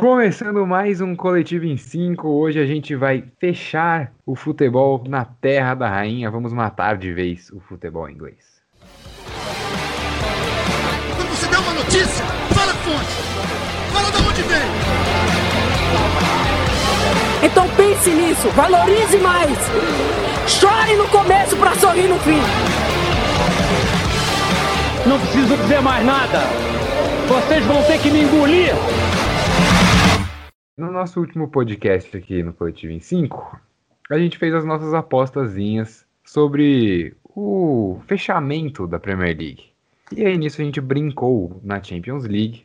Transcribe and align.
Começando 0.00 0.66
mais 0.66 1.02
um 1.02 1.14
Coletivo 1.14 1.66
em 1.66 1.76
5, 1.76 2.26
hoje 2.26 2.58
a 2.58 2.64
gente 2.64 2.96
vai 2.96 3.22
fechar 3.38 4.10
o 4.24 4.34
futebol 4.34 5.04
na 5.06 5.26
terra 5.26 5.74
da 5.74 5.90
rainha, 5.90 6.30
vamos 6.30 6.54
matar 6.54 6.96
de 6.96 7.12
vez 7.12 7.50
o 7.50 7.60
futebol 7.60 8.08
inglês. 8.08 8.62
Quando 11.14 11.28
você 11.28 11.46
der 11.48 11.58
uma 11.58 11.74
notícia, 11.74 12.24
fala 12.24 12.72
fonte, 12.76 13.12
fala 13.92 14.10
de 14.10 14.22
onde 14.26 14.42
veio. 14.48 14.72
Então 17.42 17.68
pense 17.76 18.08
nisso, 18.08 18.48
valorize 18.52 19.18
mais. 19.18 19.58
Chore 20.48 20.96
no 20.96 21.08
começo 21.08 21.54
para 21.58 21.74
sorrir 21.74 22.08
no 22.08 22.18
fim. 22.20 22.40
Não 25.06 25.20
preciso 25.20 25.58
dizer 25.58 25.82
mais 25.82 26.06
nada. 26.06 26.40
Vocês 27.28 27.62
vão 27.66 27.82
ter 27.82 27.98
que 27.98 28.10
me 28.10 28.22
engolir. 28.22 28.72
No 30.80 30.90
nosso 30.90 31.20
último 31.20 31.46
podcast 31.46 32.16
aqui 32.16 32.42
no 32.42 32.54
Coletivo 32.54 32.90
em 32.90 33.00
5, 33.00 33.60
a 34.08 34.18
gente 34.18 34.38
fez 34.38 34.54
as 34.54 34.64
nossas 34.64 34.94
apostazinhas 34.94 36.06
sobre 36.24 37.14
o 37.22 38.00
fechamento 38.06 38.86
da 38.86 38.98
Premier 38.98 39.36
League. 39.36 39.74
E 40.10 40.24
aí 40.24 40.38
nisso 40.38 40.58
a 40.58 40.64
gente 40.64 40.80
brincou 40.80 41.60
na 41.62 41.82
Champions 41.82 42.24
League 42.24 42.64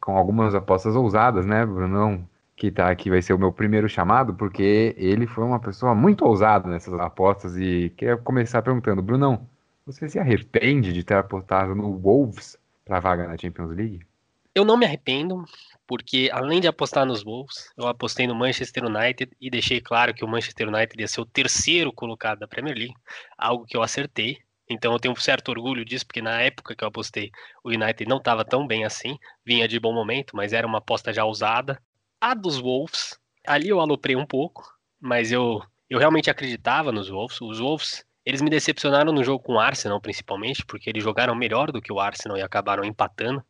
com 0.00 0.16
algumas 0.16 0.54
apostas 0.54 0.94
ousadas, 0.94 1.44
né, 1.44 1.66
Brunão? 1.66 2.24
Que 2.54 2.70
tá 2.70 2.88
aqui 2.88 3.10
vai 3.10 3.20
ser 3.20 3.32
o 3.32 3.38
meu 3.38 3.50
primeiro 3.52 3.88
chamado, 3.88 4.32
porque 4.32 4.94
ele 4.96 5.26
foi 5.26 5.42
uma 5.42 5.58
pessoa 5.58 5.92
muito 5.92 6.24
ousada 6.24 6.68
nessas 6.68 6.94
apostas 7.00 7.56
e 7.56 7.92
queria 7.96 8.16
começar 8.16 8.62
perguntando, 8.62 9.02
Brunão, 9.02 9.44
você 9.84 10.08
se 10.08 10.20
arrepende 10.20 10.92
de 10.92 11.02
ter 11.02 11.14
apostado 11.14 11.74
no 11.74 11.98
Wolves 11.98 12.56
para 12.84 13.00
vaga 13.00 13.26
na 13.26 13.36
Champions 13.36 13.72
League? 13.72 14.06
Eu 14.54 14.64
não 14.64 14.76
me 14.76 14.86
arrependo, 14.86 15.44
porque 15.86 16.28
além 16.32 16.60
de 16.60 16.66
apostar 16.66 17.06
nos 17.06 17.22
Wolves, 17.22 17.72
eu 17.76 17.86
apostei 17.86 18.26
no 18.26 18.34
Manchester 18.34 18.84
United 18.84 19.30
e 19.40 19.48
deixei 19.48 19.80
claro 19.80 20.12
que 20.12 20.24
o 20.24 20.28
Manchester 20.28 20.68
United 20.68 21.00
ia 21.00 21.06
ser 21.06 21.20
o 21.20 21.26
terceiro 21.26 21.92
colocado 21.92 22.40
da 22.40 22.48
Premier 22.48 22.76
League, 22.76 22.94
algo 23.38 23.64
que 23.64 23.76
eu 23.76 23.82
acertei. 23.82 24.38
Então 24.68 24.92
eu 24.92 24.98
tenho 24.98 25.14
um 25.14 25.16
certo 25.16 25.50
orgulho 25.50 25.84
disso, 25.84 26.04
porque 26.04 26.20
na 26.20 26.40
época 26.40 26.74
que 26.74 26.82
eu 26.82 26.88
apostei, 26.88 27.30
o 27.62 27.70
United 27.70 28.08
não 28.08 28.16
estava 28.16 28.44
tão 28.44 28.66
bem 28.66 28.84
assim, 28.84 29.16
vinha 29.44 29.68
de 29.68 29.78
bom 29.78 29.92
momento, 29.92 30.34
mas 30.34 30.52
era 30.52 30.66
uma 30.66 30.78
aposta 30.78 31.12
já 31.12 31.24
usada. 31.24 31.80
A 32.20 32.34
dos 32.34 32.58
Wolves, 32.58 33.16
ali 33.46 33.68
eu 33.68 33.80
aloprei 33.80 34.16
um 34.16 34.26
pouco, 34.26 34.64
mas 35.00 35.30
eu, 35.30 35.62
eu 35.88 36.00
realmente 36.00 36.28
acreditava 36.28 36.90
nos 36.90 37.08
Wolves. 37.08 37.40
Os 37.40 37.60
Wolves, 37.60 38.04
eles 38.24 38.42
me 38.42 38.50
decepcionaram 38.50 39.12
no 39.12 39.22
jogo 39.22 39.44
com 39.44 39.52
o 39.54 39.60
Arsenal, 39.60 40.00
principalmente, 40.00 40.66
porque 40.66 40.90
eles 40.90 41.04
jogaram 41.04 41.34
melhor 41.36 41.70
do 41.70 41.80
que 41.80 41.92
o 41.92 42.00
Arsenal 42.00 42.36
e 42.36 42.42
acabaram 42.42 42.84
empatando. 42.84 43.44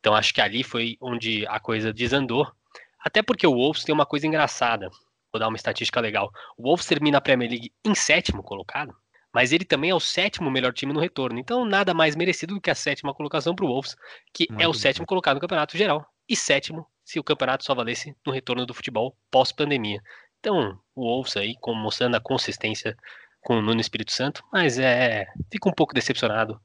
Então 0.00 0.14
acho 0.14 0.34
que 0.34 0.40
ali 0.40 0.64
foi 0.64 0.96
onde 1.00 1.46
a 1.46 1.60
coisa 1.60 1.92
desandou. 1.92 2.50
Até 2.98 3.22
porque 3.22 3.46
o 3.46 3.54
Wolves 3.54 3.84
tem 3.84 3.94
uma 3.94 4.06
coisa 4.06 4.26
engraçada. 4.26 4.90
Vou 5.32 5.38
dar 5.38 5.48
uma 5.48 5.56
estatística 5.56 6.00
legal. 6.00 6.30
O 6.56 6.64
Wolves 6.64 6.86
termina 6.86 7.18
a 7.18 7.20
Premier 7.20 7.50
League 7.50 7.72
em 7.84 7.94
sétimo 7.94 8.42
colocado, 8.42 8.94
mas 9.32 9.52
ele 9.52 9.64
também 9.64 9.90
é 9.90 9.94
o 9.94 10.00
sétimo 10.00 10.50
melhor 10.50 10.72
time 10.72 10.92
no 10.92 11.00
retorno. 11.00 11.38
Então 11.38 11.64
nada 11.64 11.94
mais 11.94 12.16
merecido 12.16 12.54
do 12.54 12.60
que 12.60 12.70
a 12.70 12.74
sétima 12.74 13.14
colocação 13.14 13.54
para 13.54 13.64
o 13.64 13.68
Wolves, 13.68 13.96
que 14.32 14.46
Muito 14.50 14.62
é 14.62 14.66
o 14.68 14.74
sétimo 14.74 15.06
colocado 15.06 15.36
no 15.36 15.40
campeonato 15.40 15.76
geral 15.76 16.04
e 16.28 16.34
sétimo 16.34 16.86
se 17.04 17.18
o 17.18 17.24
campeonato 17.24 17.64
só 17.64 17.74
valesse 17.74 18.16
no 18.24 18.32
retorno 18.32 18.64
do 18.64 18.74
futebol 18.74 19.16
pós-pandemia. 19.30 20.02
Então 20.38 20.78
o 20.94 21.02
Wolves 21.02 21.36
aí 21.36 21.54
mostrando 21.68 22.16
a 22.16 22.20
consistência 22.20 22.96
com 23.40 23.58
o 23.58 23.62
Nuno 23.62 23.80
Espírito 23.80 24.12
Santo, 24.12 24.42
mas 24.52 24.78
é 24.78 25.26
fico 25.50 25.68
um 25.68 25.72
pouco 25.72 25.94
decepcionado 25.94 26.60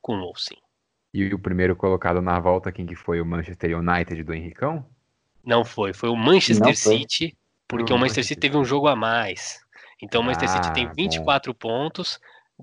com 0.00 0.16
o 0.16 0.20
Wolves, 0.20 0.44
sim. 0.44 0.56
E 1.12 1.34
o 1.34 1.38
primeiro 1.38 1.74
colocado 1.74 2.22
na 2.22 2.38
volta, 2.38 2.70
quem 2.70 2.86
que 2.86 2.94
foi? 2.94 3.20
O 3.20 3.26
Manchester 3.26 3.76
United 3.76 4.22
do 4.22 4.32
Henricão? 4.32 4.86
Não 5.44 5.64
foi, 5.64 5.92
foi 5.92 6.08
o 6.08 6.16
Manchester 6.16 6.76
City, 6.76 7.36
porque 7.66 7.92
o 7.92 7.98
Manchester 7.98 8.24
City 8.24 8.40
teve 8.40 8.56
um 8.56 8.64
jogo 8.64 8.86
a 8.86 8.94
mais. 8.94 9.60
Então 10.02 10.20
o 10.20 10.24
Manchester 10.24 10.50
ah, 10.50 10.62
City 10.62 10.72
tem 10.72 10.90
24 10.92 11.52
bom. 11.52 11.58
pontos, 11.58 12.20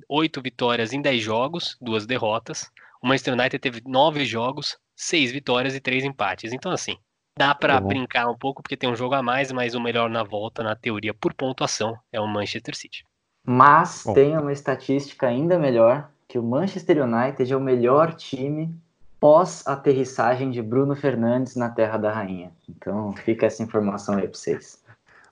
8 0.07 0.41
vitórias 0.41 0.93
em 0.93 1.01
10 1.01 1.21
jogos, 1.21 1.77
duas 1.81 2.05
derrotas. 2.05 2.71
O 3.01 3.07
Manchester 3.07 3.33
United 3.33 3.59
teve 3.59 3.81
9 3.85 4.25
jogos, 4.25 4.77
6 4.95 5.31
vitórias 5.31 5.75
e 5.75 5.79
3 5.79 6.05
empates. 6.05 6.53
Então, 6.53 6.71
assim, 6.71 6.97
dá 7.37 7.53
para 7.53 7.79
brincar 7.79 8.27
um 8.29 8.37
pouco 8.37 8.61
porque 8.61 8.77
tem 8.77 8.89
um 8.89 8.95
jogo 8.95 9.15
a 9.15 9.21
mais, 9.21 9.51
mas 9.51 9.75
o 9.75 9.81
melhor 9.81 10.09
na 10.09 10.23
volta, 10.23 10.63
na 10.63 10.75
teoria, 10.75 11.13
por 11.13 11.33
pontuação, 11.33 11.97
é 12.11 12.19
o 12.19 12.27
Manchester 12.27 12.75
City. 12.75 13.03
Mas 13.45 14.03
bom. 14.05 14.13
tem 14.13 14.37
uma 14.37 14.51
estatística 14.51 15.27
ainda 15.27 15.57
melhor 15.57 16.09
que 16.27 16.37
o 16.37 16.43
Manchester 16.43 17.03
United 17.03 17.51
é 17.51 17.55
o 17.55 17.61
melhor 17.61 18.13
time 18.13 18.75
pós-aterrissagem 19.19 20.51
de 20.51 20.61
Bruno 20.61 20.95
Fernandes 20.95 21.55
na 21.55 21.69
Terra 21.69 21.97
da 21.97 22.11
Rainha. 22.11 22.51
Então 22.69 23.13
fica 23.13 23.45
essa 23.45 23.63
informação 23.63 24.15
aí 24.15 24.27
para 24.27 24.37
vocês. 24.37 24.83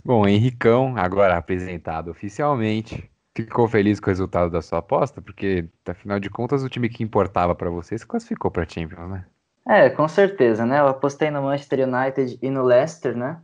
Bom, 0.03 0.28
Henricão, 0.28 0.95
agora 0.97 1.38
apresentado 1.38 2.11
oficialmente, 2.11 3.09
ficou 3.35 3.67
feliz 3.67 4.00
com 4.00 4.07
o 4.07 4.09
resultado 4.09 4.51
da 4.51 4.61
sua 4.61 4.79
aposta? 4.79 5.22
Porque, 5.22 5.67
afinal 5.85 6.19
de 6.19 6.29
contas, 6.29 6.63
o 6.63 6.69
time 6.69 6.89
que 6.89 7.03
importava 7.03 7.53
para 7.53 7.69
você 7.69 7.97
se 7.97 8.06
classificou 8.06 8.50
para 8.50 8.67
Champions, 8.67 9.09
né? 9.09 9.25
É, 9.67 9.89
com 9.89 10.07
certeza, 10.07 10.66
né? 10.66 10.79
Eu 10.79 10.88
apostei 10.88 11.31
no 11.31 11.41
Manchester 11.41 11.88
United 11.88 12.38
e 12.39 12.50
no 12.51 12.63
Leicester, 12.63 13.17
né? 13.17 13.41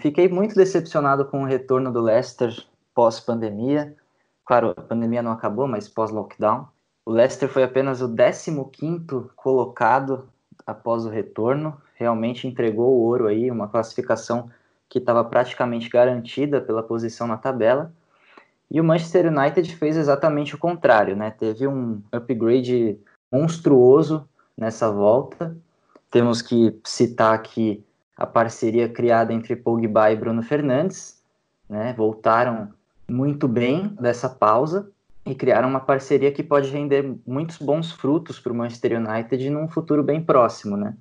Fiquei 0.00 0.28
muito 0.28 0.56
decepcionado 0.56 1.24
com 1.24 1.42
o 1.42 1.46
retorno 1.46 1.92
do 1.92 2.00
Leicester 2.00 2.52
pós-pandemia. 2.92 3.94
Claro, 4.44 4.74
a 4.76 4.82
pandemia 4.82 5.22
não 5.22 5.30
acabou, 5.30 5.68
mas 5.68 5.88
pós-lockdown. 5.88 6.66
O 7.04 7.10
Leicester 7.10 7.48
foi 7.48 7.64
apenas 7.64 8.00
o 8.00 8.08
15º 8.08 9.30
colocado 9.34 10.28
após 10.64 11.04
o 11.04 11.08
retorno, 11.08 11.76
realmente 11.94 12.46
entregou 12.46 12.88
o 12.88 13.00
ouro 13.02 13.26
aí, 13.26 13.50
uma 13.50 13.68
classificação 13.68 14.48
que 14.88 14.98
estava 14.98 15.24
praticamente 15.24 15.88
garantida 15.88 16.60
pela 16.60 16.82
posição 16.82 17.26
na 17.26 17.36
tabela. 17.36 17.92
E 18.70 18.80
o 18.80 18.84
Manchester 18.84 19.26
United 19.26 19.74
fez 19.76 19.96
exatamente 19.96 20.54
o 20.54 20.58
contrário, 20.58 21.16
né? 21.16 21.30
Teve 21.30 21.66
um 21.66 22.00
upgrade 22.12 22.98
monstruoso 23.30 24.28
nessa 24.56 24.90
volta. 24.90 25.56
Temos 26.10 26.40
que 26.40 26.78
citar 26.84 27.34
aqui 27.34 27.84
a 28.16 28.26
parceria 28.26 28.88
criada 28.88 29.32
entre 29.32 29.56
Pogba 29.56 30.12
e 30.12 30.16
Bruno 30.16 30.42
Fernandes, 30.42 31.20
né? 31.68 31.92
Voltaram 31.94 32.72
muito 33.08 33.48
bem 33.48 33.88
dessa 34.00 34.28
pausa 34.28 34.90
e 35.24 35.34
criaram 35.34 35.68
uma 35.68 35.80
parceria 35.80 36.32
que 36.32 36.42
pode 36.42 36.70
render 36.70 37.14
muitos 37.26 37.58
bons 37.58 37.92
frutos 37.92 38.40
para 38.40 38.52
o 38.52 38.56
Manchester 38.56 39.00
United 39.00 39.50
num 39.50 39.68
futuro 39.68 40.02
bem 40.02 40.22
próximo, 40.22 40.76
né? 40.76 40.94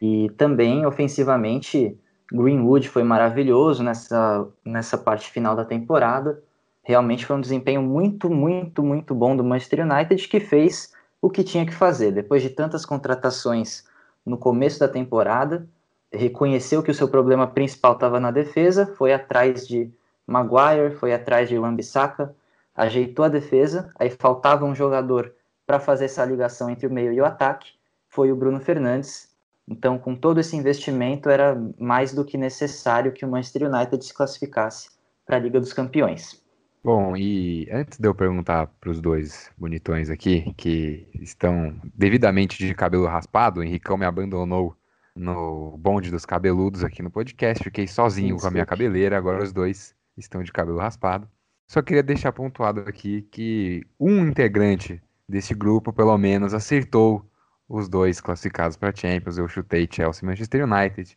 E 0.00 0.30
também, 0.36 0.86
ofensivamente, 0.86 1.98
Greenwood 2.32 2.88
foi 2.88 3.02
maravilhoso 3.02 3.82
nessa, 3.82 4.46
nessa 4.64 4.96
parte 4.96 5.30
final 5.30 5.54
da 5.54 5.64
temporada. 5.64 6.42
Realmente 6.82 7.26
foi 7.26 7.36
um 7.36 7.40
desempenho 7.40 7.82
muito, 7.82 8.30
muito, 8.30 8.82
muito 8.82 9.14
bom 9.14 9.36
do 9.36 9.44
Manchester 9.44 9.84
United 9.84 10.28
que 10.28 10.40
fez 10.40 10.92
o 11.20 11.28
que 11.28 11.44
tinha 11.44 11.66
que 11.66 11.74
fazer. 11.74 12.12
Depois 12.12 12.42
de 12.42 12.50
tantas 12.50 12.86
contratações 12.86 13.84
no 14.24 14.38
começo 14.38 14.78
da 14.78 14.88
temporada, 14.88 15.68
reconheceu 16.12 16.82
que 16.82 16.90
o 16.90 16.94
seu 16.94 17.08
problema 17.08 17.46
principal 17.46 17.92
estava 17.92 18.18
na 18.20 18.30
defesa, 18.30 18.86
foi 18.96 19.12
atrás 19.12 19.66
de 19.66 19.90
Maguire, 20.26 20.94
foi 20.96 21.12
atrás 21.12 21.48
de 21.48 21.58
Wan-Bissaka, 21.58 22.34
ajeitou 22.78 23.24
a 23.24 23.28
defesa, 23.28 23.92
aí 23.98 24.08
faltava 24.08 24.64
um 24.64 24.74
jogador 24.74 25.34
para 25.66 25.80
fazer 25.80 26.06
essa 26.06 26.24
ligação 26.24 26.70
entre 26.70 26.86
o 26.86 26.90
meio 26.90 27.12
e 27.12 27.20
o 27.20 27.24
ataque, 27.24 27.72
foi 28.08 28.32
o 28.32 28.36
Bruno 28.36 28.60
Fernandes. 28.60 29.28
Então, 29.66 29.98
com 29.98 30.14
todo 30.14 30.40
esse 30.40 30.56
investimento, 30.56 31.28
era 31.28 31.60
mais 31.78 32.14
do 32.14 32.24
que 32.24 32.38
necessário 32.38 33.12
que 33.12 33.24
o 33.24 33.28
Manchester 33.28 33.68
United 33.70 34.02
se 34.02 34.14
classificasse 34.14 34.88
para 35.26 35.36
a 35.36 35.38
Liga 35.40 35.60
dos 35.60 35.74
Campeões. 35.74 36.42
Bom, 36.82 37.14
e 37.16 37.68
antes 37.70 37.98
de 37.98 38.08
eu 38.08 38.14
perguntar 38.14 38.68
para 38.80 38.90
os 38.90 39.00
dois 39.00 39.50
bonitões 39.58 40.08
aqui, 40.08 40.54
que 40.56 41.06
estão 41.20 41.78
devidamente 41.94 42.56
de 42.56 42.74
cabelo 42.74 43.06
raspado, 43.06 43.60
o 43.60 43.62
Henricão 43.62 43.98
me 43.98 44.06
abandonou 44.06 44.74
no 45.14 45.76
bonde 45.76 46.10
dos 46.10 46.24
cabeludos 46.24 46.84
aqui 46.84 47.02
no 47.02 47.10
podcast, 47.10 47.62
fiquei 47.62 47.88
sozinho 47.88 48.36
Sim, 48.36 48.40
com 48.40 48.46
a 48.46 48.50
minha 48.52 48.64
cabeleira, 48.64 49.18
agora 49.18 49.42
os 49.42 49.52
dois 49.52 49.94
estão 50.16 50.42
de 50.42 50.52
cabelo 50.52 50.78
raspado. 50.78 51.28
Só 51.68 51.82
queria 51.82 52.02
deixar 52.02 52.32
pontuado 52.32 52.80
aqui 52.80 53.22
que 53.30 53.86
um 54.00 54.26
integrante 54.26 55.02
desse 55.28 55.54
grupo, 55.54 55.92
pelo 55.92 56.16
menos, 56.16 56.54
acertou 56.54 57.30
os 57.68 57.90
dois 57.90 58.22
classificados 58.22 58.74
para 58.74 58.94
Champions. 58.96 59.36
Eu 59.36 59.46
chutei 59.46 59.86
Chelsea 59.90 60.24
e 60.24 60.26
Manchester 60.26 60.64
United, 60.64 61.14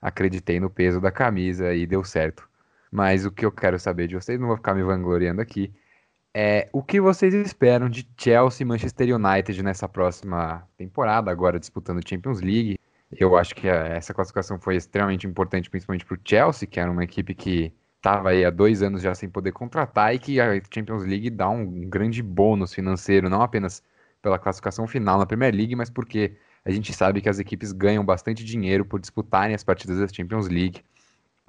acreditei 0.00 0.58
no 0.58 0.70
peso 0.70 1.02
da 1.02 1.12
camisa 1.12 1.74
e 1.74 1.86
deu 1.86 2.02
certo. 2.02 2.48
Mas 2.90 3.26
o 3.26 3.30
que 3.30 3.44
eu 3.44 3.52
quero 3.52 3.78
saber 3.78 4.08
de 4.08 4.14
vocês, 4.14 4.40
não 4.40 4.48
vou 4.48 4.56
ficar 4.56 4.74
me 4.74 4.82
vangloriando 4.82 5.42
aqui, 5.42 5.70
é 6.32 6.70
o 6.72 6.82
que 6.82 6.98
vocês 6.98 7.34
esperam 7.34 7.88
de 7.90 8.08
Chelsea 8.16 8.64
e 8.64 8.68
Manchester 8.68 9.14
United 9.14 9.62
nessa 9.62 9.86
próxima 9.86 10.66
temporada, 10.78 11.30
agora 11.30 11.60
disputando 11.60 12.08
Champions 12.08 12.40
League. 12.40 12.78
Eu 13.12 13.36
acho 13.36 13.54
que 13.54 13.68
essa 13.68 14.14
classificação 14.14 14.58
foi 14.58 14.76
extremamente 14.76 15.26
importante, 15.26 15.68
principalmente 15.68 16.06
para 16.06 16.14
o 16.14 16.20
Chelsea, 16.24 16.66
que 16.66 16.80
era 16.80 16.90
uma 16.90 17.04
equipe 17.04 17.34
que 17.34 17.74
estava 18.00 18.30
aí 18.30 18.44
há 18.44 18.50
dois 18.50 18.82
anos 18.82 19.02
já 19.02 19.14
sem 19.14 19.28
poder 19.28 19.52
contratar 19.52 20.14
e 20.14 20.18
que 20.18 20.40
a 20.40 20.60
Champions 20.72 21.04
League 21.04 21.28
dá 21.28 21.48
um 21.50 21.88
grande 21.88 22.22
bônus 22.22 22.72
financeiro, 22.72 23.28
não 23.28 23.42
apenas 23.42 23.82
pela 24.22 24.38
classificação 24.38 24.86
final 24.86 25.18
na 25.18 25.26
Premier 25.26 25.54
League, 25.54 25.76
mas 25.76 25.90
porque 25.90 26.36
a 26.64 26.70
gente 26.70 26.92
sabe 26.92 27.20
que 27.20 27.28
as 27.28 27.38
equipes 27.38 27.72
ganham 27.72 28.04
bastante 28.04 28.44
dinheiro 28.44 28.84
por 28.84 29.00
disputarem 29.00 29.54
as 29.54 29.62
partidas 29.62 29.98
da 29.98 30.08
Champions 30.08 30.48
League. 30.48 30.82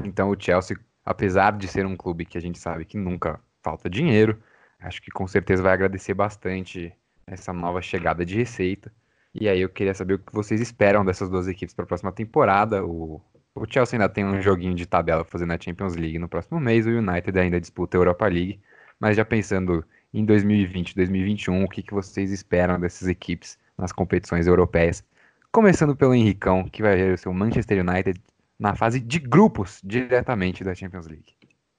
Então 0.03 0.29
o 0.29 0.35
Chelsea, 0.37 0.77
apesar 1.05 1.57
de 1.57 1.67
ser 1.67 1.85
um 1.85 1.95
clube 1.95 2.25
que 2.25 2.37
a 2.37 2.41
gente 2.41 2.59
sabe 2.59 2.85
que 2.85 2.97
nunca 2.97 3.39
falta 3.63 3.89
dinheiro, 3.89 4.41
acho 4.79 5.01
que 5.01 5.11
com 5.11 5.27
certeza 5.27 5.63
vai 5.63 5.73
agradecer 5.73 6.13
bastante 6.13 6.93
essa 7.25 7.53
nova 7.53 7.81
chegada 7.81 8.25
de 8.25 8.35
receita. 8.35 8.91
E 9.33 9.47
aí 9.47 9.61
eu 9.61 9.69
queria 9.69 9.93
saber 9.93 10.15
o 10.15 10.19
que 10.19 10.33
vocês 10.33 10.59
esperam 10.59 11.05
dessas 11.05 11.29
duas 11.29 11.47
equipes 11.47 11.73
para 11.73 11.85
a 11.85 11.87
próxima 11.87 12.11
temporada. 12.11 12.85
O, 12.85 13.21
o 13.55 13.65
Chelsea 13.69 13.97
ainda 13.97 14.09
tem 14.09 14.25
um 14.25 14.41
joguinho 14.41 14.75
de 14.75 14.85
tabela 14.85 15.23
fazendo 15.23 15.49
na 15.49 15.59
Champions 15.59 15.95
League 15.95 16.17
no 16.17 16.29
próximo 16.29 16.59
mês, 16.59 16.85
o 16.85 16.89
United 16.89 17.37
ainda 17.37 17.59
disputa 17.59 17.97
a 17.97 17.99
Europa 17.99 18.27
League. 18.27 18.59
Mas 18.99 19.17
já 19.17 19.25
pensando 19.25 19.83
em 20.13 20.23
2020, 20.23 20.95
2021, 20.95 21.63
o 21.63 21.69
que, 21.69 21.81
que 21.81 21.93
vocês 21.93 22.31
esperam 22.31 22.79
dessas 22.79 23.07
equipes 23.07 23.57
nas 23.77 23.91
competições 23.91 24.47
europeias? 24.47 25.03
Começando 25.51 25.95
pelo 25.95 26.13
Henricão, 26.13 26.63
que 26.69 26.81
vai 26.81 26.95
ver 26.95 27.13
o 27.13 27.17
seu 27.17 27.33
Manchester 27.33 27.85
United 27.85 28.21
na 28.59 28.75
fase 28.75 28.99
de 28.99 29.19
grupos 29.19 29.81
diretamente 29.83 30.63
da 30.63 30.75
Champions 30.75 31.07
League. 31.07 31.33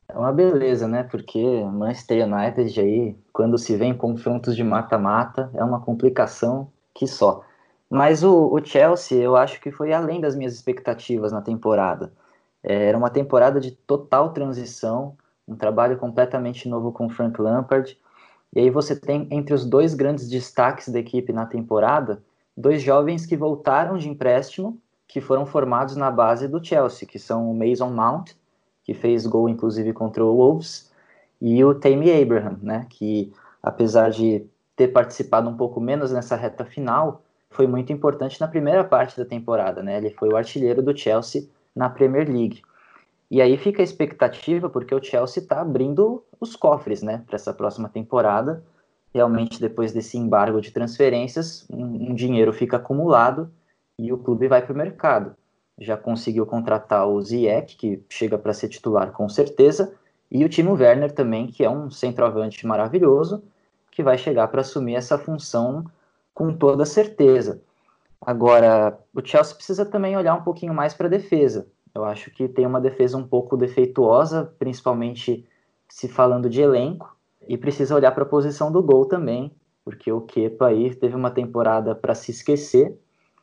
É 0.09 0.19
uma 0.19 0.33
beleza, 0.33 0.87
né? 0.87 1.05
Porque 1.05 1.41
Manchester 1.73 2.27
United 2.27 2.81
aí, 2.81 3.17
quando 3.33 3.57
se 3.57 3.77
vê 3.77 3.87
em 3.87 3.97
confrontos 3.97 4.55
de 4.55 4.63
mata-mata, 4.63 5.51
é 5.55 5.65
uma 5.65 5.81
complicação 5.81 6.71
que 6.95 7.07
só. 7.07 7.43
Mas 7.93 8.25
o, 8.25 8.49
o, 8.51 8.65
Chelsea, 8.65 9.19
eu 9.19 9.37
acho 9.37 9.61
que 9.61 9.71
foi 9.71 9.93
além 9.93 10.19
das 10.19 10.35
minhas 10.35 10.55
expectativas 10.55 11.31
na 11.31 11.43
temporada. 11.43 12.11
É, 12.63 12.87
era 12.87 12.97
uma 12.97 13.11
temporada 13.11 13.61
de 13.61 13.73
total 13.73 14.33
transição, 14.33 15.15
um 15.47 15.55
trabalho 15.55 15.99
completamente 15.99 16.67
novo 16.71 16.91
com 16.91 17.11
Frank 17.11 17.39
Lampard. 17.39 17.99
E 18.57 18.61
aí 18.61 18.71
você 18.71 18.97
tem 18.97 19.29
entre 19.31 19.53
os 19.53 19.67
dois 19.67 19.93
grandes 19.93 20.27
destaques 20.27 20.89
da 20.89 21.01
equipe 21.01 21.35
na 21.35 21.45
temporada, 21.45 22.23
dois 22.57 22.81
jovens 22.81 23.27
que 23.27 23.37
voltaram 23.37 23.99
de 23.99 24.09
empréstimo, 24.09 24.81
que 25.07 25.21
foram 25.21 25.45
formados 25.45 25.95
na 25.95 26.11
base 26.11 26.49
do 26.49 26.65
Chelsea, 26.65 27.07
que 27.07 27.19
são 27.19 27.51
o 27.51 27.55
Mason 27.55 27.91
Mount, 27.91 28.33
que 28.85 28.95
fez 28.95 29.27
gol 29.27 29.51
inclusive 29.51 29.93
contra 29.93 30.25
o 30.25 30.35
Wolves, 30.35 30.91
e 31.43 31.63
o 31.63 31.75
Tammy 31.75 32.11
Abraham, 32.11 32.59
né, 32.63 32.87
que 32.89 33.35
apesar 33.63 34.09
de 34.09 34.47
ter 34.75 34.89
participado 34.89 35.51
um 35.51 35.59
pouco 35.59 35.79
menos 35.79 36.11
nessa 36.11 36.37
reta 36.37 36.65
final, 36.65 37.23
foi 37.53 37.67
muito 37.67 37.93
importante 37.93 38.41
na 38.41 38.49
primeira 38.49 38.83
parte 38.83 39.17
da 39.17 39.25
temporada, 39.25 39.83
né? 39.83 39.99
Ele 39.99 40.11
foi 40.11 40.29
o 40.29 40.37
artilheiro 40.37 40.83
do 40.83 40.97
Chelsea 40.97 41.49
na 41.75 41.89
Premier 41.89 42.29
League. 42.29 42.63
E 43.31 43.41
aí 43.41 43.57
fica 43.57 43.83
a 43.83 43.85
expectativa, 43.85 44.69
porque 44.69 44.95
o 44.95 45.03
Chelsea 45.03 45.43
está 45.43 45.61
abrindo 45.61 46.23
os 46.39 46.55
cofres 46.55 47.03
né, 47.03 47.23
para 47.27 47.37
essa 47.37 47.53
próxima 47.55 47.89
temporada. 47.89 48.63
Realmente, 49.15 49.61
depois 49.61 49.93
desse 49.93 50.19
embargo 50.19 50.61
de 50.61 50.71
transferências, 50.71 51.67
um, 51.71 52.11
um 52.11 52.15
dinheiro 52.15 52.53
fica 52.53 52.77
acumulado 52.77 53.51
e 53.99 54.13
o 54.13 54.19
clube 54.19 54.49
vai 54.49 54.63
para 54.63 54.73
o 54.73 54.77
mercado. 54.77 55.35
Já 55.79 55.97
conseguiu 55.97 56.45
contratar 56.45 57.09
o 57.09 57.21
Ziyech, 57.23 57.77
que 57.77 58.03
chega 58.09 58.37
para 58.37 58.53
ser 58.53 58.69
titular 58.69 59.13
com 59.13 59.29
certeza, 59.29 59.95
e 60.31 60.45
o 60.45 60.49
Timo 60.49 60.75
Werner 60.75 61.13
também, 61.13 61.47
que 61.47 61.65
é 61.65 61.71
um 61.71 61.91
centroavante 61.91 62.67
maravilhoso, 62.67 63.43
que 63.91 64.03
vai 64.03 64.17
chegar 64.17 64.49
para 64.49 64.63
assumir 64.63 64.95
essa 64.95 65.19
função 65.19 65.85
com 66.35 66.53
toda 66.53 66.85
certeza. 66.85 67.63
Agora, 68.21 68.99
o 69.15 69.25
Chelsea 69.25 69.55
precisa 69.55 69.85
também 69.85 70.17
olhar 70.17 70.35
um 70.35 70.43
pouquinho 70.43 70.73
mais 70.73 70.95
para 70.95 71.07
a 71.07 71.11
defesa. 71.11 71.67
Eu 71.95 72.05
acho 72.05 72.31
que 72.31 72.49
tem 72.49 72.65
uma 72.65 72.81
defesa 72.81 73.19
um 73.19 73.27
pouco 73.27 73.57
defeituosa, 73.57 74.55
principalmente 74.59 75.47
se 75.89 76.09
falando 76.09 76.49
de 76.49 76.61
elenco, 76.61 77.15
e 77.47 77.59
precisa 77.59 77.95
olhar 77.95 78.13
para 78.13 78.23
a 78.23 78.29
posição 78.29 78.71
do 78.71 78.83
gol 78.83 79.05
também, 79.05 79.53
porque 79.85 80.11
o 80.11 80.21
Kepa 80.21 80.69
aí 80.69 80.95
teve 80.95 81.15
uma 81.15 81.31
temporada 81.31 81.95
para 81.95 82.15
se 82.15 82.31
esquecer. 82.31 82.97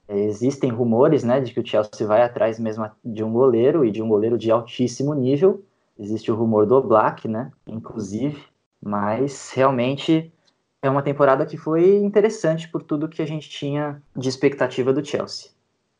É, 0.07 0.17
existem 0.17 0.71
rumores, 0.71 1.23
né, 1.23 1.39
de 1.39 1.53
que 1.53 1.59
o 1.59 1.65
Chelsea 1.65 2.07
vai 2.07 2.23
atrás 2.23 2.57
mesmo 2.57 2.89
de 3.03 3.23
um 3.23 3.31
goleiro 3.31 3.85
e 3.85 3.91
de 3.91 4.01
um 4.01 4.07
goleiro 4.07 4.37
de 4.37 4.49
altíssimo 4.49 5.13
nível. 5.13 5.63
Existe 5.99 6.31
o 6.31 6.35
rumor 6.35 6.65
do 6.65 6.81
Black, 6.81 7.27
né, 7.27 7.51
inclusive, 7.67 8.41
mas 8.81 9.51
realmente 9.51 10.33
é 10.81 10.89
uma 10.89 11.01
temporada 11.01 11.45
que 11.45 11.57
foi 11.57 11.97
interessante 11.97 12.67
por 12.67 12.83
tudo 12.83 13.09
que 13.09 13.21
a 13.21 13.25
gente 13.25 13.49
tinha 13.49 14.01
de 14.15 14.29
expectativa 14.29 14.93
do 14.93 15.05
Chelsea. 15.05 15.51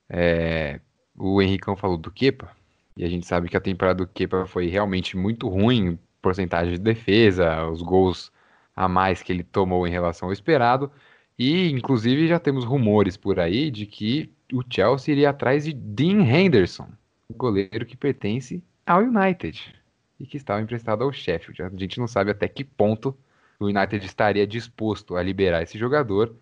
É, 0.10 0.80
o 1.18 1.42
Henricão 1.42 1.76
falou 1.76 1.98
do 1.98 2.10
Kepa, 2.10 2.50
e 2.96 3.04
a 3.04 3.10
gente 3.10 3.26
sabe 3.26 3.50
que 3.50 3.58
a 3.58 3.62
temporada 3.62 4.06
do 4.06 4.08
Kepa 4.08 4.46
foi 4.46 4.68
realmente 4.68 5.18
muito 5.18 5.48
ruim, 5.48 6.00
porcentagem 6.22 6.74
de 6.74 6.80
defesa, 6.80 7.66
os 7.68 7.82
gols 7.82 8.32
a 8.76 8.88
mais 8.88 9.22
que 9.22 9.32
ele 9.32 9.44
tomou 9.44 9.86
em 9.86 9.92
relação 9.92 10.30
ao 10.30 10.34
esperado, 10.34 10.92
e 11.38 11.70
inclusive 11.72 12.28
já 12.28 12.40
temos 12.40 12.64
rumores 12.64 13.18
por 13.18 13.40
aí 13.40 13.70
de 13.70 13.86
que 13.86 14.32
o 14.52 14.64
Chelsea 14.68 15.14
iria 15.14 15.30
atrás 15.30 15.66
de 15.66 15.74
Dean 15.74 16.22
Henderson, 16.24 16.90
goleiro 17.36 17.86
que 17.86 17.96
pertence 17.96 18.64
ao 18.86 19.02
United 19.02 19.76
e 20.20 20.26
que 20.26 20.38
estava 20.38 20.62
emprestado 20.62 21.04
ao 21.04 21.14
Sheffield. 21.14 21.62
A 21.62 21.70
gente 21.70 22.00
não 22.00 22.08
sabe 22.08 22.32
até 22.32 22.48
que 22.48 22.64
ponto 22.64 23.16
o 23.60 23.66
United 23.66 24.06
estaria 24.06 24.48
disposto 24.48 25.16
a 25.16 25.22
liberar 25.24 25.62
esse 25.62 25.78
jogador, 25.78 26.36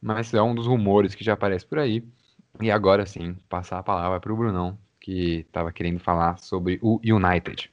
mas 0.00 0.34
é 0.34 0.42
um 0.42 0.54
dos 0.54 0.66
rumores 0.66 1.14
que 1.14 1.24
já 1.24 1.34
aparece 1.34 1.64
por 1.64 1.78
aí. 1.78 2.04
E 2.60 2.70
agora 2.70 3.06
sim, 3.06 3.34
passar 3.48 3.78
a 3.78 3.82
palavra 3.82 4.18
para 4.18 4.32
o 4.32 4.36
Brunão, 4.36 4.78
que 5.00 5.40
estava 5.46 5.72
querendo 5.72 6.00
falar 6.00 6.38
sobre 6.38 6.78
o 6.82 7.00
United. 7.04 7.70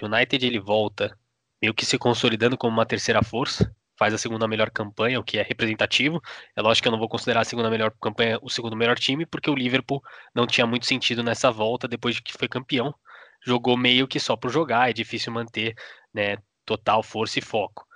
O 0.00 0.06
United 0.06 0.46
ele 0.46 0.58
volta 0.58 1.16
meio 1.60 1.74
que 1.74 1.84
se 1.84 1.98
consolidando 1.98 2.56
como 2.56 2.72
uma 2.72 2.86
terceira 2.86 3.22
força, 3.22 3.74
faz 3.98 4.14
a 4.14 4.18
segunda 4.18 4.48
melhor 4.48 4.70
campanha, 4.70 5.20
o 5.20 5.24
que 5.24 5.38
é 5.38 5.42
representativo. 5.42 6.22
É 6.56 6.62
lógico 6.62 6.84
que 6.84 6.88
eu 6.88 6.92
não 6.92 6.98
vou 6.98 7.08
considerar 7.08 7.42
a 7.42 7.44
segunda 7.44 7.68
melhor 7.68 7.92
campanha 8.00 8.38
o 8.40 8.48
segundo 8.48 8.74
melhor 8.74 8.98
time, 8.98 9.26
porque 9.26 9.50
o 9.50 9.54
Liverpool 9.54 10.02
não 10.34 10.46
tinha 10.46 10.66
muito 10.66 10.86
sentido 10.86 11.22
nessa 11.22 11.50
volta 11.50 11.86
depois 11.86 12.14
de 12.14 12.22
que 12.22 12.32
foi 12.32 12.48
campeão. 12.48 12.94
Jogou 13.44 13.76
meio 13.76 14.08
que 14.08 14.18
só 14.18 14.36
por 14.36 14.50
jogar, 14.50 14.88
é 14.88 14.92
difícil 14.94 15.30
manter 15.32 15.74
né, 16.14 16.38
total 16.64 17.02
força 17.02 17.38
e 17.38 17.42
foco. 17.42 17.86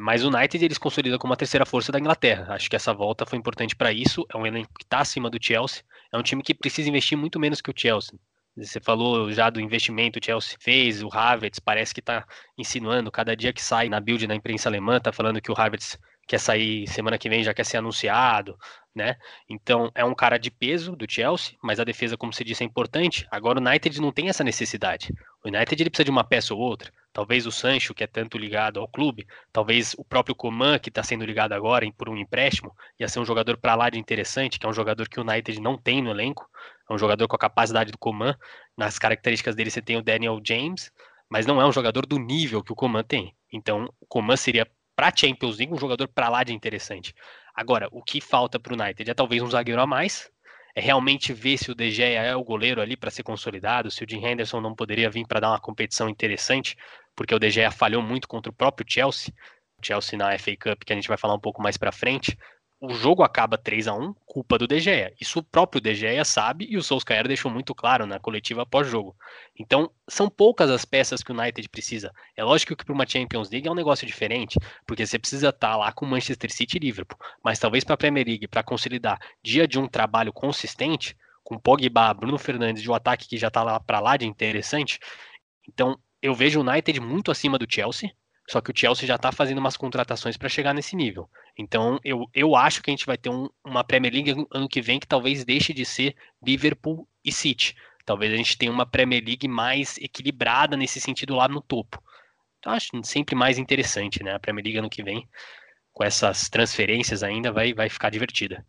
Mas 0.00 0.24
o 0.24 0.28
United 0.28 0.64
eles 0.64 0.78
consolidam 0.78 1.18
como 1.18 1.32
a 1.32 1.36
terceira 1.36 1.66
força 1.66 1.92
da 1.92 1.98
Inglaterra. 1.98 2.54
Acho 2.54 2.70
que 2.70 2.76
essa 2.76 2.92
volta 2.92 3.26
foi 3.26 3.38
importante 3.38 3.76
para 3.76 3.92
isso. 3.92 4.26
É 4.32 4.36
um 4.36 4.46
elenco 4.46 4.72
que 4.78 4.84
está 4.84 5.00
acima 5.00 5.28
do 5.28 5.38
Chelsea. 5.40 5.82
É 6.12 6.16
um 6.16 6.22
time 6.22 6.42
que 6.42 6.54
precisa 6.54 6.88
investir 6.88 7.16
muito 7.16 7.38
menos 7.38 7.60
que 7.60 7.70
o 7.70 7.74
Chelsea. 7.76 8.18
Você 8.56 8.80
falou 8.80 9.30
já 9.30 9.48
do 9.48 9.60
investimento 9.60 10.18
que 10.18 10.24
o 10.24 10.24
Chelsea 10.24 10.56
fez, 10.60 11.02
o 11.02 11.08
Havertz 11.12 11.60
parece 11.60 11.94
que 11.94 12.00
está 12.00 12.26
insinuando, 12.58 13.10
cada 13.10 13.36
dia 13.36 13.52
que 13.52 13.62
sai 13.62 13.88
na 13.88 14.00
build 14.00 14.26
na 14.26 14.34
imprensa 14.34 14.68
alemã, 14.68 14.96
está 14.96 15.12
falando 15.12 15.40
que 15.40 15.52
o 15.52 15.54
Havertz 15.56 15.98
quer 16.30 16.38
sair 16.38 16.86
semana 16.86 17.18
que 17.18 17.28
vem, 17.28 17.42
já 17.42 17.52
quer 17.52 17.66
ser 17.66 17.78
anunciado, 17.78 18.56
né? 18.94 19.16
Então 19.48 19.90
é 19.96 20.04
um 20.04 20.14
cara 20.14 20.38
de 20.38 20.48
peso 20.48 20.94
do 20.94 21.04
Chelsea, 21.10 21.56
mas 21.60 21.80
a 21.80 21.84
defesa, 21.84 22.16
como 22.16 22.32
se 22.32 22.44
disse, 22.44 22.62
é 22.62 22.66
importante. 22.66 23.26
Agora 23.32 23.58
o 23.58 23.60
United 23.60 24.00
não 24.00 24.12
tem 24.12 24.28
essa 24.28 24.44
necessidade. 24.44 25.12
O 25.44 25.48
United 25.48 25.82
ele 25.82 25.90
precisa 25.90 26.04
de 26.04 26.10
uma 26.12 26.22
peça 26.22 26.54
ou 26.54 26.60
outra. 26.60 26.92
Talvez 27.12 27.46
o 27.46 27.50
Sancho, 27.50 27.92
que 27.92 28.04
é 28.04 28.06
tanto 28.06 28.38
ligado 28.38 28.78
ao 28.78 28.86
clube, 28.86 29.26
talvez 29.52 29.92
o 29.98 30.04
próprio 30.04 30.32
Coman, 30.32 30.78
que 30.78 30.88
está 30.88 31.02
sendo 31.02 31.24
ligado 31.24 31.52
agora 31.52 31.84
por 31.98 32.08
um 32.08 32.16
empréstimo, 32.16 32.72
ia 32.96 33.08
ser 33.08 33.18
um 33.18 33.24
jogador 33.24 33.56
para 33.56 33.74
lá 33.74 33.90
de 33.90 33.98
interessante, 33.98 34.56
que 34.56 34.64
é 34.64 34.68
um 34.68 34.72
jogador 34.72 35.08
que 35.08 35.18
o 35.18 35.28
United 35.28 35.60
não 35.60 35.76
tem 35.76 36.00
no 36.00 36.10
elenco, 36.10 36.48
é 36.88 36.94
um 36.94 36.98
jogador 36.98 37.26
com 37.26 37.34
a 37.34 37.40
capacidade 37.40 37.90
do 37.90 37.98
Coman. 37.98 38.36
Nas 38.76 39.00
características 39.00 39.56
dele 39.56 39.68
você 39.72 39.82
tem 39.82 39.96
o 39.96 40.02
Daniel 40.02 40.40
James, 40.46 40.92
mas 41.28 41.44
não 41.44 41.60
é 41.60 41.66
um 41.66 41.72
jogador 41.72 42.06
do 42.06 42.20
nível 42.20 42.62
que 42.62 42.72
o 42.72 42.76
Coman 42.76 43.02
tem. 43.02 43.34
Então 43.52 43.92
o 44.00 44.06
Coman 44.06 44.36
seria 44.36 44.64
para 45.00 45.16
Champions 45.16 45.56
League 45.56 45.72
um 45.72 45.78
jogador 45.78 46.06
para 46.08 46.28
lá 46.28 46.44
de 46.44 46.52
interessante. 46.52 47.14
Agora, 47.54 47.88
o 47.90 48.02
que 48.02 48.20
falta 48.20 48.60
para 48.60 48.74
o 48.74 48.78
United 48.78 49.10
é 49.10 49.14
talvez 49.14 49.42
um 49.42 49.48
zagueiro 49.48 49.80
a 49.80 49.86
mais, 49.86 50.30
é 50.74 50.80
realmente 50.82 51.32
ver 51.32 51.56
se 51.56 51.70
o 51.70 51.74
De 51.74 51.90
Gea 51.90 52.20
é 52.20 52.36
o 52.36 52.44
goleiro 52.44 52.82
ali 52.82 52.98
para 52.98 53.10
ser 53.10 53.22
consolidado, 53.22 53.90
se 53.90 54.04
o 54.04 54.06
Jim 54.06 54.22
Henderson 54.22 54.60
não 54.60 54.74
poderia 54.74 55.08
vir 55.08 55.26
para 55.26 55.40
dar 55.40 55.52
uma 55.52 55.58
competição 55.58 56.06
interessante, 56.06 56.76
porque 57.16 57.34
o 57.34 57.38
De 57.38 57.48
Gea 57.48 57.70
falhou 57.70 58.02
muito 58.02 58.28
contra 58.28 58.52
o 58.52 58.54
próprio 58.54 58.84
Chelsea, 58.86 59.32
Chelsea 59.82 60.18
na 60.18 60.38
FA 60.38 60.54
Cup, 60.54 60.84
que 60.84 60.92
a 60.92 60.96
gente 60.96 61.08
vai 61.08 61.16
falar 61.16 61.32
um 61.32 61.40
pouco 61.40 61.62
mais 61.62 61.78
para 61.78 61.90
frente, 61.90 62.36
o 62.80 62.94
jogo 62.94 63.22
acaba 63.22 63.58
3 63.58 63.88
a 63.88 63.94
1 63.94 64.14
culpa 64.24 64.56
do 64.56 64.66
De 64.66 64.80
Gea. 64.80 65.12
Isso 65.20 65.40
o 65.40 65.42
próprio 65.42 65.82
De 65.82 65.94
Gea 65.94 66.24
sabe 66.24 66.66
e 66.70 66.78
o 66.78 66.82
Solskjaer 66.82 67.28
deixou 67.28 67.50
muito 67.50 67.74
claro 67.74 68.06
na 68.06 68.18
coletiva 68.18 68.64
pós-jogo. 68.64 69.14
Então, 69.58 69.90
são 70.08 70.30
poucas 70.30 70.70
as 70.70 70.86
peças 70.86 71.22
que 71.22 71.30
o 71.30 71.38
United 71.38 71.68
precisa. 71.68 72.10
É 72.34 72.42
lógico 72.42 72.74
que 72.74 72.82
para 72.82 72.94
uma 72.94 73.06
Champions 73.06 73.50
League 73.50 73.68
é 73.68 73.70
um 73.70 73.74
negócio 73.74 74.06
diferente, 74.06 74.58
porque 74.86 75.04
você 75.04 75.18
precisa 75.18 75.50
estar 75.50 75.72
tá 75.72 75.76
lá 75.76 75.92
com 75.92 76.06
Manchester 76.06 76.50
City 76.50 76.78
e 76.78 76.80
Liverpool. 76.80 77.18
Mas 77.44 77.58
talvez 77.58 77.84
para 77.84 77.94
a 77.94 77.98
Premier 77.98 78.26
League, 78.26 78.48
para 78.48 78.62
consolidar 78.62 79.20
dia 79.42 79.68
de 79.68 79.78
um 79.78 79.86
trabalho 79.86 80.32
consistente, 80.32 81.14
com 81.44 81.58
Pogba, 81.58 82.14
Bruno 82.14 82.38
Fernandes 82.38 82.82
e 82.82 82.88
o 82.88 82.94
ataque 82.94 83.28
que 83.28 83.36
já 83.36 83.48
está 83.48 83.62
lá 83.62 83.78
para 83.78 84.00
lá 84.00 84.16
de 84.16 84.24
interessante. 84.24 84.98
Então, 85.68 85.98
eu 86.22 86.34
vejo 86.34 86.60
o 86.60 86.66
United 86.66 86.98
muito 86.98 87.30
acima 87.30 87.58
do 87.58 87.66
Chelsea, 87.68 88.10
só 88.50 88.60
que 88.60 88.72
o 88.72 88.74
Chelsea 88.76 89.06
já 89.06 89.14
está 89.14 89.30
fazendo 89.30 89.58
umas 89.58 89.76
contratações 89.76 90.36
para 90.36 90.48
chegar 90.48 90.74
nesse 90.74 90.96
nível. 90.96 91.30
Então, 91.56 92.00
eu, 92.02 92.28
eu 92.34 92.56
acho 92.56 92.82
que 92.82 92.90
a 92.90 92.92
gente 92.92 93.06
vai 93.06 93.16
ter 93.16 93.30
um, 93.30 93.48
uma 93.64 93.84
Premier 93.84 94.12
League 94.12 94.46
ano 94.50 94.68
que 94.68 94.82
vem 94.82 94.98
que 94.98 95.06
talvez 95.06 95.44
deixe 95.44 95.72
de 95.72 95.84
ser 95.84 96.16
Liverpool 96.44 97.06
e 97.24 97.30
City. 97.30 97.76
Talvez 98.04 98.32
a 98.32 98.36
gente 98.36 98.58
tenha 98.58 98.72
uma 98.72 98.84
Premier 98.84 99.22
League 99.24 99.46
mais 99.46 99.98
equilibrada 99.98 100.76
nesse 100.76 101.00
sentido 101.00 101.36
lá 101.36 101.46
no 101.46 101.60
topo. 101.60 102.02
Então, 102.58 102.72
acho 102.72 102.88
sempre 103.04 103.36
mais 103.36 103.56
interessante, 103.56 104.20
né? 104.24 104.34
A 104.34 104.40
Premier 104.40 104.64
League 104.64 104.78
ano 104.78 104.90
que 104.90 105.04
vem, 105.04 105.28
com 105.92 106.02
essas 106.02 106.48
transferências 106.48 107.22
ainda, 107.22 107.52
vai, 107.52 107.72
vai 107.72 107.88
ficar 107.88 108.10
divertida. 108.10 108.66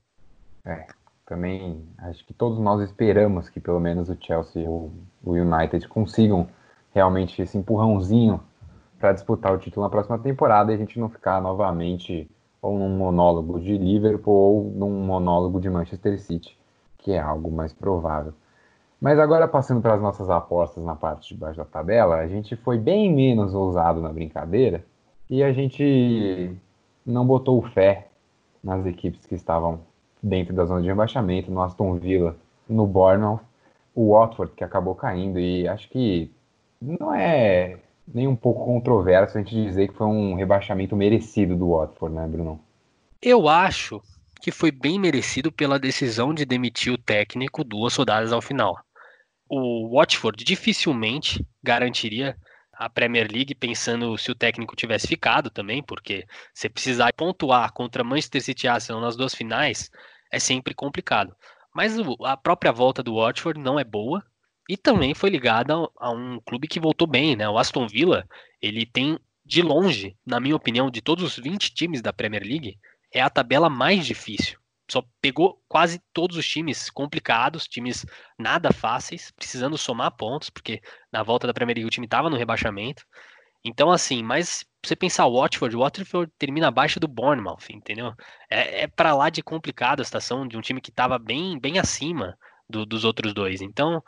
É, 0.63 0.85
Também 1.25 1.83
acho 1.97 2.23
que 2.23 2.35
todos 2.35 2.59
nós 2.59 2.87
esperamos 2.87 3.49
que 3.49 3.59
pelo 3.59 3.79
menos 3.79 4.09
o 4.09 4.17
Chelsea 4.21 4.61
ou 4.61 4.93
o 5.23 5.31
United 5.31 5.87
consigam 5.87 6.47
realmente 6.93 7.41
esse 7.41 7.57
empurrãozinho 7.57 8.39
para 9.01 9.13
disputar 9.13 9.51
o 9.51 9.57
título 9.57 9.83
na 9.83 9.89
próxima 9.89 10.19
temporada 10.19 10.71
e 10.71 10.75
a 10.75 10.77
gente 10.77 10.99
não 10.99 11.09
ficar 11.09 11.41
novamente 11.41 12.29
ou 12.61 12.77
num 12.77 12.95
monólogo 12.95 13.59
de 13.59 13.75
Liverpool 13.75 14.33
ou 14.33 14.63
num 14.71 15.03
monólogo 15.03 15.59
de 15.59 15.67
Manchester 15.67 16.21
City, 16.21 16.55
que 16.99 17.11
é 17.11 17.19
algo 17.19 17.51
mais 17.51 17.73
provável. 17.73 18.33
Mas 19.01 19.17
agora 19.17 19.47
passando 19.47 19.81
para 19.81 19.95
as 19.95 20.01
nossas 20.01 20.29
apostas 20.29 20.83
na 20.85 20.95
parte 20.95 21.29
de 21.29 21.39
baixo 21.39 21.57
da 21.57 21.65
tabela, 21.65 22.17
a 22.17 22.27
gente 22.27 22.55
foi 22.55 22.77
bem 22.77 23.11
menos 23.11 23.55
ousado 23.55 23.99
na 23.99 24.13
brincadeira 24.13 24.85
e 25.27 25.41
a 25.41 25.51
gente 25.51 26.55
não 27.03 27.25
botou 27.25 27.59
fé 27.63 28.07
nas 28.63 28.85
equipes 28.85 29.25
que 29.25 29.33
estavam 29.33 29.79
dentro 30.21 30.53
da 30.53 30.65
zona 30.65 30.83
de 30.83 30.87
rebaixamento, 30.87 31.49
no 31.49 31.63
Aston 31.63 31.95
Villa, 31.95 32.35
no 32.69 32.85
Bournemouth, 32.85 33.39
o 33.95 34.13
Watford 34.13 34.53
que 34.53 34.63
acabou 34.63 34.93
caindo 34.93 35.39
e 35.39 35.67
acho 35.67 35.89
que 35.89 36.31
não 36.79 37.11
é 37.11 37.79
nem 38.13 38.27
um 38.27 38.35
pouco 38.35 38.65
controverso 38.65 39.37
a 39.37 39.41
gente 39.41 39.55
dizer 39.55 39.89
que 39.89 39.95
foi 39.95 40.07
um 40.07 40.35
rebaixamento 40.35 40.95
merecido 40.95 41.55
do 41.55 41.71
Watford, 41.71 42.15
né, 42.15 42.27
Bruno? 42.27 42.59
Eu 43.21 43.47
acho 43.47 44.01
que 44.41 44.51
foi 44.51 44.71
bem 44.71 44.99
merecido 44.99 45.51
pela 45.51 45.79
decisão 45.79 46.33
de 46.33 46.45
demitir 46.45 46.91
o 46.91 46.97
técnico 46.97 47.63
duas 47.63 47.95
rodadas 47.95 48.33
ao 48.33 48.41
final. 48.41 48.77
O 49.47 49.95
Watford 49.95 50.43
dificilmente 50.43 51.45
garantiria 51.61 52.35
a 52.73 52.89
Premier 52.89 53.27
League 53.31 53.53
pensando 53.53 54.17
se 54.17 54.31
o 54.31 54.35
técnico 54.35 54.75
tivesse 54.75 55.07
ficado 55.07 55.51
também, 55.51 55.83
porque 55.83 56.25
você 56.51 56.67
precisar 56.67 57.13
pontuar 57.13 57.71
contra 57.73 58.03
Manchester 58.03 58.41
City 58.41 58.67
Arsenal 58.67 59.01
nas 59.01 59.15
duas 59.15 59.35
finais 59.35 59.91
é 60.31 60.39
sempre 60.39 60.73
complicado. 60.73 61.35
Mas 61.73 61.95
a 62.25 62.35
própria 62.35 62.71
volta 62.71 63.03
do 63.03 63.15
Watford 63.15 63.59
não 63.59 63.79
é 63.79 63.83
boa, 63.83 64.23
e 64.69 64.77
também 64.77 65.13
foi 65.13 65.29
ligada 65.29 65.73
a 65.97 66.11
um 66.11 66.39
clube 66.41 66.67
que 66.67 66.79
voltou 66.79 67.07
bem, 67.07 67.35
né? 67.35 67.47
O 67.49 67.57
Aston 67.57 67.87
Villa, 67.87 68.27
ele 68.61 68.85
tem 68.85 69.19
de 69.45 69.61
longe, 69.61 70.15
na 70.25 70.39
minha 70.39 70.55
opinião, 70.55 70.89
de 70.89 71.01
todos 71.01 71.23
os 71.23 71.35
20 71.37 71.73
times 71.73 72.01
da 72.01 72.13
Premier 72.13 72.43
League, 72.43 72.77
é 73.13 73.21
a 73.21 73.29
tabela 73.29 73.69
mais 73.69 74.05
difícil. 74.05 74.59
Só 74.89 75.03
pegou 75.21 75.61
quase 75.67 76.01
todos 76.13 76.37
os 76.37 76.47
times 76.47 76.89
complicados, 76.89 77.67
times 77.67 78.05
nada 78.37 78.71
fáceis, 78.71 79.31
precisando 79.31 79.77
somar 79.77 80.11
pontos, 80.11 80.49
porque 80.49 80.81
na 81.11 81.23
volta 81.23 81.47
da 81.47 81.53
Premier 81.53 81.75
League 81.75 81.87
o 81.87 81.91
time 81.91 82.05
estava 82.05 82.29
no 82.29 82.37
rebaixamento. 82.37 83.05
Então, 83.63 83.91
assim, 83.91 84.23
mas 84.23 84.65
você 84.83 84.95
pensar 84.95 85.27
o 85.27 85.39
Watford, 85.39 85.75
o 85.75 85.79
Watford 85.79 86.31
termina 86.37 86.67
abaixo 86.67 86.99
do 86.99 87.07
Bournemouth, 87.07 87.69
entendeu? 87.69 88.13
É, 88.49 88.83
é 88.83 88.87
para 88.87 89.15
lá 89.15 89.29
de 89.29 89.43
complicada 89.43 90.01
a 90.01 90.05
situação 90.05 90.47
de 90.47 90.57
um 90.57 90.61
time 90.61 90.81
que 90.81 90.89
estava 90.89 91.19
bem, 91.19 91.59
bem 91.59 91.77
acima 91.77 92.37
do, 92.67 92.85
dos 92.85 93.03
outros 93.03 93.33
dois. 93.33 93.61
Então, 93.61 94.01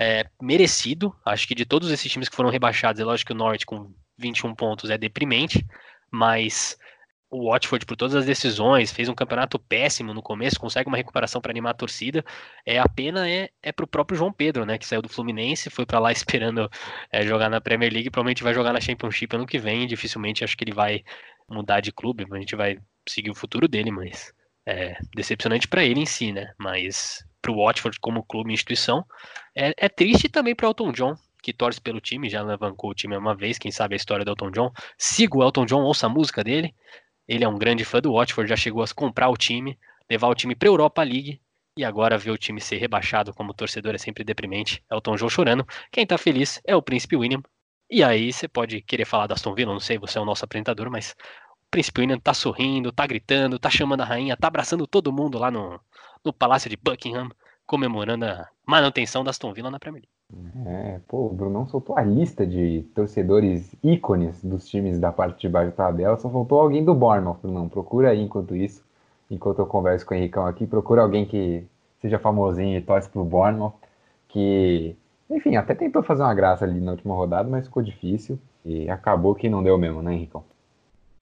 é, 0.00 0.24
merecido. 0.40 1.14
Acho 1.26 1.46
que 1.46 1.54
de 1.54 1.66
todos 1.66 1.90
esses 1.90 2.10
times 2.10 2.28
que 2.28 2.34
foram 2.34 2.48
rebaixados, 2.48 2.98
é 3.00 3.04
lógico 3.04 3.28
que 3.28 3.32
o 3.34 3.36
Norte 3.36 3.66
com 3.66 3.92
21 4.16 4.54
pontos 4.54 4.88
é 4.88 4.96
deprimente, 4.96 5.66
mas 6.10 6.78
o 7.30 7.50
Watford, 7.50 7.84
por 7.84 7.96
todas 7.96 8.16
as 8.16 8.24
decisões, 8.24 8.90
fez 8.90 9.08
um 9.10 9.14
campeonato 9.14 9.58
péssimo 9.58 10.14
no 10.14 10.22
começo, 10.22 10.58
consegue 10.58 10.88
uma 10.88 10.96
recuperação 10.96 11.40
para 11.40 11.52
animar 11.52 11.72
a 11.72 11.74
torcida. 11.74 12.24
É 12.64 12.78
a 12.78 12.88
pena 12.88 13.28
é, 13.28 13.50
é 13.62 13.70
para 13.70 13.84
o 13.84 13.88
próprio 13.88 14.16
João 14.16 14.32
Pedro, 14.32 14.64
né, 14.64 14.78
que 14.78 14.86
saiu 14.86 15.02
do 15.02 15.08
Fluminense, 15.08 15.68
foi 15.68 15.84
para 15.84 15.98
lá 15.98 16.10
esperando 16.12 16.68
é, 17.12 17.22
jogar 17.22 17.50
na 17.50 17.60
Premier 17.60 17.92
League, 17.92 18.10
provavelmente 18.10 18.42
vai 18.42 18.54
jogar 18.54 18.72
na 18.72 18.80
Championship 18.80 19.36
ano 19.36 19.46
que 19.46 19.58
vem. 19.58 19.86
Dificilmente 19.86 20.42
acho 20.42 20.56
que 20.56 20.64
ele 20.64 20.72
vai 20.72 21.04
mudar 21.48 21.80
de 21.80 21.92
clube, 21.92 22.26
a 22.30 22.38
gente 22.38 22.56
vai 22.56 22.78
seguir 23.06 23.30
o 23.30 23.34
futuro 23.34 23.68
dele, 23.68 23.90
mas 23.90 24.32
é 24.66 24.96
decepcionante 25.14 25.68
para 25.68 25.84
ele 25.84 26.00
em 26.00 26.06
si, 26.06 26.32
né? 26.32 26.52
Mas 26.58 27.24
para 27.40 27.50
o 27.50 27.64
Watford 27.64 27.98
como 28.00 28.22
clube 28.22 28.50
e 28.50 28.54
instituição. 28.54 29.04
É, 29.54 29.72
é 29.76 29.88
triste 29.88 30.28
também 30.28 30.54
para 30.54 30.66
o 30.66 30.70
Elton 30.70 30.92
John, 30.92 31.16
que 31.42 31.52
torce 31.52 31.80
pelo 31.80 32.00
time, 32.00 32.28
já 32.28 32.42
levantou 32.42 32.90
o 32.90 32.94
time 32.94 33.16
uma 33.16 33.34
vez, 33.34 33.58
quem 33.58 33.70
sabe 33.70 33.94
a 33.94 33.96
história 33.96 34.24
do 34.24 34.30
Elton 34.30 34.50
John. 34.50 34.72
Siga 34.98 35.38
o 35.38 35.42
Elton 35.42 35.66
John, 35.66 35.82
ouça 35.82 36.06
a 36.06 36.08
música 36.08 36.44
dele. 36.44 36.74
Ele 37.26 37.44
é 37.44 37.48
um 37.48 37.58
grande 37.58 37.84
fã 37.84 38.00
do 38.00 38.12
Watford, 38.12 38.48
já 38.48 38.56
chegou 38.56 38.82
a 38.82 38.86
comprar 38.94 39.28
o 39.28 39.36
time, 39.36 39.78
levar 40.08 40.28
o 40.28 40.34
time 40.34 40.54
para 40.54 40.68
a 40.68 40.72
Europa 40.72 41.02
League 41.02 41.40
e 41.76 41.84
agora 41.84 42.18
ver 42.18 42.30
o 42.30 42.38
time 42.38 42.60
ser 42.60 42.76
rebaixado 42.76 43.32
como 43.32 43.54
torcedor 43.54 43.94
é 43.94 43.98
sempre 43.98 44.24
deprimente. 44.24 44.82
Elton 44.90 45.16
John 45.16 45.28
chorando. 45.28 45.66
Quem 45.90 46.02
está 46.02 46.18
feliz 46.18 46.60
é 46.66 46.74
o 46.74 46.82
Príncipe 46.82 47.16
William. 47.16 47.42
E 47.90 48.04
aí 48.04 48.32
você 48.32 48.46
pode 48.46 48.82
querer 48.82 49.04
falar 49.04 49.26
da 49.26 49.34
Aston 49.34 49.54
Villa, 49.54 49.72
não 49.72 49.80
sei, 49.80 49.98
você 49.98 50.16
é 50.16 50.20
o 50.20 50.24
nosso 50.24 50.44
apresentador, 50.44 50.88
mas 50.90 51.16
o 51.66 51.70
Príncipe 51.70 52.00
William 52.00 52.18
tá 52.18 52.32
sorrindo, 52.32 52.92
tá 52.92 53.04
gritando, 53.04 53.58
tá 53.58 53.68
chamando 53.68 54.02
a 54.02 54.04
rainha, 54.04 54.36
tá 54.36 54.46
abraçando 54.46 54.86
todo 54.86 55.12
mundo 55.12 55.38
lá 55.38 55.50
no, 55.50 55.80
no 56.24 56.32
Palácio 56.32 56.70
de 56.70 56.76
Buckingham, 56.76 57.28
comemorando 57.66 58.24
a 58.24 58.48
manutenção 58.66 59.22
da 59.24 59.30
Aston 59.30 59.52
Villa 59.52 59.70
na 59.70 59.78
Premier 59.78 60.02
League. 60.02 60.20
É, 60.66 61.00
pô, 61.08 61.26
o 61.26 61.32
Brunão 61.32 61.66
soltou 61.66 61.98
a 61.98 62.02
lista 62.02 62.46
de 62.46 62.82
torcedores 62.94 63.74
ícones 63.82 64.42
dos 64.44 64.68
times 64.68 64.98
da 64.98 65.10
parte 65.10 65.40
de 65.40 65.48
baixo 65.48 65.70
da 65.70 65.84
tabela, 65.84 66.16
só 66.16 66.30
faltou 66.30 66.60
alguém 66.60 66.84
do 66.84 66.94
Bournemouth, 66.94 67.38
Brunão. 67.42 67.68
Procura 67.68 68.10
aí 68.10 68.20
enquanto 68.20 68.54
isso, 68.54 68.84
enquanto 69.30 69.58
eu 69.58 69.66
converso 69.66 70.06
com 70.06 70.14
o 70.14 70.16
Henricão 70.16 70.46
aqui, 70.46 70.66
procura 70.66 71.02
alguém 71.02 71.26
que 71.26 71.66
seja 72.00 72.18
famosinho 72.18 72.78
e 72.78 72.80
torce 72.80 73.08
pro 73.08 73.24
Bournemouth, 73.24 73.74
que, 74.28 74.96
enfim, 75.28 75.56
até 75.56 75.74
tentou 75.74 76.02
fazer 76.02 76.22
uma 76.22 76.34
graça 76.34 76.64
ali 76.64 76.80
na 76.80 76.92
última 76.92 77.14
rodada, 77.14 77.48
mas 77.48 77.66
ficou 77.66 77.82
difícil 77.82 78.38
e 78.64 78.88
acabou 78.88 79.34
que 79.34 79.48
não 79.48 79.62
deu 79.62 79.76
mesmo, 79.76 80.02
né, 80.02 80.14
Henricão? 80.14 80.44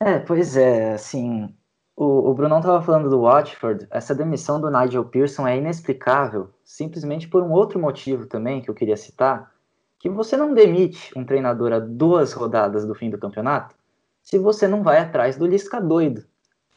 É, 0.01 0.19
pois 0.19 0.57
é, 0.57 0.93
assim, 0.93 1.53
o, 1.99 2.31
o 2.31 2.35
Brunão 2.35 2.59
estava 2.59 2.81
falando 2.81 3.11
do 3.11 3.23
Watford, 3.23 3.89
essa 3.91 4.15
demissão 4.15 4.61
do 4.61 4.71
Nigel 4.71 5.05
Pearson 5.05 5.49
é 5.49 5.57
inexplicável, 5.57 6.49
simplesmente 6.65 7.27
por 7.27 7.43
um 7.43 7.51
outro 7.51 7.81
motivo 7.81 8.27
também 8.27 8.61
que 8.61 8.71
eu 8.71 8.75
queria 8.75 8.97
citar, 8.97 9.53
que 9.99 10.09
você 10.09 10.37
não 10.37 10.55
demite 10.55 11.11
um 11.19 11.25
treinador 11.25 11.73
a 11.73 11.81
duas 11.81 12.33
rodadas 12.33 12.87
do 12.87 12.95
fim 12.95 13.11
do 13.11 13.19
campeonato 13.19 13.75
se 14.23 14.39
você 14.39 14.69
não 14.69 14.83
vai 14.83 14.99
atrás 14.99 15.37
do 15.37 15.47
Lisca 15.47 15.81
doido. 15.81 16.23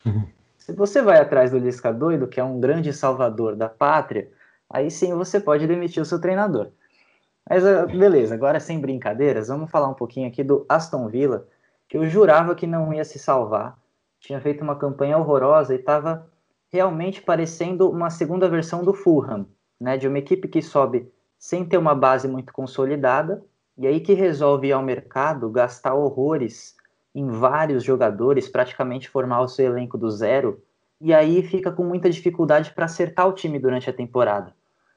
Uhum. 0.06 0.25
Se 0.58 0.72
você 0.72 1.01
vai 1.01 1.20
atrás 1.20 1.51
do 1.51 1.58
Lisca 1.58 1.94
doido, 1.94 2.28
que 2.28 2.40
é 2.40 2.44
um 2.44 2.62
grande 2.62 2.94
salvador 2.94 3.58
da 3.58 3.68
pátria, 3.68 4.32
aí 4.70 4.90
sim 4.90 5.13
você 5.13 5.38
pode 5.38 5.68
demitir 5.68 6.01
o 6.01 6.06
seu 6.06 6.20
treinador. 6.20 6.70
Mas 7.48 7.66
ah, 7.66 7.86
beleza, 7.86 8.34
agora 8.34 8.60
sem 8.60 8.80
brincadeiras, 8.80 9.50
vamos 9.50 9.70
falar 9.70 9.90
um 9.90 9.94
pouquinho 9.94 10.30
aqui 10.30 10.44
do 10.44 10.66
Aston 10.70 11.10
Villa, 11.10 11.46
que 11.90 11.98
eu 11.98 12.08
jurava 12.08 12.56
que 12.56 12.66
não 12.66 12.94
ia 12.94 13.04
se 13.04 13.20
salvar, 13.20 13.78
tinha 14.22 14.40
feito 14.40 14.63
uma 14.63 14.75
campanha 14.75 15.18
horrorosa 15.18 15.74
e 15.74 15.78
estava 15.78 16.30
realmente 16.72 17.22
parecendo 17.22 17.90
uma 17.90 18.10
segunda 18.10 18.48
versão 18.48 18.84
do 18.84 18.94
Fulham, 18.94 19.48
né, 19.80 19.98
de 19.98 20.08
uma 20.08 20.20
equipe 20.20 20.48
que 20.48 20.62
sobe 20.62 21.12
sem 21.38 21.66
ter 21.66 21.78
uma 21.78 21.96
base 21.96 22.28
muito 22.28 22.54
consolidada 22.54 23.44
e 23.78 23.88
aí 23.88 24.00
que 24.00 24.13
resolve 24.13 24.68
ir 24.68 24.74
ao 24.74 24.84
mercado 24.84 25.50
gastar 25.50 25.96
horrores 25.96 26.75
em 27.16 27.28
vários 27.28 27.84
jogadores, 27.84 28.48
praticamente 28.48 29.10
formar 29.10 29.42
o 29.42 29.48
seu 29.48 29.66
elenco 29.66 29.98
do 29.98 30.10
zero, 30.10 30.62
e 31.01 31.13
aí 31.13 31.42
fica 31.42 31.72
com 31.72 31.84
muita 31.84 32.10
dificuldade 32.10 32.72
para 32.74 32.86
acertar 32.86 33.28
o 33.28 33.34
time 33.34 33.60
durante 33.60 33.90
a 33.90 33.94
temporada. 33.94 34.54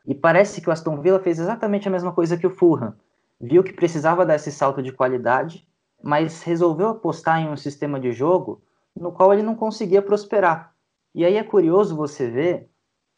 E 0.07 0.15
parece 0.15 0.61
que 0.61 0.69
o 0.69 0.73
Aston 0.73 1.01
Villa 1.01 1.19
fez 1.19 1.39
exatamente 1.39 1.89
a 1.89 1.91
mesma 1.91 2.13
coisa 2.13 2.37
que 2.37 2.47
o 2.47 2.51
Fulham. 2.51 2.95
Viu 3.41 3.65
que 3.65 3.73
precisava 3.73 4.25
dar 4.25 4.37
esse 4.37 4.53
salto 4.53 4.83
de 4.83 4.93
qualidade, 4.93 5.67
mas 6.03 6.43
resolveu 6.43 6.91
apostar 6.91 7.41
em 7.41 7.49
um 7.49 7.57
sistema 7.57 7.99
de 7.99 8.13
jogo 8.13 8.63
no 8.97 9.13
qual 9.13 9.33
ele 9.33 9.43
não 9.43 9.55
conseguia 9.55 10.03
prosperar. 10.03 10.75
E 11.15 11.25
aí 11.25 11.37
é 11.37 11.45
curioso 11.45 11.97
você 11.97 12.29
ver 12.31 12.71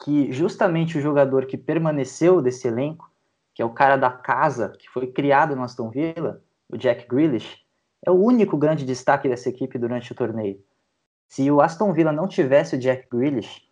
que 0.03 0.31
justamente 0.31 0.97
o 0.97 1.01
jogador 1.01 1.45
que 1.45 1.57
permaneceu 1.57 2.41
desse 2.41 2.67
elenco, 2.67 3.11
que 3.53 3.61
é 3.61 3.65
o 3.65 3.73
cara 3.73 3.97
da 3.97 4.11
casa, 4.11 4.69
que 4.77 4.89
foi 4.89 5.07
criado 5.07 5.55
no 5.55 5.63
Aston 5.63 5.89
Villa, 5.89 6.43
o 6.69 6.77
Jack 6.77 7.07
Grealish, 7.07 7.65
é 8.05 8.11
o 8.11 8.15
único 8.15 8.57
grande 8.57 8.85
destaque 8.85 9.27
dessa 9.27 9.49
equipe 9.49 9.79
durante 9.79 10.11
o 10.11 10.15
torneio. 10.15 10.63
Se 11.27 11.49
o 11.49 11.59
Aston 11.59 11.91
Villa 11.93 12.11
não 12.11 12.27
tivesse 12.27 12.75
o 12.75 12.79
Jack 12.79 13.07
Grealish, 13.09 13.63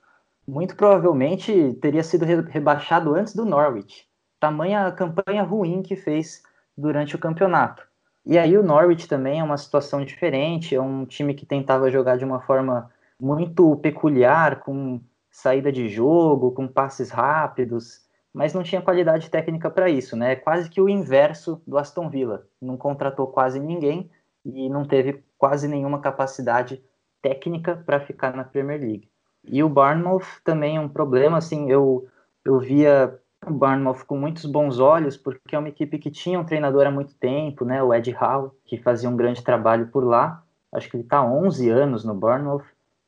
muito 0.47 0.75
provavelmente 0.75 1.73
teria 1.81 2.03
sido 2.03 2.25
rebaixado 2.25 3.13
antes 3.13 3.35
do 3.35 3.45
Norwich. 3.45 4.07
Tamanha 4.39 4.91
campanha 4.91 5.43
ruim 5.43 5.81
que 5.81 5.95
fez 5.95 6.43
durante 6.77 7.15
o 7.15 7.19
campeonato. 7.19 7.84
E 8.25 8.37
aí 8.37 8.57
o 8.57 8.63
Norwich 8.63 9.07
também 9.07 9.39
é 9.39 9.43
uma 9.43 9.57
situação 9.57 10.03
diferente, 10.03 10.75
é 10.75 10.81
um 10.81 11.05
time 11.05 11.33
que 11.33 11.45
tentava 11.45 11.91
jogar 11.91 12.17
de 12.17 12.25
uma 12.25 12.41
forma 12.41 12.91
muito 13.19 13.75
peculiar, 13.77 14.61
com 14.61 14.99
saída 15.31 15.71
de 15.71 15.87
jogo, 15.87 16.51
com 16.51 16.67
passes 16.67 17.11
rápidos, 17.11 18.05
mas 18.33 18.53
não 18.53 18.63
tinha 18.63 18.81
qualidade 18.81 19.29
técnica 19.29 19.69
para 19.69 19.89
isso, 19.89 20.15
né? 20.15 20.33
É 20.33 20.35
quase 20.35 20.69
que 20.69 20.81
o 20.81 20.89
inverso 20.89 21.61
do 21.67 21.77
Aston 21.77 22.09
Villa. 22.09 22.47
Não 22.61 22.77
contratou 22.77 23.27
quase 23.27 23.59
ninguém 23.59 24.09
e 24.43 24.69
não 24.69 24.85
teve 24.85 25.23
quase 25.37 25.67
nenhuma 25.67 25.99
capacidade 25.99 26.83
técnica 27.21 27.81
para 27.85 27.99
ficar 27.99 28.35
na 28.35 28.43
Premier 28.43 28.79
League. 28.79 29.09
E 29.43 29.63
o 29.63 29.69
Bournemouth 29.69 30.25
também 30.43 30.77
é 30.77 30.79
um 30.79 30.89
problema, 30.89 31.37
assim, 31.37 31.69
eu, 31.69 32.07
eu 32.43 32.59
via 32.59 33.19
o 33.47 33.53
Bournemouth 33.53 34.05
com 34.05 34.17
muitos 34.17 34.45
bons 34.45 34.79
olhos, 34.79 35.17
porque 35.17 35.55
é 35.55 35.59
uma 35.59 35.69
equipe 35.69 35.97
que 35.97 36.11
tinha 36.11 36.39
um 36.39 36.45
treinador 36.45 36.85
há 36.87 36.91
muito 36.91 37.13
tempo, 37.15 37.65
né, 37.65 37.81
o 37.81 37.93
Ed 37.93 38.15
Howe, 38.19 38.51
que 38.65 38.77
fazia 38.77 39.09
um 39.09 39.15
grande 39.15 39.43
trabalho 39.43 39.87
por 39.87 40.03
lá. 40.03 40.43
Acho 40.71 40.89
que 40.89 40.97
ele 40.97 41.03
está 41.03 41.19
há 41.19 41.25
11 41.25 41.69
anos 41.69 42.03
no 42.03 42.13
Bournemouth, 42.13 42.65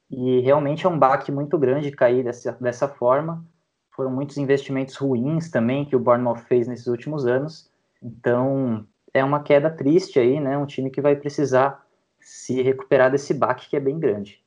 e 0.09 0.39
realmente 0.39 0.85
é 0.85 0.89
um 0.89 0.97
baque 0.97 1.31
muito 1.31 1.57
grande 1.57 1.91
cair 1.91 2.23
dessa, 2.23 2.53
dessa 2.53 2.87
forma. 2.87 3.45
foram 3.91 4.11
muitos 4.11 4.37
investimentos 4.37 4.95
ruins 4.95 5.49
também 5.49 5.83
que 5.83 5.95
o 5.95 5.99
Bournemouth 5.99 6.45
fez 6.47 6.67
nesses 6.67 6.87
últimos 6.87 7.25
anos. 7.25 7.69
Então, 8.01 8.85
é 9.11 9.23
uma 9.23 9.41
queda 9.41 9.69
triste 9.69 10.19
aí, 10.19 10.39
né? 10.39 10.55
Um 10.57 10.67
time 10.67 10.91
que 10.91 11.01
vai 11.01 11.15
precisar 11.15 11.83
se 12.19 12.61
recuperar 12.61 13.09
desse 13.09 13.33
baque 13.33 13.69
que 13.69 13.75
é 13.75 13.79
bem 13.79 13.99
grande. 13.99 14.43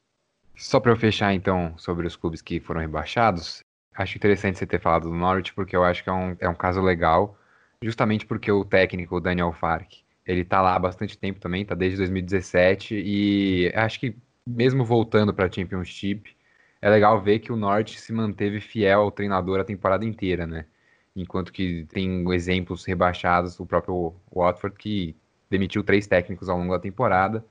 Só 0.56 0.78
para 0.78 0.92
eu 0.92 0.97
fechar 0.97 1.32
então 1.35 1.73
sobre 1.76 2.06
os 2.06 2.14
clubes 2.14 2.40
que 2.40 2.61
foram 2.61 2.80
rebaixados, 2.80 3.64
acho 4.00 4.16
interessante 4.16 4.59
você 4.59 4.66
ter 4.66 4.80
falado 4.80 5.09
do 5.09 5.14
Norwich 5.14 5.52
porque 5.54 5.76
eu 5.76 5.85
acho 5.85 6.02
que 6.02 6.11
é 6.11 6.12
um, 6.12 6.37
é 6.40 6.49
um 6.49 6.54
caso 6.54 6.80
legal, 6.80 7.38
justamente 7.83 8.26
porque 8.26 8.50
o 8.50 8.64
técnico, 8.64 9.16
o 9.16 9.21
Daniel 9.21 9.52
Fark, 9.52 9.92
ele 10.26 10.45
tá 10.45 10.61
lá 10.62 10.75
há 10.75 10.78
bastante 10.78 11.19
tempo 11.19 11.40
também, 11.40 11.64
tá 11.64 11.75
desde 11.75 11.99
2017 11.99 12.95
e 12.95 13.73
acho 13.75 14.00
que 14.00 14.16
mesmo 14.47 14.85
voltando 14.85 15.35
para 15.35 15.47
a 15.47 15.52
Championship, 15.52 16.37
é 16.80 16.90
legal 16.90 17.21
ver 17.23 17.40
que 17.40 17.52
o 17.52 17.57
Norte 17.57 18.00
se 18.00 18.12
manteve 18.12 18.61
fiel 18.61 19.02
ao 19.02 19.11
treinador 19.11 19.61
a 19.61 19.64
temporada 19.64 20.04
inteira, 20.04 20.47
né? 20.47 20.66
Enquanto 21.14 21.52
que 21.52 21.85
tem 21.87 22.25
exemplos 22.33 22.85
rebaixados, 22.85 23.59
o 23.61 23.66
próprio 23.66 24.14
Watford 24.35 24.76
que 24.78 25.16
demitiu 25.50 25.83
três 25.85 26.07
técnicos 26.07 26.49
ao 26.49 26.57
longo 26.59 26.73
da 26.73 26.78
temporada, 26.78 27.45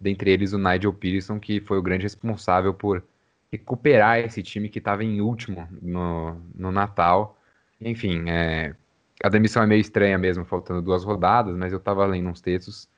dentre 0.00 0.30
eles 0.30 0.52
o 0.52 0.58
Nigel 0.58 0.92
Pearson, 0.92 1.40
que 1.40 1.60
foi 1.60 1.78
o 1.78 1.82
grande 1.82 2.04
responsável 2.04 2.72
por 2.74 3.02
recuperar 3.50 4.18
esse 4.20 4.42
time 4.42 4.68
que 4.68 4.78
estava 4.78 5.04
em 5.04 5.20
último 5.20 5.68
no, 5.80 6.34
no 6.54 6.72
Natal. 6.72 7.38
Enfim, 7.80 8.28
é, 8.28 8.74
a 9.22 9.28
demissão 9.28 9.62
é 9.62 9.66
meio 9.66 9.80
estranha 9.80 10.18
mesmo, 10.18 10.44
faltando 10.44 10.82
duas 10.82 11.04
rodadas, 11.04 11.56
mas 11.56 11.72
eu 11.72 11.78
estava 11.78 12.04
lendo 12.06 12.28
uns 12.28 12.40
textos 12.40 12.88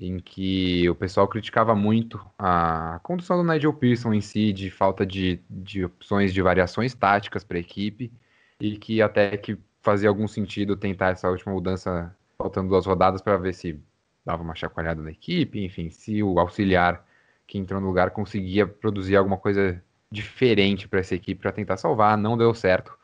em 0.00 0.18
que 0.18 0.88
o 0.88 0.94
pessoal 0.94 1.28
criticava 1.28 1.74
muito 1.74 2.18
a 2.38 2.98
condução 3.02 3.36
do 3.36 3.52
Nigel 3.52 3.74
Pearson 3.74 4.14
em 4.14 4.20
si, 4.20 4.52
de 4.52 4.70
falta 4.70 5.04
de, 5.04 5.40
de 5.48 5.84
opções 5.84 6.32
de 6.32 6.40
variações 6.40 6.94
táticas 6.94 7.44
para 7.44 7.58
a 7.58 7.60
equipe, 7.60 8.10
e 8.58 8.78
que 8.78 9.02
até 9.02 9.36
que 9.36 9.58
fazia 9.82 10.08
algum 10.08 10.26
sentido 10.26 10.76
tentar 10.76 11.10
essa 11.10 11.28
última 11.28 11.52
mudança 11.52 12.14
faltando 12.38 12.70
duas 12.70 12.86
rodadas 12.86 13.20
para 13.20 13.36
ver 13.36 13.52
se 13.52 13.78
dava 14.24 14.42
uma 14.42 14.54
chacoalhada 14.54 15.02
na 15.02 15.10
equipe, 15.10 15.62
enfim, 15.62 15.90
se 15.90 16.22
o 16.22 16.38
auxiliar 16.38 17.06
que 17.46 17.58
entrou 17.58 17.80
no 17.80 17.86
lugar 17.86 18.10
conseguia 18.10 18.66
produzir 18.66 19.16
alguma 19.16 19.36
coisa 19.36 19.82
diferente 20.10 20.88
para 20.88 21.00
essa 21.00 21.14
equipe 21.14 21.40
para 21.40 21.52
tentar 21.52 21.76
salvar, 21.76 22.18
não 22.18 22.36
deu 22.36 22.52
certo. 22.54 22.96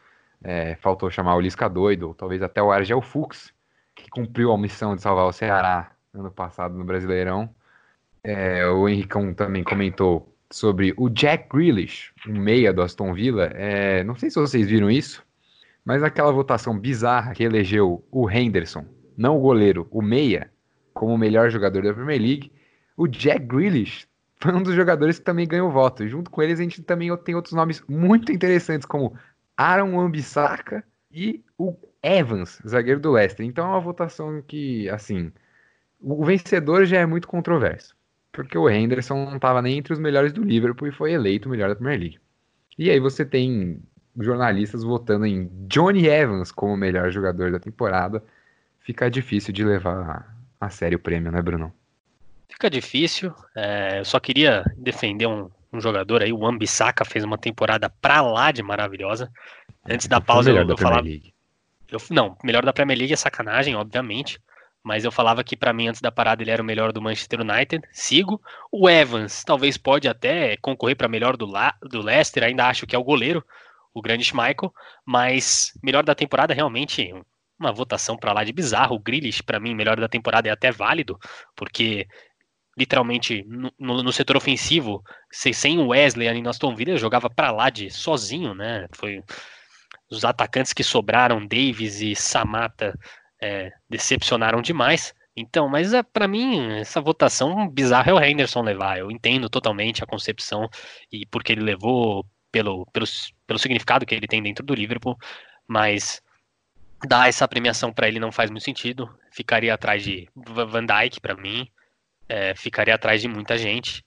É, 0.43 0.75
faltou 0.77 1.11
chamar 1.11 1.37
o 1.37 1.41
Lisca 1.41 1.69
doido, 1.69 2.09
ou 2.09 2.15
talvez 2.15 2.43
até 2.43 2.63
o 2.63 2.71
Argel 2.71 3.01
Fux, 3.01 3.53
que 3.95 4.09
cumpriu 4.11 4.53
a 4.53 4.59
missão 4.59 4.95
de 4.95 5.03
salvar 5.03 5.27
o 5.27 5.33
Ceará 5.33 5.93
ano 6.13 6.31
passado 6.31 6.77
no 6.77 6.85
Brasileirão. 6.85 7.49
É, 8.23 8.67
o 8.67 8.89
Henricão 8.89 9.33
também 9.33 9.63
comentou 9.63 10.35
sobre 10.51 10.93
o 10.97 11.09
Jack 11.09 11.49
Grealish, 11.49 12.13
um 12.29 12.39
meia 12.39 12.73
do 12.73 12.83
Aston 12.83 13.15
Villa. 13.15 13.51
É, 13.55 14.03
não 14.05 14.17
sei 14.17 14.31
se 14.31 14.39
vocês 14.39 14.69
viram 14.69 14.91
isso, 14.91 15.25
mas 15.85 16.03
aquela 16.03 16.33
votação 16.33 16.79
bizarra 16.79 17.33
que 17.33 17.45
elegeu 17.45 18.05
o 18.11 18.29
Henderson, 18.31 18.85
não 19.17 19.37
o 19.37 19.41
goleiro, 19.41 19.87
o 19.91 20.03
meia, 20.03 20.51
como 20.93 21.15
o 21.15 21.19
melhor 21.19 21.51
jogador 21.51 21.83
da 21.83 21.95
Premier 21.95 22.21
League, 22.21 22.53
o 22.97 23.07
Jack 23.07 23.41
Grealish 23.47 24.07
foi 24.39 24.55
um 24.55 24.63
dos 24.63 24.75
jogadores 24.75 25.19
que 25.19 25.25
também 25.25 25.47
ganhou 25.47 25.71
voto. 25.71 26.07
Junto 26.07 26.31
com 26.31 26.43
eles 26.43 26.61
a 26.61 26.63
gente 26.63 26.83
também 26.83 27.15
tem 27.19 27.35
outros 27.35 27.55
nomes 27.55 27.83
muito 27.89 28.33
interessantes, 28.33 28.87
como 28.87 29.17
Aaron 29.57 29.95
Wan-Bissaka 29.95 30.85
e 31.11 31.43
o 31.59 31.77
Evans, 32.03 32.61
zagueiro 32.67 33.01
do 33.01 33.13
Leicester. 33.13 33.45
Então 33.47 33.65
é 33.67 33.69
uma 33.69 33.81
votação 33.81 34.43
que, 34.43 34.89
assim, 34.91 35.33
o 36.01 36.25
vencedor 36.25 36.85
já 36.85 36.99
é 36.99 37.07
muito 37.07 37.27
controverso, 37.27 37.97
porque 38.33 38.57
o 38.57 38.69
Henderson 38.69 39.25
não 39.25 39.37
estava 39.37 39.63
nem 39.63 39.79
entre 39.79 39.93
os 39.93 39.99
melhores 39.99 40.33
do 40.33 40.43
Liverpool 40.43 40.89
e 40.89 40.93
foi 40.93 41.13
eleito 41.13 41.49
o 41.49 41.51
melhor 41.51 41.69
da 41.69 41.77
Premier 41.77 41.99
League. 41.99 42.21
E 42.79 42.91
aí 42.91 43.01
você 43.01 43.25
tem 43.25 43.83
jornalistas 44.19 44.83
votando 44.83 45.27
em 45.27 45.51
Johnny 45.67 46.07
Evans 46.07 46.53
como 46.53 46.75
o 46.75 46.77
melhor 46.77 47.11
jogador 47.11 47.51
da 47.51 47.59
temporada. 47.59 48.23
Fica 48.81 49.11
difícil 49.11 49.53
de 49.53 49.65
levar 49.65 50.37
a 50.61 50.71
sério 50.71 50.97
o 50.97 51.01
prêmio, 51.01 51.33
né, 51.33 51.43
Bruno? 51.43 51.73
Fica 52.49 52.71
difícil. 52.71 53.35
É, 53.55 54.01
eu 54.01 54.05
só 54.05 54.19
queria 54.19 54.65
defender 54.77 55.27
um, 55.27 55.51
um 55.73 55.81
jogador 55.81 56.23
aí, 56.23 56.33
o 56.33 56.47
Ambisaka 56.47 57.05
fez 57.05 57.25
uma 57.25 57.39
temporada 57.39 57.89
pra 57.89 58.21
lá 58.21 58.51
de 58.51 58.63
maravilhosa. 58.63 59.31
Antes 59.89 60.07
da 60.07 60.21
pausa 60.21 60.51
eu, 60.51 60.69
eu 60.69 60.77
falava. 60.77 61.07
Eu, 61.07 62.01
não, 62.11 62.37
melhor 62.43 62.65
da 62.65 62.73
Premier 62.73 62.99
League 62.99 63.13
é 63.13 63.17
sacanagem, 63.17 63.77
obviamente 63.77 64.41
mas 64.87 65.05
eu 65.05 65.11
falava 65.11 65.43
que 65.43 65.57
para 65.57 65.73
mim 65.73 65.89
antes 65.89 66.01
da 66.01 66.13
parada 66.13 66.45
ele 66.45 66.51
era 66.53 66.63
o 66.63 66.65
melhor 66.65 66.93
do 66.93 67.03
Manchester 67.03 67.41
United. 67.41 67.83
Sigo. 67.91 68.41
O 68.71 68.89
Evans 68.89 69.43
talvez 69.43 69.77
pode 69.77 70.07
até 70.07 70.57
concorrer 70.59 70.95
para 70.95 71.09
melhor 71.09 71.37
do, 71.37 71.45
La 71.45 71.75
do 71.83 72.01
Leicester, 72.01 72.45
ainda 72.45 72.69
acho 72.69 72.87
que 72.87 72.95
é 72.95 72.99
o 72.99 73.03
goleiro, 73.03 73.45
o 73.93 74.01
grande 74.01 74.23
Schmeichel, 74.23 74.73
mas 75.05 75.73
melhor 75.83 76.05
da 76.05 76.15
temporada 76.15 76.55
realmente 76.55 77.13
uma 77.59 77.73
votação 77.73 78.17
para 78.17 78.33
lá 78.33 78.45
de 78.45 78.53
bizarro. 78.53 78.95
O 78.95 79.01
Grealish 79.01 79.43
para 79.43 79.59
mim 79.59 79.75
melhor 79.75 79.99
da 79.99 80.07
temporada 80.07 80.49
é 80.49 80.53
até 80.53 80.71
válido, 80.71 81.19
porque 81.57 82.07
literalmente 82.77 83.43
no, 83.49 83.73
no, 83.79 84.03
no 84.03 84.13
setor 84.13 84.37
ofensivo, 84.37 85.03
sem 85.31 85.79
o 85.79 85.89
Wesley 85.89 86.29
ali 86.29 86.43
no 86.43 86.51
Aston 86.51 86.75
Villa, 86.75 86.97
jogava 86.97 87.31
para 87.31 87.51
lá 87.51 87.71
de 87.71 87.91
sozinho, 87.91 88.55
né? 88.55 88.87
Foi 88.95 89.23
os 90.11 90.25
atacantes 90.25 90.73
que 90.73 90.85
sobraram, 90.85 91.47
Davis 91.47 92.01
e 92.01 92.15
Samata, 92.15 92.97
é, 93.41 93.73
decepcionaram 93.89 94.61
demais. 94.61 95.15
Então, 95.35 95.69
mas 95.69 95.93
é, 95.93 96.03
para 96.03 96.29
mim, 96.29 96.73
essa 96.79 97.01
votação 97.01 97.69
bizarra 97.69 98.11
é 98.11 98.15
o 98.15 98.23
Henderson 98.23 98.63
levar. 98.63 98.99
Eu 98.99 99.11
entendo 99.11 99.51
totalmente 99.51 100.03
a 100.03 100.07
concepção 100.07 100.69
e 101.13 101.27
porque 101.27 101.53
ele 101.53 101.63
levou 101.63 102.27
pelo, 102.51 102.87
pelo, 102.87 103.07
pelo 103.47 103.59
significado 103.59 104.07
que 104.07 104.15
ele 104.15 104.27
tem 104.27 104.43
dentro 104.43 104.65
do 104.65 104.75
Liverpool, 104.75 105.17
mas 105.69 106.23
dar 107.07 107.29
essa 107.29 107.47
premiação 107.47 107.93
para 107.93 108.09
ele 108.09 108.19
não 108.19 108.33
faz 108.33 108.51
muito 108.51 108.65
sentido. 108.65 109.15
Ficaria 109.31 109.75
atrás 109.75 110.03
de 110.03 110.29
Van 110.35 110.87
Dijk 110.87 111.21
para 111.21 111.37
mim, 111.37 111.69
é, 112.29 112.55
ficaria 112.55 112.95
atrás 112.95 113.21
de 113.21 113.29
muita 113.29 113.57
gente. 113.57 114.05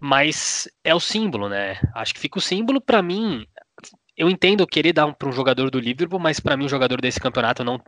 Mas 0.00 0.68
é 0.84 0.94
o 0.94 1.00
símbolo, 1.00 1.48
né? 1.48 1.80
Acho 1.94 2.14
que 2.14 2.20
fica 2.20 2.38
o 2.38 2.42
símbolo 2.42 2.80
para 2.80 3.02
mim. 3.02 3.44
Eu 4.16 4.28
entendo 4.28 4.66
querer 4.66 4.92
dar 4.92 5.12
para 5.14 5.28
um 5.28 5.32
jogador 5.32 5.70
do 5.70 5.80
Liverpool, 5.80 6.20
mas 6.20 6.40
para 6.40 6.56
mim 6.56 6.66
o 6.66 6.68
jogador 6.68 7.00
desse 7.00 7.20
campeonato 7.20 7.64
não 7.64 7.80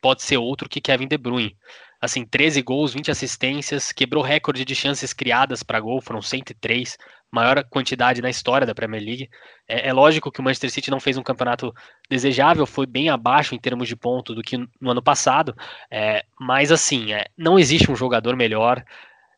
pode 0.00 0.22
ser 0.22 0.36
outro 0.36 0.68
que 0.68 0.80
Kevin 0.80 1.08
De 1.08 1.18
Bruyne. 1.18 1.56
Assim, 2.00 2.24
13 2.24 2.62
gols, 2.62 2.94
20 2.94 3.10
assistências, 3.10 3.90
quebrou 3.90 4.22
recorde 4.22 4.64
de 4.64 4.74
chances 4.74 5.12
criadas 5.12 5.62
para 5.62 5.80
gol, 5.80 6.00
foram 6.00 6.22
103, 6.22 6.96
maior 7.30 7.62
quantidade 7.64 8.22
na 8.22 8.30
história 8.30 8.66
da 8.66 8.74
Premier 8.74 9.02
League. 9.02 9.30
É, 9.66 9.88
é, 9.88 9.92
lógico 9.92 10.30
que 10.30 10.40
o 10.40 10.42
Manchester 10.42 10.70
City 10.70 10.90
não 10.90 11.00
fez 11.00 11.16
um 11.16 11.22
campeonato 11.22 11.74
desejável, 12.10 12.66
foi 12.66 12.86
bem 12.86 13.08
abaixo 13.08 13.54
em 13.54 13.58
termos 13.58 13.88
de 13.88 13.96
ponto 13.96 14.34
do 14.34 14.42
que 14.42 14.56
no 14.80 14.90
ano 14.90 15.02
passado, 15.02 15.54
é, 15.90 16.24
mas 16.40 16.72
assim, 16.72 17.12
é, 17.12 17.26
não 17.36 17.58
existe 17.58 17.90
um 17.90 17.96
jogador 17.96 18.34
melhor 18.34 18.82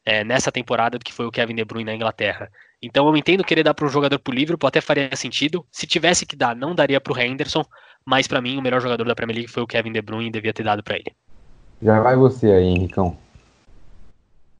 é, 0.04 0.24
nessa 0.24 0.52
temporada 0.52 0.98
do 0.98 1.04
que 1.04 1.12
foi 1.12 1.26
o 1.26 1.30
Kevin 1.30 1.54
De 1.54 1.64
Bruyne 1.64 1.90
na 1.90 1.94
Inglaterra. 1.94 2.50
Então 2.82 3.06
eu 3.06 3.16
entendo 3.16 3.44
querer 3.44 3.62
dar 3.62 3.74
para 3.74 3.84
um 3.84 3.90
jogador 3.90 4.20
o 4.26 4.32
Liverpool, 4.32 4.68
até 4.68 4.80
faria 4.80 5.14
sentido. 5.14 5.66
Se 5.70 5.86
tivesse 5.86 6.24
que 6.24 6.34
dar, 6.34 6.56
não 6.56 6.74
daria 6.74 7.00
para 7.00 7.12
o 7.12 7.18
Henderson, 7.18 7.64
mas 8.04 8.26
para 8.26 8.40
mim 8.40 8.56
o 8.56 8.62
melhor 8.62 8.80
jogador 8.80 9.04
da 9.04 9.14
Premier 9.14 9.36
League 9.36 9.52
foi 9.52 9.62
o 9.62 9.66
Kevin 9.66 9.92
De 9.92 10.00
Bruyne 10.00 10.28
e 10.28 10.32
devia 10.32 10.54
ter 10.54 10.62
dado 10.62 10.82
para 10.82 10.96
ele. 10.96 11.12
Já 11.82 12.00
vai 12.00 12.16
você 12.16 12.46
aí, 12.46 12.64
Henricão. 12.64 13.16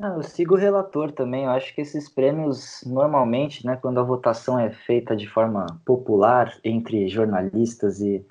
Ah, 0.01 0.15
eu 0.17 0.23
sigo 0.23 0.55
o 0.55 0.59
relator 0.59 1.13
também. 1.13 1.45
Eu 1.45 1.51
acho 1.51 1.75
que 1.75 1.81
esses 1.81 2.09
prêmios, 2.09 2.83
normalmente, 2.87 3.67
né, 3.67 3.77
quando 3.77 4.01
a 4.01 4.03
votação 4.03 4.59
é 4.59 4.71
feita 4.71 5.15
de 5.15 5.29
forma 5.29 5.67
popular 5.85 6.57
entre 6.65 7.09
jornalistas 7.09 8.01
e, 8.01 8.25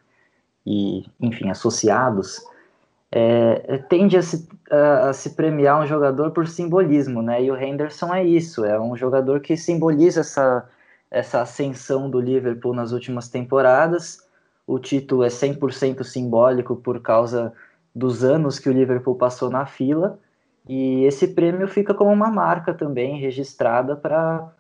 e 0.66 1.06
enfim, 1.20 1.50
associados, 1.50 2.44
é, 3.12 3.66
é, 3.68 3.78
tende 3.78 4.18
a 4.18 4.22
se, 4.22 4.48
a, 4.72 5.10
a 5.10 5.14
se, 5.14 5.36
premiar 5.36 5.82
um 5.82 5.86
jogador 5.86 6.32
por 6.32 6.48
simbolismo, 6.48 7.22
né? 7.22 7.44
E 7.44 7.52
o 7.52 7.58
Henderson 7.58 8.14
é 8.14 8.24
isso, 8.24 8.66
é 8.66 8.80
um 8.80 8.96
jogador 8.96 9.40
que 9.42 9.56
simboliza 9.58 10.22
essa, 10.22 10.70
essa 11.12 11.42
ascensão 11.42 12.10
do 12.10 12.20
Liverpool 12.20 12.74
nas 12.74 12.92
últimas 12.92 13.30
temporadas 13.30 14.28
o 14.70 14.78
título 14.78 15.24
é 15.24 15.30
100% 15.30 16.04
simbólico 16.04 16.76
por 16.76 17.02
causa 17.02 17.52
dos 17.94 18.24
anos 18.24 18.60
que 18.60 18.70
o 18.70 18.72
Liverpool 18.72 19.16
passou 19.16 19.50
na 19.50 19.66
fila, 19.66 20.20
e 20.68 21.04
esse 21.04 21.30
prêmio 21.30 21.68
fica 21.68 21.94
como 21.94 22.12
uma 22.12 22.30
marca 22.30 22.74
também 22.74 23.20
registrada 23.20 23.96
para 23.96 24.52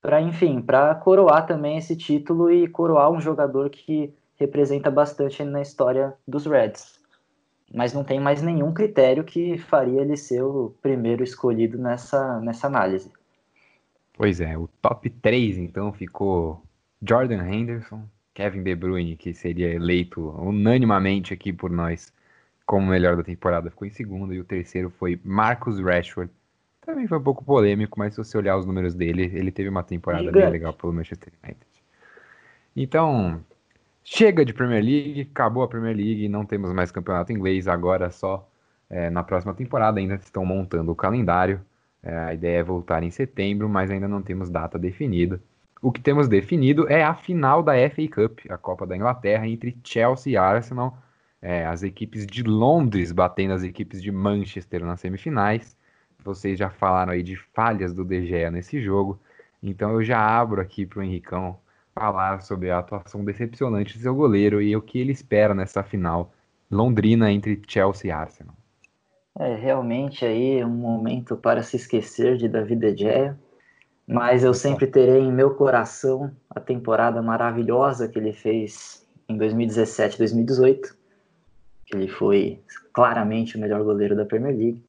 para 0.00 0.22
enfim, 0.22 0.62
para 0.62 0.94
coroar 0.94 1.44
também 1.44 1.76
esse 1.76 1.96
título 1.96 2.50
e 2.50 2.68
coroar 2.68 3.10
um 3.10 3.20
jogador 3.20 3.68
que 3.68 4.14
representa 4.36 4.90
bastante 4.90 5.42
na 5.42 5.60
história 5.60 6.14
dos 6.26 6.46
Reds. 6.46 7.00
Mas 7.74 7.92
não 7.92 8.04
tem 8.04 8.20
mais 8.20 8.40
nenhum 8.40 8.72
critério 8.72 9.24
que 9.24 9.58
faria 9.58 10.00
ele 10.00 10.16
ser 10.16 10.42
o 10.42 10.72
primeiro 10.80 11.24
escolhido 11.24 11.76
nessa, 11.76 12.40
nessa 12.40 12.68
análise. 12.68 13.10
Pois 14.16 14.40
é, 14.40 14.56
o 14.56 14.68
top 14.80 15.10
3 15.10 15.58
então 15.58 15.92
ficou 15.92 16.62
Jordan 17.02 17.46
Henderson, 17.46 18.02
Kevin 18.32 18.62
De 18.62 18.74
Bruyne, 18.74 19.16
que 19.16 19.34
seria 19.34 19.74
eleito 19.74 20.30
unanimamente 20.40 21.34
aqui 21.34 21.52
por 21.52 21.70
nós 21.70 22.12
como 22.68 22.86
o 22.86 22.90
melhor 22.90 23.16
da 23.16 23.24
temporada, 23.24 23.70
ficou 23.70 23.88
em 23.88 23.90
segundo, 23.90 24.34
e 24.34 24.40
o 24.40 24.44
terceiro 24.44 24.90
foi 24.90 25.18
Marcus 25.24 25.80
Rashford. 25.80 26.30
Também 26.82 27.06
foi 27.06 27.16
um 27.16 27.22
pouco 27.22 27.42
polêmico, 27.42 27.98
mas 27.98 28.12
se 28.12 28.22
você 28.22 28.36
olhar 28.36 28.58
os 28.58 28.66
números 28.66 28.94
dele, 28.94 29.22
ele 29.34 29.50
teve 29.50 29.70
uma 29.70 29.82
temporada 29.82 30.30
bem 30.30 30.50
legal 30.50 30.74
pelo 30.74 30.92
Manchester 30.92 31.32
United. 31.42 31.66
Então, 32.76 33.40
chega 34.04 34.44
de 34.44 34.52
Premier 34.52 34.84
League, 34.84 35.30
acabou 35.32 35.62
a 35.62 35.68
Premier 35.68 35.96
League, 35.96 36.28
não 36.28 36.44
temos 36.44 36.70
mais 36.74 36.92
campeonato 36.92 37.32
inglês, 37.32 37.66
agora 37.66 38.10
só 38.10 38.46
é, 38.90 39.08
na 39.08 39.24
próxima 39.24 39.54
temporada 39.54 39.98
ainda 39.98 40.16
estão 40.16 40.44
montando 40.44 40.92
o 40.92 40.94
calendário. 40.94 41.62
É, 42.02 42.14
a 42.18 42.34
ideia 42.34 42.58
é 42.58 42.62
voltar 42.62 43.02
em 43.02 43.10
setembro, 43.10 43.66
mas 43.66 43.90
ainda 43.90 44.06
não 44.06 44.20
temos 44.20 44.50
data 44.50 44.78
definida. 44.78 45.40
O 45.80 45.90
que 45.90 46.02
temos 46.02 46.28
definido 46.28 46.86
é 46.86 47.02
a 47.02 47.14
final 47.14 47.62
da 47.62 47.72
FA 47.88 48.06
Cup, 48.14 48.40
a 48.50 48.58
Copa 48.58 48.86
da 48.86 48.94
Inglaterra, 48.94 49.48
entre 49.48 49.74
Chelsea 49.82 50.34
e 50.34 50.36
Arsenal. 50.36 50.98
É, 51.40 51.64
as 51.66 51.82
equipes 51.82 52.26
de 52.26 52.42
Londres 52.42 53.12
batendo 53.12 53.54
as 53.54 53.62
equipes 53.62 54.02
de 54.02 54.10
Manchester 54.10 54.84
nas 54.84 55.00
semifinais. 55.00 55.76
Vocês 56.24 56.58
já 56.58 56.68
falaram 56.68 57.12
aí 57.12 57.22
de 57.22 57.36
falhas 57.36 57.94
do 57.94 58.04
De 58.04 58.26
Gea 58.26 58.50
nesse 58.50 58.80
jogo, 58.80 59.20
então 59.62 59.92
eu 59.92 60.02
já 60.02 60.20
abro 60.20 60.60
aqui 60.60 60.84
para 60.84 60.98
o 60.98 61.02
Henricão 61.02 61.58
falar 61.94 62.42
sobre 62.42 62.70
a 62.70 62.78
atuação 62.78 63.24
decepcionante 63.24 63.96
do 63.96 64.02
seu 64.02 64.14
goleiro 64.14 64.60
e 64.60 64.76
o 64.76 64.82
que 64.82 64.98
ele 64.98 65.12
espera 65.12 65.54
nessa 65.54 65.82
final 65.82 66.32
londrina 66.70 67.30
entre 67.30 67.60
Chelsea 67.66 68.08
e 68.08 68.12
Arsenal. 68.12 68.54
É 69.38 69.54
realmente 69.54 70.24
aí 70.24 70.64
um 70.64 70.68
momento 70.68 71.36
para 71.36 71.62
se 71.62 71.76
esquecer 71.76 72.36
de 72.36 72.48
David 72.48 72.80
De 72.80 72.96
Gea, 72.96 73.38
mas 74.06 74.42
eu 74.42 74.52
sempre 74.52 74.86
terei 74.86 75.20
em 75.20 75.32
meu 75.32 75.54
coração 75.54 76.30
a 76.50 76.58
temporada 76.58 77.22
maravilhosa 77.22 78.08
que 78.08 78.18
ele 78.18 78.32
fez 78.32 79.06
em 79.28 79.36
2017, 79.36 80.18
2018, 80.18 80.97
que 81.88 81.96
ele 81.96 82.08
foi 82.08 82.60
claramente 82.92 83.56
o 83.56 83.60
melhor 83.60 83.82
goleiro 83.82 84.14
da 84.14 84.26
Premier 84.26 84.54
League, 84.54 84.84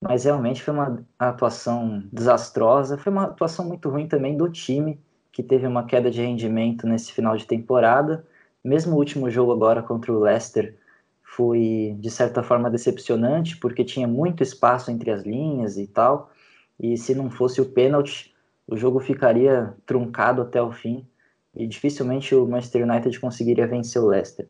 mas 0.00 0.24
realmente 0.24 0.60
foi 0.60 0.74
uma 0.74 1.04
atuação 1.16 2.02
desastrosa, 2.12 2.98
foi 2.98 3.12
uma 3.12 3.24
atuação 3.24 3.64
muito 3.64 3.88
ruim 3.88 4.08
também 4.08 4.36
do 4.36 4.50
time, 4.50 4.98
que 5.30 5.42
teve 5.42 5.66
uma 5.66 5.84
queda 5.84 6.10
de 6.10 6.20
rendimento 6.20 6.86
nesse 6.86 7.12
final 7.12 7.36
de 7.36 7.46
temporada, 7.46 8.26
mesmo 8.64 8.94
o 8.94 8.98
último 8.98 9.30
jogo 9.30 9.52
agora 9.52 9.82
contra 9.82 10.12
o 10.12 10.18
Leicester, 10.18 10.76
foi 11.22 11.96
de 11.98 12.10
certa 12.10 12.42
forma 12.42 12.68
decepcionante, 12.68 13.56
porque 13.56 13.84
tinha 13.84 14.08
muito 14.08 14.42
espaço 14.42 14.90
entre 14.90 15.10
as 15.10 15.22
linhas 15.22 15.78
e 15.78 15.86
tal, 15.86 16.30
e 16.78 16.96
se 16.96 17.14
não 17.14 17.30
fosse 17.30 17.60
o 17.60 17.66
pênalti, 17.66 18.34
o 18.66 18.76
jogo 18.76 18.98
ficaria 18.98 19.74
truncado 19.86 20.42
até 20.42 20.60
o 20.60 20.72
fim, 20.72 21.06
e 21.54 21.66
dificilmente 21.66 22.34
o 22.34 22.46
Manchester 22.46 22.82
United 22.82 23.20
conseguiria 23.20 23.66
vencer 23.66 24.02
o 24.02 24.08
Leicester. 24.08 24.48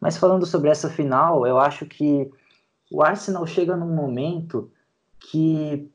Mas 0.00 0.16
falando 0.16 0.44
sobre 0.44 0.70
essa 0.70 0.88
final, 0.90 1.46
eu 1.46 1.58
acho 1.58 1.86
que 1.86 2.30
o 2.90 3.02
Arsenal 3.02 3.46
chega 3.46 3.76
num 3.76 3.94
momento 3.94 4.70
que, 5.18 5.90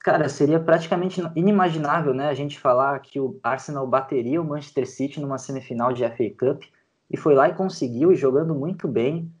cara, 0.00 0.28
seria 0.28 0.60
praticamente 0.60 1.20
inimaginável, 1.34 2.12
né, 2.12 2.28
a 2.28 2.34
gente 2.34 2.58
falar 2.58 2.98
que 3.00 3.18
o 3.18 3.38
Arsenal 3.42 3.86
bateria 3.86 4.40
o 4.40 4.44
Manchester 4.44 4.88
City 4.88 5.20
numa 5.20 5.38
semifinal 5.38 5.92
de 5.92 6.04
FA 6.04 6.30
Cup, 6.38 6.62
e 7.10 7.16
foi 7.16 7.34
lá 7.34 7.48
e 7.48 7.54
conseguiu, 7.54 8.14
jogando 8.14 8.54
muito 8.54 8.86
bem, 8.86 9.32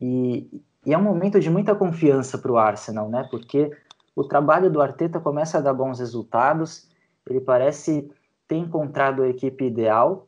e, 0.00 0.48
e 0.86 0.94
é 0.94 0.98
um 0.98 1.02
momento 1.02 1.40
de 1.40 1.50
muita 1.50 1.74
confiança 1.74 2.38
para 2.38 2.52
o 2.52 2.56
Arsenal, 2.56 3.08
né? 3.08 3.26
Porque 3.30 3.70
o 4.14 4.22
trabalho 4.22 4.70
do 4.70 4.80
Arteta 4.80 5.18
começa 5.18 5.58
a 5.58 5.60
dar 5.60 5.74
bons 5.74 5.98
resultados, 5.98 6.88
ele 7.28 7.40
parece 7.40 8.08
ter 8.46 8.56
encontrado 8.56 9.22
a 9.22 9.28
equipe 9.28 9.64
ideal, 9.64 10.27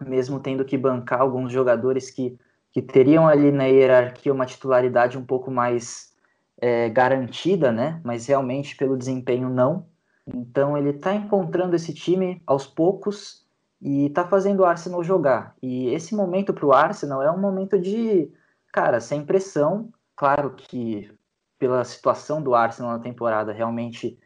mesmo 0.00 0.40
tendo 0.40 0.64
que 0.64 0.76
bancar 0.76 1.20
alguns 1.20 1.52
jogadores 1.52 2.10
que, 2.10 2.38
que 2.70 2.82
teriam 2.82 3.26
ali 3.26 3.50
na 3.50 3.64
hierarquia 3.64 4.32
uma 4.32 4.46
titularidade 4.46 5.16
um 5.16 5.24
pouco 5.24 5.50
mais 5.50 6.14
é, 6.60 6.88
garantida, 6.88 7.72
né? 7.72 8.00
Mas 8.04 8.26
realmente 8.26 8.76
pelo 8.76 8.96
desempenho 8.96 9.48
não. 9.48 9.86
Então 10.26 10.76
ele 10.76 10.90
está 10.90 11.14
encontrando 11.14 11.76
esse 11.76 11.94
time 11.94 12.42
aos 12.46 12.66
poucos 12.66 13.46
e 13.80 14.06
está 14.06 14.26
fazendo 14.26 14.60
o 14.60 14.64
Arsenal 14.64 15.04
jogar. 15.04 15.54
E 15.62 15.88
esse 15.88 16.14
momento 16.14 16.52
para 16.52 16.66
o 16.66 16.72
Arsenal 16.72 17.22
é 17.22 17.30
um 17.30 17.38
momento 17.38 17.78
de 17.78 18.30
cara, 18.72 19.00
sem 19.00 19.24
pressão. 19.24 19.90
Claro 20.14 20.54
que 20.54 21.10
pela 21.58 21.84
situação 21.84 22.42
do 22.42 22.54
Arsenal 22.54 22.92
na 22.92 22.98
temporada, 22.98 23.52
realmente 23.52 24.18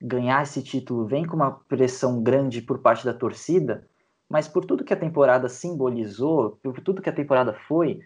ganhar 0.00 0.42
esse 0.42 0.62
título 0.62 1.06
vem 1.06 1.24
com 1.24 1.36
uma 1.36 1.52
pressão 1.52 2.22
grande 2.22 2.60
por 2.60 2.80
parte 2.80 3.04
da 3.04 3.14
torcida, 3.14 3.86
mas 4.32 4.48
por 4.48 4.64
tudo 4.64 4.82
que 4.82 4.94
a 4.94 4.96
temporada 4.96 5.46
simbolizou, 5.46 6.58
por 6.62 6.80
tudo 6.80 7.02
que 7.02 7.10
a 7.10 7.12
temporada 7.12 7.52
foi, 7.52 8.00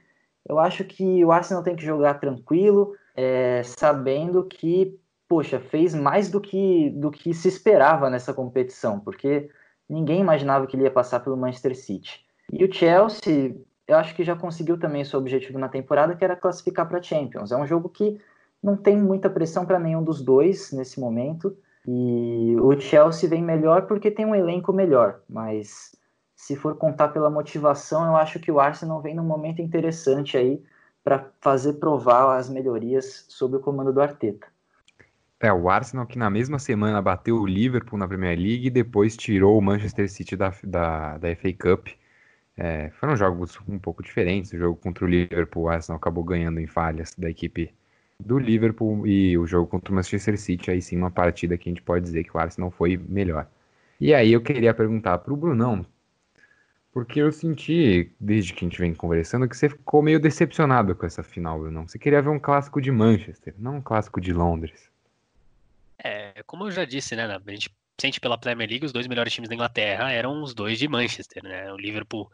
eu 0.45 0.59
acho 0.59 0.83
que 0.83 1.25
o 1.25 1.31
Arsenal 1.31 1.63
tem 1.63 1.77
que 1.77 1.85
jogar 1.85 2.15
tranquilo, 2.15 2.97
é, 3.15 3.63
sabendo 3.63 4.43
que, 4.43 4.99
poxa, 5.29 5.61
fez 5.61 5.95
mais 5.95 6.29
do 6.29 6.41
que, 6.41 6.91
do 6.91 7.13
que 7.13 7.33
se 7.33 7.47
esperava 7.47 8.11
nessa 8.11 8.35
competição, 8.35 8.99
porque 8.99 9.49
ninguém 9.89 10.21
imaginava 10.21 10.67
que 10.67 10.75
ele 10.75 10.83
ia 10.83 10.91
passar 10.91 11.21
pelo 11.21 11.37
Manchester 11.37 11.77
City. 11.77 12.27
E 12.53 12.65
o 12.65 12.73
Chelsea, 12.75 13.55
eu 13.87 13.97
acho 13.97 14.13
que 14.13 14.25
já 14.25 14.35
conseguiu 14.35 14.77
também 14.77 15.05
seu 15.05 15.21
objetivo 15.21 15.61
na 15.61 15.69
temporada, 15.69 16.17
que 16.17 16.25
era 16.25 16.35
classificar 16.35 16.89
para 16.89 17.01
Champions. 17.01 17.53
É 17.53 17.57
um 17.57 17.69
jogo 17.69 17.89
que 17.89 18.21
não 18.61 18.77
tem 18.77 18.97
muita 19.01 19.31
pressão 19.31 19.65
para 19.65 19.79
nenhum 19.79 20.03
dos 20.03 20.21
dois 20.21 20.73
nesse 20.73 20.99
momento. 20.99 21.57
E 21.87 22.57
o 22.59 22.81
Chelsea 22.81 23.31
vem 23.31 23.45
melhor 23.45 23.87
porque 23.87 24.11
tem 24.11 24.27
um 24.27 24.35
elenco 24.35 24.73
melhor, 24.73 25.21
mas 25.29 25.95
se 26.37 26.55
for 26.55 26.77
contar 26.77 27.09
pela 27.09 27.31
motivação, 27.31 28.05
eu 28.05 28.15
acho 28.15 28.39
que 28.39 28.53
o 28.53 28.61
Arsenal 28.61 29.01
vem 29.01 29.15
num 29.15 29.25
momento 29.25 29.63
interessante 29.63 30.37
aí 30.37 30.63
para 31.03 31.31
fazer 31.41 31.75
provar 31.75 32.37
as 32.37 32.51
melhorias 32.51 33.25
sob 33.29 33.57
o 33.57 33.61
comando 33.61 33.93
do 33.93 34.03
Arteta. 34.03 34.47
É, 35.41 35.53
o 35.53 35.69
Arsenal 35.69 36.07
que 36.07 36.19
na 36.19 36.29
mesma 36.29 36.59
semana 36.59 37.01
bateu 37.01 37.37
o 37.37 37.47
Liverpool 37.47 37.99
na 37.99 38.07
Premier 38.07 38.39
League 38.39 38.67
e 38.67 38.71
depois 38.71 39.17
tirou 39.17 39.59
o 39.59 39.63
Manchester 39.63 40.11
City 40.11 40.37
da, 40.37 40.53
da, 40.63 41.19
da 41.19 41.37
FA 41.37 41.53
Cup. 41.53 41.89
É, 42.57 42.91
foram 42.91 43.17
jogos 43.17 43.59
um 43.69 43.79
pouco 43.79 44.03
diferentes. 44.03 44.53
O 44.53 44.59
jogo 44.59 44.77
contra 44.77 45.05
o 45.05 45.09
Liverpool, 45.09 45.65
o 45.65 45.69
Arsenal 45.69 45.97
acabou 45.97 46.25
ganhando 46.25 46.61
em 46.61 46.67
falhas 46.67 47.15
da 47.17 47.31
equipe 47.31 47.73
do 48.19 48.39
Liverpool 48.39 49.07
e 49.07 49.37
o 49.39 49.47
jogo 49.47 49.67
contra 49.67 49.93
o 49.93 49.95
Manchester 49.95 50.39
City, 50.39 50.71
aí 50.71 50.81
sim 50.81 50.97
uma 50.97 51.11
partida 51.11 51.57
que 51.57 51.69
a 51.69 51.73
gente 51.73 51.83
pode 51.83 52.05
dizer 52.05 52.25
que 52.25 52.37
o 52.37 52.41
Arsenal 52.41 52.71
foi 52.71 52.97
melhor. 52.97 53.47
E 54.01 54.15
aí 54.15 54.33
eu 54.33 54.41
queria 54.41 54.75
perguntar 54.75 55.19
para 55.19 55.33
o 55.33 55.37
Brunão, 55.37 55.85
porque 56.97 57.21
eu 57.21 57.31
senti, 57.31 58.11
desde 58.19 58.55
que 58.55 58.65
a 58.65 58.69
gente 58.71 58.79
vem 58.79 58.95
conversando, 58.95 59.47
que 59.47 59.55
você 59.55 59.69
ficou 59.69 60.01
meio 60.01 60.19
decepcionado 60.19 60.97
com 60.97 61.05
essa 61.05 61.23
final, 61.23 61.61
Brunão. 61.61 61.87
Você 61.87 61.99
queria 61.99 62.23
ver 62.23 62.31
um 62.31 62.39
clássico 62.39 62.81
de 62.81 62.91
Manchester, 62.91 63.55
não 63.59 63.77
um 63.77 63.83
clássico 63.83 64.19
de 64.19 64.33
Londres. 64.33 64.91
É, 65.99 66.43
como 66.47 66.65
eu 66.65 66.71
já 66.71 66.87
disse, 66.87 67.15
né, 67.15 67.27
a 67.27 67.51
gente 67.51 67.71
sente 68.01 68.19
pela 68.19 68.39
Premier 68.39 68.71
League, 68.71 68.87
os 68.87 68.95
dois 68.95 69.07
melhores 69.07 69.31
times 69.31 69.47
da 69.47 69.55
Inglaterra 69.55 70.11
eram 70.11 70.43
os 70.43 70.55
dois 70.55 70.79
de 70.79 70.89
Manchester, 70.89 71.43
né? 71.43 71.71
O 71.71 71.77
Liverpool, 71.77 72.31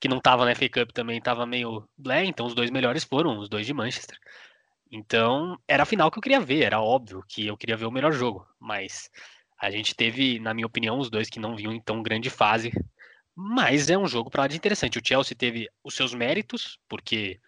que 0.00 0.06
não 0.06 0.18
estava 0.18 0.44
na 0.44 0.54
FA 0.54 0.68
Cup, 0.68 0.92
também 0.92 1.18
estava 1.18 1.44
meio 1.44 1.82
blé, 1.98 2.24
então 2.24 2.46
os 2.46 2.54
dois 2.54 2.70
melhores 2.70 3.02
foram 3.02 3.36
os 3.40 3.48
dois 3.48 3.66
de 3.66 3.74
Manchester. 3.74 4.16
Então, 4.92 5.58
era 5.66 5.82
a 5.82 5.86
final 5.86 6.08
que 6.08 6.18
eu 6.18 6.22
queria 6.22 6.38
ver, 6.38 6.62
era 6.62 6.80
óbvio 6.80 7.24
que 7.28 7.48
eu 7.48 7.56
queria 7.56 7.76
ver 7.76 7.86
o 7.86 7.90
melhor 7.90 8.12
jogo, 8.12 8.46
mas 8.60 9.10
a 9.60 9.72
gente 9.72 9.92
teve, 9.92 10.38
na 10.38 10.54
minha 10.54 10.68
opinião, 10.68 11.00
os 11.00 11.10
dois 11.10 11.28
que 11.28 11.40
não 11.40 11.56
vinham 11.56 11.72
em 11.72 11.80
tão 11.80 12.00
grande 12.00 12.30
fase, 12.30 12.72
mas 13.40 13.88
é 13.88 13.96
um 13.96 14.08
jogo 14.08 14.28
para 14.30 14.42
lá 14.42 14.48
de 14.48 14.56
interessante. 14.56 14.98
O 14.98 15.02
Chelsea 15.04 15.36
teve 15.36 15.68
os 15.84 15.94
seus 15.94 16.12
méritos, 16.12 16.76
porque 16.88 17.40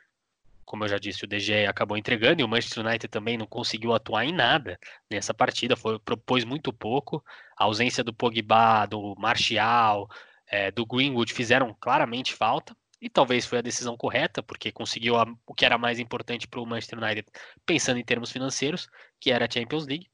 como 0.64 0.84
eu 0.84 0.88
já 0.88 0.98
disse, 0.98 1.24
o 1.24 1.26
DG 1.26 1.66
acabou 1.66 1.96
entregando 1.96 2.40
e 2.40 2.44
o 2.44 2.48
Manchester 2.48 2.86
United 2.86 3.08
também 3.08 3.36
não 3.36 3.44
conseguiu 3.44 3.92
atuar 3.92 4.24
em 4.24 4.32
nada 4.32 4.78
nessa 5.10 5.34
partida, 5.34 5.74
foi, 5.74 5.98
propôs 5.98 6.44
muito 6.44 6.72
pouco. 6.72 7.24
A 7.58 7.64
ausência 7.64 8.04
do 8.04 8.14
Pogba, 8.14 8.86
do 8.86 9.16
Martial, 9.18 10.08
é, 10.46 10.70
do 10.70 10.86
Greenwood 10.86 11.34
fizeram 11.34 11.76
claramente 11.80 12.34
falta 12.34 12.72
e 13.00 13.10
talvez 13.10 13.44
foi 13.44 13.58
a 13.58 13.62
decisão 13.62 13.96
correta, 13.96 14.44
porque 14.44 14.70
conseguiu 14.70 15.16
a, 15.16 15.26
o 15.44 15.54
que 15.54 15.64
era 15.64 15.76
mais 15.76 15.98
importante 15.98 16.46
para 16.46 16.60
o 16.60 16.66
Manchester 16.66 17.02
United, 17.02 17.26
pensando 17.66 17.98
em 17.98 18.04
termos 18.04 18.30
financeiros, 18.30 18.88
que 19.18 19.32
era 19.32 19.46
a 19.46 19.50
Champions 19.50 19.88
League. 19.88 20.08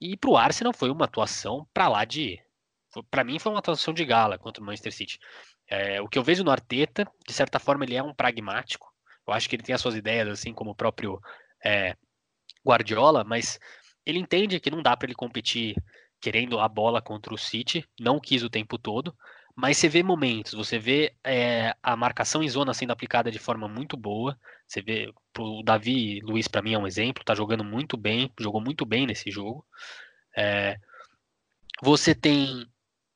E 0.00 0.16
para 0.16 0.30
o 0.30 0.36
Arsenal 0.36 0.72
foi 0.72 0.90
uma 0.90 1.04
atuação 1.04 1.64
para 1.72 1.86
lá 1.86 2.04
de. 2.04 2.40
Para 3.04 3.24
mim, 3.24 3.38
foi 3.38 3.52
uma 3.52 3.58
atuação 3.58 3.92
de 3.92 4.04
gala 4.04 4.38
contra 4.38 4.62
o 4.62 4.66
Manchester 4.66 4.92
City. 4.92 5.18
É, 5.68 6.00
o 6.00 6.08
que 6.08 6.18
eu 6.18 6.22
vejo 6.22 6.44
no 6.44 6.50
Arteta, 6.50 7.06
de 7.26 7.32
certa 7.32 7.58
forma, 7.58 7.84
ele 7.84 7.96
é 7.96 8.02
um 8.02 8.14
pragmático. 8.14 8.92
Eu 9.26 9.34
acho 9.34 9.48
que 9.48 9.56
ele 9.56 9.62
tem 9.62 9.74
as 9.74 9.80
suas 9.80 9.96
ideias, 9.96 10.28
assim 10.28 10.52
como 10.52 10.70
o 10.70 10.74
próprio 10.74 11.20
é, 11.64 11.96
Guardiola, 12.64 13.24
mas 13.24 13.58
ele 14.04 14.18
entende 14.18 14.60
que 14.60 14.70
não 14.70 14.82
dá 14.82 14.96
para 14.96 15.06
ele 15.06 15.14
competir 15.14 15.74
querendo 16.20 16.58
a 16.58 16.68
bola 16.68 17.02
contra 17.02 17.34
o 17.34 17.38
City, 17.38 17.84
não 18.00 18.20
quis 18.20 18.42
o 18.42 18.50
tempo 18.50 18.78
todo, 18.78 19.14
mas 19.54 19.78
você 19.78 19.88
vê 19.88 20.02
momentos, 20.02 20.52
você 20.52 20.78
vê 20.78 21.14
é, 21.24 21.74
a 21.82 21.96
marcação 21.96 22.42
em 22.42 22.48
zona 22.48 22.74
sendo 22.74 22.92
aplicada 22.92 23.30
de 23.30 23.38
forma 23.38 23.66
muito 23.66 23.96
boa. 23.96 24.38
Você 24.66 24.82
vê 24.82 25.10
o 25.38 25.62
Davi 25.62 26.20
Luiz 26.20 26.46
para 26.46 26.60
mim 26.60 26.74
é 26.74 26.78
um 26.78 26.86
exemplo, 26.86 27.24
tá 27.24 27.34
jogando 27.34 27.64
muito 27.64 27.96
bem, 27.96 28.30
jogou 28.38 28.60
muito 28.60 28.84
bem 28.84 29.06
nesse 29.06 29.30
jogo. 29.30 29.64
É, 30.36 30.76
você 31.82 32.14
tem 32.14 32.66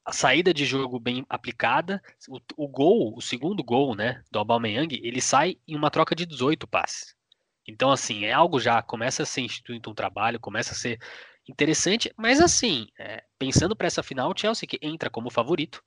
a 0.05 0.13
saída 0.13 0.53
de 0.53 0.65
jogo 0.65 0.99
bem 0.99 1.25
aplicada, 1.29 2.03
o, 2.29 2.41
o, 2.57 2.69
gol, 2.69 3.15
o 3.17 3.21
segundo 3.21 3.63
gol, 3.63 3.95
né, 3.95 4.23
do 4.31 4.39
Aubameyang, 4.39 4.99
ele 5.03 5.21
sai 5.21 5.57
em 5.67 5.77
uma 5.77 5.91
troca 5.91 6.15
de 6.15 6.27
18 6.27 6.67
passes. 6.67 7.15
Então, 7.67 7.91
assim, 7.91 8.25
é 8.25 8.33
algo 8.33 8.59
já, 8.59 8.83
começa 8.83 9.23
a 9.23 9.27
ser 9.27 9.43
instituído 9.43 9.91
um 9.91 9.95
trabalho, 9.95 10.41
começa 10.41 10.73
a 10.73 10.77
ser 10.77 10.99
interessante, 11.49 12.13
mas 12.17 12.41
assim, 12.41 12.89
é, 12.99 13.23
pensando 13.39 13.77
para 13.77 13.87
essa 13.87 14.03
final, 14.03 14.31
o 14.31 14.39
Chelsea 14.39 14.69
que 14.69 14.79
entra 14.83 15.11
como 15.11 15.31
favorito, 15.31 15.83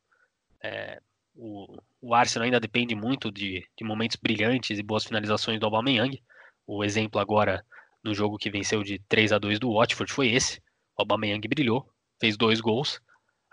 é, 0.62 1.02
o, 1.36 1.78
o 2.02 2.13
Arsenal 2.13 2.45
ainda 2.45 2.60
depende 2.60 2.95
muito 2.95 3.32
de, 3.32 3.67
de 3.76 3.84
momentos 3.84 4.17
brilhantes 4.21 4.78
e 4.78 4.84
boas 4.84 5.04
finalizações 5.04 5.60
do 5.60 5.65
Aubameyang. 5.65 6.21
O 6.65 6.84
exemplo 6.84 7.19
agora 7.19 7.65
no 8.04 8.13
jogo 8.13 8.38
que 8.38 8.52
venceu 8.52 8.84
de 8.84 8.99
3 9.10 9.34
a 9.34 9.39
2 9.39 9.60
do 9.60 9.73
Watford 9.73 10.12
foi 10.12 10.30
esse. 10.30 10.60
O 10.97 11.02
Aubameyang 11.02 11.47
brilhou, 11.47 11.89
fez 12.19 12.38
dois 12.38 12.62
gols, 12.62 13.02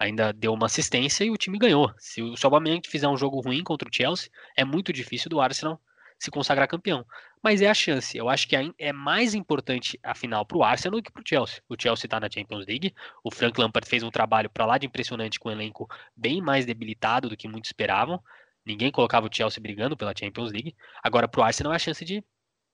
ainda 0.01 0.33
deu 0.33 0.55
uma 0.55 0.65
assistência 0.65 1.25
e 1.25 1.31
o 1.31 1.37
time 1.37 1.59
ganhou. 1.59 1.93
Se 1.99 2.23
o 2.23 2.35
Aubameyang 2.43 2.89
fizer 2.89 3.07
um 3.07 3.19
jogo 3.19 3.39
ruim 3.41 3.63
contra 3.63 3.87
o 3.87 3.93
Chelsea, 3.95 4.31
é 4.57 4.65
muito 4.65 4.95
difícil 4.95 5.29
do 5.29 5.41
Arsenal 5.41 5.79
se 6.19 6.31
consagrar 6.31 6.67
campeão. 6.67 7.05
Mas 7.43 7.61
é 7.61 7.69
a 7.69 7.75
chance. 7.75 8.17
Eu 8.17 8.29
acho 8.29 8.49
que 8.49 8.57
é 8.79 8.93
mais 8.93 9.35
importante 9.35 10.01
a 10.03 10.15
final 10.15 10.45
para 10.45 10.57
o 10.57 10.65
Arsenal 10.65 10.99
do 10.99 11.03
que 11.03 11.13
para 11.13 11.21
o 11.21 11.25
Chelsea. 11.27 11.63
O 11.69 11.77
Chelsea 11.79 12.07
está 12.07 12.19
na 12.19 12.31
Champions 12.31 12.67
League. 12.67 12.95
O 13.23 13.31
Frank 13.31 13.61
Lampard 13.61 13.87
fez 13.89 14.03
um 14.03 14.11
trabalho 14.11 14.49
para 14.49 14.65
lá 14.65 14.79
de 14.79 14.87
impressionante 14.87 15.39
com 15.39 15.51
um 15.51 15.53
elenco 15.53 15.87
bem 16.17 16.41
mais 16.41 16.65
debilitado 16.65 17.29
do 17.29 17.37
que 17.37 17.47
muitos 17.47 17.69
esperavam. 17.69 18.23
Ninguém 18.65 18.91
colocava 18.91 19.27
o 19.27 19.35
Chelsea 19.35 19.63
brigando 19.63 19.97
pela 19.97 20.15
Champions 20.19 20.51
League. 20.51 20.75
Agora 21.03 21.29
para 21.29 21.41
o 21.41 21.45
Arsenal 21.45 21.75
é 21.75 21.77
a 21.77 21.79
chance 21.79 22.05
de 22.05 22.25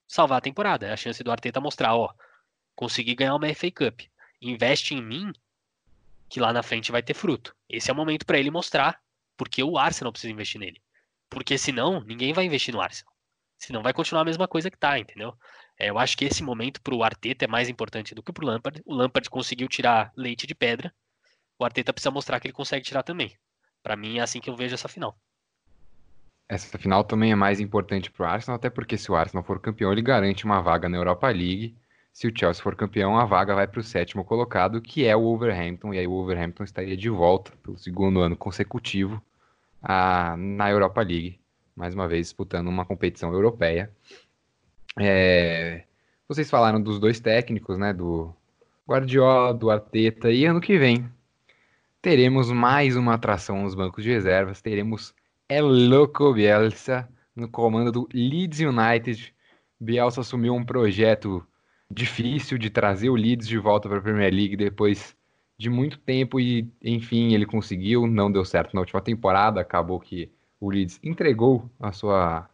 salvar 0.06 0.38
a 0.38 0.40
temporada. 0.40 0.86
É 0.86 0.92
a 0.92 0.96
chance 0.96 1.22
do 1.24 1.30
Arteta 1.32 1.60
mostrar, 1.60 1.96
ó, 1.96 2.12
consegui 2.76 3.16
ganhar 3.16 3.34
uma 3.34 3.52
FA 3.52 3.70
Cup. 3.70 4.00
Investe 4.40 4.94
em 4.94 5.02
mim 5.02 5.32
que 6.28 6.40
lá 6.40 6.52
na 6.52 6.62
frente 6.62 6.92
vai 6.92 7.02
ter 7.02 7.14
fruto. 7.14 7.54
Esse 7.68 7.90
é 7.90 7.92
o 7.92 7.96
momento 7.96 8.26
para 8.26 8.38
ele 8.38 8.50
mostrar 8.50 9.00
porque 9.36 9.62
o 9.62 9.78
Arsenal 9.78 10.12
precisa 10.12 10.32
investir 10.32 10.60
nele. 10.60 10.80
Porque 11.28 11.58
senão, 11.58 12.00
ninguém 12.00 12.32
vai 12.32 12.44
investir 12.44 12.74
no 12.74 12.80
Arsenal. 12.80 13.12
Senão 13.58 13.82
vai 13.82 13.92
continuar 13.92 14.22
a 14.22 14.24
mesma 14.24 14.46
coisa 14.46 14.70
que 14.70 14.78
tá, 14.78 14.98
entendeu? 14.98 15.34
É, 15.78 15.90
eu 15.90 15.98
acho 15.98 16.16
que 16.16 16.24
esse 16.24 16.42
momento 16.42 16.80
pro 16.80 17.02
Arteta 17.02 17.44
é 17.44 17.48
mais 17.48 17.68
importante 17.68 18.14
do 18.14 18.22
que 18.22 18.32
pro 18.32 18.46
Lampard. 18.46 18.82
O 18.84 18.94
Lampard 18.94 19.28
conseguiu 19.28 19.68
tirar 19.68 20.12
leite 20.16 20.46
de 20.46 20.54
pedra. 20.54 20.92
O 21.58 21.64
Arteta 21.64 21.92
precisa 21.92 22.10
mostrar 22.10 22.40
que 22.40 22.46
ele 22.46 22.54
consegue 22.54 22.84
tirar 22.84 23.02
também. 23.02 23.36
Para 23.82 23.96
mim 23.96 24.18
é 24.18 24.22
assim 24.22 24.40
que 24.40 24.50
eu 24.50 24.56
vejo 24.56 24.74
essa 24.74 24.88
final. 24.88 25.18
Essa 26.48 26.78
final 26.78 27.02
também 27.02 27.32
é 27.32 27.34
mais 27.34 27.60
importante 27.60 28.10
pro 28.10 28.24
Arsenal, 28.24 28.56
até 28.56 28.70
porque 28.70 28.96
se 28.96 29.10
o 29.10 29.16
Arsenal 29.16 29.44
for 29.44 29.60
campeão, 29.60 29.90
ele 29.90 30.02
garante 30.02 30.44
uma 30.44 30.60
vaga 30.60 30.88
na 30.88 30.96
Europa 30.96 31.28
League. 31.28 31.76
Se 32.16 32.26
o 32.26 32.32
Chelsea 32.34 32.62
for 32.62 32.74
campeão, 32.74 33.18
a 33.18 33.26
vaga 33.26 33.54
vai 33.54 33.66
para 33.66 33.78
o 33.78 33.82
sétimo 33.82 34.24
colocado, 34.24 34.80
que 34.80 35.04
é 35.04 35.14
o 35.14 35.20
Wolverhampton. 35.20 35.92
E 35.92 35.98
aí 35.98 36.06
o 36.06 36.12
Wolverhampton 36.12 36.64
estaria 36.64 36.96
de 36.96 37.10
volta 37.10 37.52
pelo 37.62 37.76
segundo 37.76 38.20
ano 38.20 38.34
consecutivo 38.34 39.22
a, 39.82 40.34
na 40.38 40.70
Europa 40.70 41.02
League 41.02 41.38
mais 41.76 41.92
uma 41.92 42.08
vez 42.08 42.28
disputando 42.28 42.68
uma 42.68 42.86
competição 42.86 43.34
europeia. 43.34 43.94
É, 44.98 45.84
vocês 46.26 46.48
falaram 46.48 46.80
dos 46.80 46.98
dois 46.98 47.20
técnicos, 47.20 47.76
né, 47.76 47.92
do 47.92 48.34
Guardiola, 48.88 49.52
do 49.52 49.70
Arteta, 49.70 50.32
e 50.32 50.46
ano 50.46 50.58
que 50.58 50.78
vem 50.78 51.06
teremos 52.00 52.50
mais 52.50 52.96
uma 52.96 53.12
atração 53.12 53.62
nos 53.62 53.74
bancos 53.74 54.02
de 54.02 54.10
reservas, 54.10 54.62
teremos 54.62 55.14
El 55.50 55.66
Loco 55.66 56.32
Bielsa 56.32 57.06
no 57.34 57.46
comando 57.46 57.92
do 57.92 58.08
Leeds 58.14 58.60
United. 58.60 59.34
Bielsa 59.78 60.22
assumiu 60.22 60.54
um 60.54 60.64
projeto 60.64 61.46
difícil 61.90 62.58
de 62.58 62.70
trazer 62.70 63.10
o 63.10 63.14
Leeds 63.14 63.46
de 63.46 63.58
volta 63.58 63.88
para 63.88 63.98
a 63.98 64.02
Premier 64.02 64.32
League 64.32 64.56
depois 64.56 65.16
de 65.58 65.70
muito 65.70 65.98
tempo 65.98 66.38
e, 66.38 66.70
enfim, 66.82 67.32
ele 67.32 67.46
conseguiu, 67.46 68.06
não 68.06 68.30
deu 68.30 68.44
certo 68.44 68.74
na 68.74 68.80
última 68.80 69.00
temporada, 69.00 69.60
acabou 69.60 69.98
que 69.98 70.30
o 70.60 70.70
Leeds 70.70 71.00
entregou 71.02 71.70
a 71.80 71.92
sua, 71.92 72.48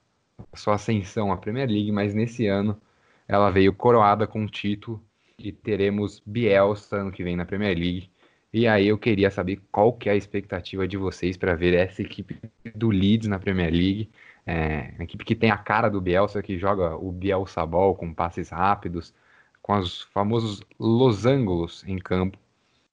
a 0.52 0.56
sua 0.56 0.74
ascensão 0.74 1.32
à 1.32 1.36
Premier 1.36 1.68
League, 1.68 1.90
mas 1.90 2.14
nesse 2.14 2.46
ano 2.46 2.80
ela 3.26 3.50
veio 3.50 3.72
coroada 3.72 4.26
com 4.26 4.44
o 4.44 4.48
título 4.48 5.02
e 5.38 5.50
teremos 5.50 6.22
Bielsa 6.24 6.96
ano 6.96 7.12
que 7.12 7.24
vem 7.24 7.36
na 7.36 7.44
Premier 7.44 7.76
League. 7.76 8.10
E 8.52 8.68
aí 8.68 8.88
eu 8.88 8.98
queria 8.98 9.30
saber 9.30 9.60
qual 9.72 9.92
que 9.94 10.08
é 10.08 10.12
a 10.12 10.16
expectativa 10.16 10.86
de 10.86 10.96
vocês 10.96 11.36
para 11.36 11.54
ver 11.54 11.72
essa 11.74 12.02
equipe 12.02 12.38
do 12.74 12.90
Leeds 12.90 13.26
na 13.26 13.38
Premier 13.38 13.72
League. 13.72 14.10
É, 14.44 14.92
uma 14.96 15.04
equipe 15.04 15.24
que 15.24 15.34
tem 15.34 15.50
a 15.50 15.56
cara 15.56 15.88
do 15.88 16.00
Bielsa, 16.00 16.42
que 16.42 16.58
joga 16.58 16.94
o 16.96 17.10
Bielsa 17.10 17.64
Ball 17.64 17.94
com 17.94 18.12
passes 18.12 18.50
rápidos, 18.50 19.14
com 19.62 19.78
os 19.78 20.02
famosos 20.02 20.60
losangos 20.78 21.84
em 21.86 21.96
campo. 21.98 22.36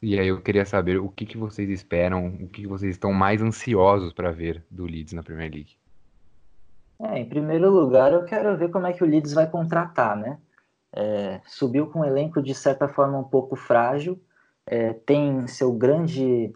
E 0.02 0.18
aí 0.18 0.28
eu 0.28 0.40
queria 0.40 0.66
saber 0.66 0.98
o 0.98 1.10
que, 1.10 1.26
que 1.26 1.38
vocês 1.38 1.70
esperam, 1.70 2.28
o 2.28 2.48
que, 2.48 2.62
que 2.62 2.68
vocês 2.68 2.92
estão 2.96 3.12
mais 3.12 3.42
ansiosos 3.42 4.14
para 4.14 4.32
ver 4.32 4.64
do 4.72 4.86
Leeds 4.86 5.12
na 5.12 5.24
Premier 5.24 5.52
League. 5.52 5.76
É, 7.02 7.20
em 7.20 7.28
primeiro 7.28 7.70
lugar, 7.70 8.14
eu 8.14 8.24
quero 8.24 8.56
ver 8.58 8.70
como 8.70 8.88
é 8.88 8.94
que 8.94 9.04
o 9.04 9.08
Leeds 9.08 9.34
vai 9.34 9.50
contratar, 9.50 10.16
né? 10.16 10.38
É, 10.94 11.42
subiu 11.46 11.88
com 11.88 12.00
um 12.00 12.06
elenco 12.06 12.42
de 12.42 12.54
certa 12.54 12.88
forma 12.88 13.18
um 13.18 13.24
pouco 13.24 13.56
frágil, 13.56 14.20
é, 14.66 14.94
tem 14.94 15.48
seu 15.48 15.72
grande 15.74 16.54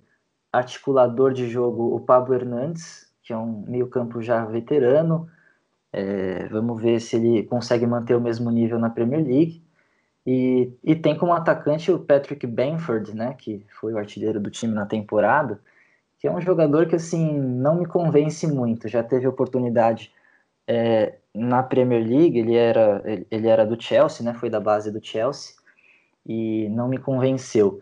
articulador 0.51 1.33
de 1.33 1.49
jogo, 1.49 1.95
o 1.95 1.99
Pablo 1.99 2.35
Hernandes, 2.35 3.11
que 3.23 3.33
é 3.33 3.37
um 3.37 3.63
meio-campo 3.67 4.21
já 4.21 4.45
veterano. 4.45 5.27
É, 5.91 6.47
vamos 6.49 6.81
ver 6.81 6.99
se 6.99 7.15
ele 7.15 7.43
consegue 7.43 7.87
manter 7.87 8.15
o 8.15 8.21
mesmo 8.21 8.51
nível 8.51 8.77
na 8.77 8.89
Premier 8.89 9.23
League. 9.23 9.62
E, 10.25 10.71
e 10.83 10.95
tem 10.95 11.17
como 11.17 11.33
atacante 11.33 11.91
o 11.91 11.99
Patrick 11.99 12.47
Bamford, 12.47 13.13
né, 13.13 13.35
que 13.37 13.65
foi 13.79 13.93
o 13.93 13.97
artilheiro 13.97 14.39
do 14.39 14.49
time 14.49 14.73
na 14.73 14.85
temporada, 14.85 15.59
que 16.17 16.27
é 16.27 16.31
um 16.31 16.39
jogador 16.39 16.87
que 16.87 16.95
assim 16.95 17.37
não 17.37 17.75
me 17.75 17.85
convence 17.85 18.47
muito. 18.47 18.87
Já 18.87 19.03
teve 19.03 19.27
oportunidade 19.27 20.11
é, 20.65 21.15
na 21.33 21.61
Premier 21.61 22.07
League, 22.07 22.39
ele 22.39 22.55
era, 22.55 23.01
ele, 23.05 23.27
ele 23.29 23.47
era 23.47 23.65
do 23.65 23.81
Chelsea, 23.81 24.25
né, 24.25 24.33
foi 24.33 24.49
da 24.49 24.59
base 24.59 24.91
do 24.91 25.05
Chelsea, 25.05 25.55
e 26.25 26.69
não 26.69 26.87
me 26.87 26.97
convenceu. 26.97 27.81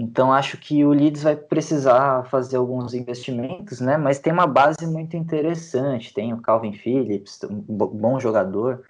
Então 0.00 0.32
acho 0.32 0.58
que 0.58 0.84
o 0.84 0.90
Leeds 0.90 1.24
vai 1.24 1.34
precisar 1.34 2.22
fazer 2.26 2.56
alguns 2.56 2.94
investimentos, 2.94 3.80
né? 3.80 3.96
Mas 3.96 4.20
tem 4.20 4.32
uma 4.32 4.46
base 4.46 4.86
muito 4.86 5.16
interessante. 5.16 6.14
Tem 6.14 6.32
o 6.32 6.40
Calvin 6.40 6.72
Phillips, 6.72 7.40
um 7.42 7.60
bom 7.60 8.20
jogador. 8.20 8.84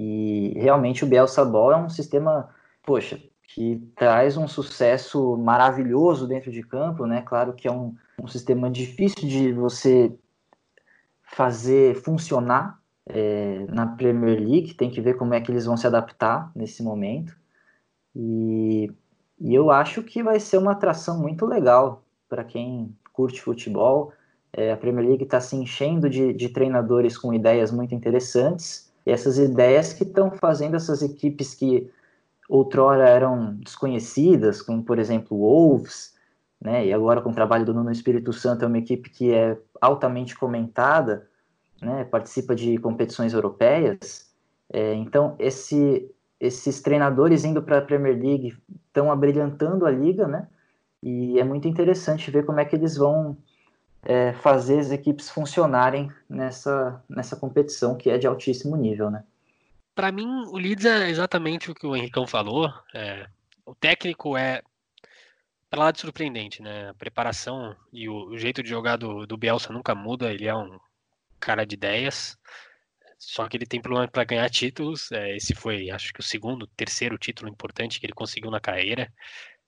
E 0.00 0.52
realmente 0.54 1.02
o 1.02 1.08
Bielsa 1.08 1.44
Ball 1.44 1.72
é 1.72 1.76
um 1.76 1.88
sistema, 1.88 2.48
poxa, 2.84 3.20
que 3.42 3.82
traz 3.96 4.36
um 4.36 4.46
sucesso 4.46 5.36
maravilhoso 5.36 6.28
dentro 6.28 6.52
de 6.52 6.62
campo, 6.62 7.04
né? 7.04 7.20
Claro 7.22 7.52
que 7.52 7.66
é 7.66 7.72
um, 7.72 7.96
um 8.22 8.28
sistema 8.28 8.70
difícil 8.70 9.28
de 9.28 9.52
você 9.52 10.16
fazer 11.20 11.96
funcionar 11.96 12.80
é, 13.06 13.66
na 13.70 13.88
Premier 13.88 14.38
League, 14.38 14.74
tem 14.74 14.88
que 14.88 15.00
ver 15.00 15.14
como 15.14 15.34
é 15.34 15.40
que 15.40 15.50
eles 15.50 15.64
vão 15.64 15.76
se 15.76 15.88
adaptar 15.88 16.52
nesse 16.54 16.80
momento. 16.80 17.36
E, 18.14 18.92
e 19.40 19.52
eu 19.52 19.68
acho 19.68 20.04
que 20.04 20.22
vai 20.22 20.38
ser 20.38 20.58
uma 20.58 20.72
atração 20.72 21.20
muito 21.20 21.44
legal 21.44 22.04
para 22.28 22.44
quem 22.44 22.96
curte 23.12 23.42
futebol. 23.42 24.12
É, 24.52 24.70
a 24.70 24.76
Premier 24.76 25.08
League 25.08 25.24
está 25.24 25.40
se 25.40 25.56
enchendo 25.56 26.08
de, 26.08 26.32
de 26.32 26.50
treinadores 26.50 27.18
com 27.18 27.34
ideias 27.34 27.72
muito 27.72 27.96
interessantes 27.96 28.87
essas 29.10 29.38
ideias 29.38 29.92
que 29.92 30.04
estão 30.04 30.30
fazendo 30.30 30.76
essas 30.76 31.02
equipes 31.02 31.54
que 31.54 31.90
outrora 32.48 33.08
eram 33.08 33.54
desconhecidas, 33.56 34.62
como 34.62 34.82
por 34.82 34.98
exemplo 34.98 35.36
o 35.36 35.40
Wolves, 35.40 36.16
né, 36.60 36.86
e 36.86 36.92
agora 36.92 37.20
com 37.20 37.30
o 37.30 37.34
trabalho 37.34 37.64
do 37.64 37.74
Nuno 37.74 37.92
Espírito 37.92 38.32
Santo 38.32 38.64
é 38.64 38.68
uma 38.68 38.78
equipe 38.78 39.10
que 39.10 39.32
é 39.32 39.56
altamente 39.80 40.36
comentada, 40.36 41.28
né, 41.80 42.04
participa 42.04 42.54
de 42.54 42.78
competições 42.78 43.32
europeias. 43.32 44.28
É, 44.70 44.94
então 44.94 45.36
esse, 45.38 46.10
esses 46.40 46.80
treinadores 46.80 47.44
indo 47.44 47.62
para 47.62 47.78
a 47.78 47.82
Premier 47.82 48.18
League 48.18 48.56
estão 48.86 49.12
abrilhantando 49.12 49.86
a 49.86 49.90
liga, 49.90 50.26
né? 50.26 50.48
E 51.02 51.38
é 51.38 51.44
muito 51.44 51.68
interessante 51.68 52.30
ver 52.30 52.44
como 52.44 52.58
é 52.58 52.64
que 52.64 52.74
eles 52.74 52.96
vão 52.96 53.36
é, 54.02 54.32
fazer 54.34 54.78
as 54.78 54.90
equipes 54.90 55.30
funcionarem 55.30 56.10
nessa, 56.28 57.02
nessa 57.08 57.36
competição 57.36 57.96
que 57.96 58.10
é 58.10 58.18
de 58.18 58.26
altíssimo 58.26 58.76
nível, 58.76 59.10
né? 59.10 59.24
Para 59.94 60.12
mim, 60.12 60.28
o 60.46 60.56
Leeds 60.56 60.84
é 60.84 61.08
exatamente 61.10 61.70
o 61.70 61.74
que 61.74 61.86
o 61.86 61.96
Henricão 61.96 62.26
falou. 62.26 62.72
É, 62.94 63.26
o 63.66 63.74
técnico 63.74 64.36
é 64.36 64.62
para 65.68 65.84
lá 65.84 65.90
de 65.90 66.00
surpreendente, 66.00 66.62
né? 66.62 66.90
A 66.90 66.94
preparação 66.94 67.76
e 67.92 68.08
o, 68.08 68.28
o, 68.28 68.38
jeito 68.38 68.62
de 68.62 68.68
jogar 68.68 68.96
do, 68.96 69.26
do 69.26 69.36
Bielsa 69.36 69.72
nunca 69.72 69.94
muda. 69.94 70.32
Ele 70.32 70.46
é 70.46 70.54
um 70.54 70.78
cara 71.40 71.66
de 71.66 71.74
ideias. 71.74 72.38
Só 73.18 73.48
que 73.48 73.56
ele 73.56 73.66
tem 73.66 73.82
problema 73.82 74.06
para 74.06 74.24
ganhar 74.24 74.48
títulos. 74.48 75.10
É, 75.10 75.36
esse 75.36 75.54
foi, 75.54 75.90
acho 75.90 76.12
que, 76.12 76.20
o 76.20 76.22
segundo, 76.22 76.66
terceiro 76.68 77.18
título 77.18 77.50
importante 77.50 77.98
que 77.98 78.06
ele 78.06 78.12
conseguiu 78.12 78.50
na 78.50 78.60
carreira. 78.60 79.12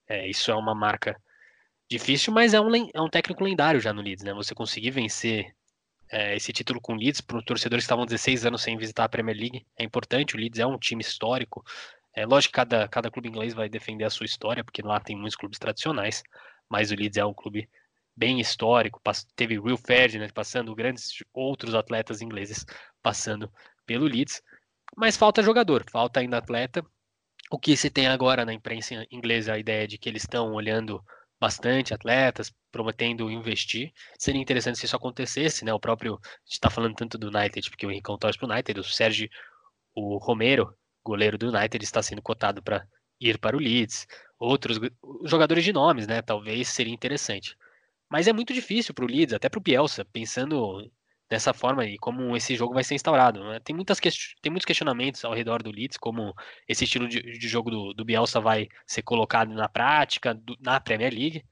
É, 0.08 0.28
isso 0.28 0.50
é 0.50 0.54
uma 0.54 0.74
marca 0.74 1.20
Difícil, 1.90 2.32
mas 2.32 2.54
é 2.54 2.60
um, 2.60 2.72
é 2.94 3.00
um 3.00 3.10
técnico 3.10 3.42
lendário 3.42 3.80
já 3.80 3.92
no 3.92 4.00
Leeds, 4.00 4.22
né? 4.22 4.32
Você 4.34 4.54
conseguir 4.54 4.92
vencer 4.92 5.52
é, 6.08 6.36
esse 6.36 6.52
título 6.52 6.80
com 6.80 6.92
o 6.92 6.96
Leeds 6.96 7.20
para 7.20 7.38
os 7.38 7.44
torcedores 7.44 7.82
que 7.82 7.86
estavam 7.86 8.06
16 8.06 8.46
anos 8.46 8.62
sem 8.62 8.76
visitar 8.76 9.04
a 9.04 9.08
Premier 9.08 9.36
League 9.36 9.66
é 9.76 9.82
importante. 9.82 10.36
O 10.36 10.38
Leeds 10.38 10.60
é 10.60 10.66
um 10.66 10.78
time 10.78 11.02
histórico. 11.02 11.64
É 12.14 12.24
lógico 12.24 12.52
que 12.52 12.56
cada, 12.56 12.86
cada 12.86 13.10
clube 13.10 13.28
inglês 13.28 13.54
vai 13.54 13.68
defender 13.68 14.04
a 14.04 14.10
sua 14.10 14.24
história, 14.24 14.62
porque 14.62 14.82
lá 14.82 15.00
tem 15.00 15.16
muitos 15.16 15.34
clubes 15.34 15.58
tradicionais, 15.58 16.22
mas 16.68 16.92
o 16.92 16.94
Leeds 16.94 17.18
é 17.18 17.24
um 17.24 17.34
clube 17.34 17.68
bem 18.16 18.38
histórico. 18.38 19.00
Teve 19.34 19.58
Will 19.58 19.76
Ferdinand 19.76 20.30
passando, 20.32 20.74
grandes 20.76 21.24
outros 21.34 21.74
atletas 21.74 22.22
ingleses 22.22 22.64
passando 23.02 23.52
pelo 23.84 24.06
Leeds. 24.06 24.40
Mas 24.96 25.16
falta 25.16 25.42
jogador, 25.42 25.84
falta 25.90 26.20
ainda 26.20 26.38
atleta. 26.38 26.84
O 27.50 27.58
que 27.58 27.76
se 27.76 27.90
tem 27.90 28.06
agora 28.06 28.44
na 28.44 28.52
imprensa 28.52 29.04
inglesa 29.10 29.54
a 29.54 29.58
ideia 29.58 29.88
de 29.88 29.98
que 29.98 30.08
eles 30.08 30.22
estão 30.22 30.52
olhando 30.52 31.02
bastante 31.40 31.94
atletas, 31.94 32.52
prometendo 32.70 33.30
investir. 33.30 33.92
Seria 34.18 34.40
interessante 34.40 34.78
se 34.78 34.86
isso 34.86 34.96
acontecesse, 34.96 35.64
né? 35.64 35.72
O 35.72 35.80
próprio, 35.80 36.14
a 36.14 36.28
gente 36.44 36.52
está 36.52 36.68
falando 36.68 36.94
tanto 36.94 37.16
do 37.16 37.28
United, 37.28 37.70
porque 37.70 37.86
o 37.86 37.90
Henricão 37.90 38.18
torce 38.18 38.38
para 38.38 38.48
o 38.48 38.52
United, 38.52 38.78
o 38.78 38.84
Sérgio, 38.84 39.28
o 39.94 40.18
Romero, 40.18 40.76
goleiro 41.04 41.38
do 41.38 41.48
United, 41.48 41.82
está 41.82 42.02
sendo 42.02 42.20
cotado 42.20 42.62
para 42.62 42.86
ir 43.18 43.38
para 43.38 43.56
o 43.56 43.60
Leeds. 43.60 44.06
Outros 44.38 44.78
jogadores 45.24 45.64
de 45.64 45.72
nomes, 45.72 46.06
né? 46.06 46.20
Talvez 46.22 46.68
seria 46.68 46.92
interessante. 46.92 47.56
Mas 48.08 48.26
é 48.28 48.32
muito 48.32 48.52
difícil 48.52 48.92
para 48.92 49.04
o 49.04 49.08
Leeds, 49.08 49.34
até 49.34 49.48
para 49.48 49.58
o 49.58 49.62
Bielsa, 49.62 50.04
pensando 50.04 50.90
dessa 51.30 51.54
forma 51.54 51.86
e 51.86 51.96
como 51.96 52.36
esse 52.36 52.56
jogo 52.56 52.74
vai 52.74 52.82
ser 52.82 52.96
instaurado. 52.96 53.42
Né? 53.44 53.60
Tem, 53.60 53.74
muitas 53.74 54.00
tem 54.00 54.50
muitos 54.50 54.66
questionamentos 54.66 55.24
ao 55.24 55.32
redor 55.32 55.62
do 55.62 55.70
Leeds, 55.70 55.96
como 55.96 56.34
esse 56.68 56.82
estilo 56.84 57.06
de, 57.06 57.22
de 57.22 57.48
jogo 57.48 57.70
do, 57.70 57.94
do, 57.94 58.04
Bielsa 58.04 58.40
vai 58.40 58.68
ser 58.84 59.02
colocado 59.02 59.54
na 59.54 59.68
prática 59.68 60.34
do, 60.34 60.56
na 60.60 60.80
Premier 60.80 61.14
League, 61.14 61.44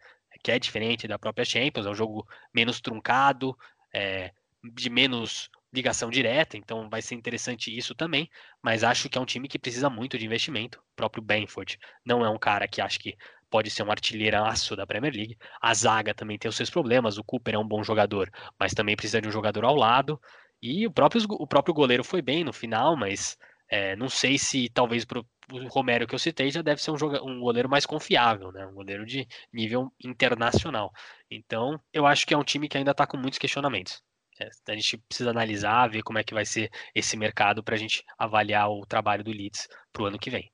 que 0.42 0.50
é 0.50 0.58
diferente 0.58 1.06
da 1.06 1.18
própria 1.18 1.44
Champions, 1.44 1.86
é 1.86 1.90
um 1.90 1.94
jogo 1.94 2.26
menos 2.52 2.80
truncado, 2.80 3.56
é, 3.94 4.32
de 4.74 4.90
menos 4.90 5.48
ligação 5.72 6.10
direta, 6.10 6.56
então 6.56 6.88
vai 6.88 7.02
ser 7.02 7.14
interessante 7.14 7.76
isso 7.76 7.94
também, 7.94 8.28
mas 8.62 8.82
acho 8.82 9.08
que 9.08 9.18
é 9.18 9.20
um 9.20 9.26
time 9.26 9.46
que 9.46 9.58
precisa 9.58 9.90
muito 9.90 10.18
de 10.18 10.24
investimento. 10.24 10.78
O 10.78 10.96
próprio 10.96 11.22
Benford 11.22 11.78
não 12.04 12.24
é 12.24 12.30
um 12.30 12.38
cara 12.38 12.66
que 12.66 12.80
acho 12.80 12.98
que 12.98 13.16
pode 13.50 13.70
ser 13.70 13.82
um 13.82 13.90
artilheiraço 13.90 14.76
da 14.76 14.86
Premier 14.86 15.12
League. 15.14 15.36
A 15.60 15.74
zaga 15.74 16.14
também 16.14 16.38
tem 16.38 16.48
os 16.48 16.56
seus 16.56 16.70
problemas. 16.70 17.18
O 17.18 17.24
Cooper 17.24 17.54
é 17.54 17.58
um 17.58 17.66
bom 17.66 17.82
jogador, 17.82 18.30
mas 18.58 18.74
também 18.74 18.96
precisa 18.96 19.20
de 19.20 19.28
um 19.28 19.32
jogador 19.32 19.64
ao 19.64 19.74
lado. 19.76 20.20
E 20.62 20.86
o 20.86 20.90
próprio, 20.90 21.22
o 21.30 21.46
próprio 21.46 21.74
goleiro 21.74 22.04
foi 22.04 22.20
bem 22.22 22.44
no 22.44 22.52
final, 22.52 22.96
mas 22.96 23.38
é, 23.70 23.94
não 23.96 24.08
sei 24.08 24.38
se 24.38 24.68
talvez 24.70 25.04
pro, 25.04 25.26
o 25.52 25.66
Romero 25.68 26.06
que 26.06 26.14
eu 26.14 26.18
citei 26.18 26.50
já 26.50 26.62
deve 26.62 26.82
ser 26.82 26.90
um, 26.90 26.96
um 27.22 27.40
goleiro 27.40 27.68
mais 27.68 27.86
confiável, 27.86 28.52
né? 28.52 28.66
Um 28.66 28.74
goleiro 28.74 29.06
de 29.06 29.26
nível 29.52 29.92
internacional. 30.04 30.92
Então, 31.30 31.80
eu 31.92 32.06
acho 32.06 32.26
que 32.26 32.34
é 32.34 32.38
um 32.38 32.44
time 32.44 32.68
que 32.68 32.78
ainda 32.78 32.92
está 32.92 33.06
com 33.06 33.16
muitos 33.16 33.38
questionamentos. 33.38 34.02
É, 34.40 34.48
a 34.72 34.74
gente 34.74 34.98
precisa 34.98 35.30
analisar, 35.30 35.88
ver 35.88 36.02
como 36.02 36.18
é 36.18 36.24
que 36.24 36.34
vai 36.34 36.44
ser 36.44 36.70
esse 36.94 37.16
mercado 37.16 37.62
para 37.62 37.74
a 37.74 37.78
gente 37.78 38.04
avaliar 38.18 38.70
o 38.70 38.86
trabalho 38.86 39.24
do 39.24 39.32
Leeds 39.32 39.68
para 39.92 40.02
o 40.02 40.06
ano 40.06 40.18
que 40.18 40.30
vem. 40.30 40.50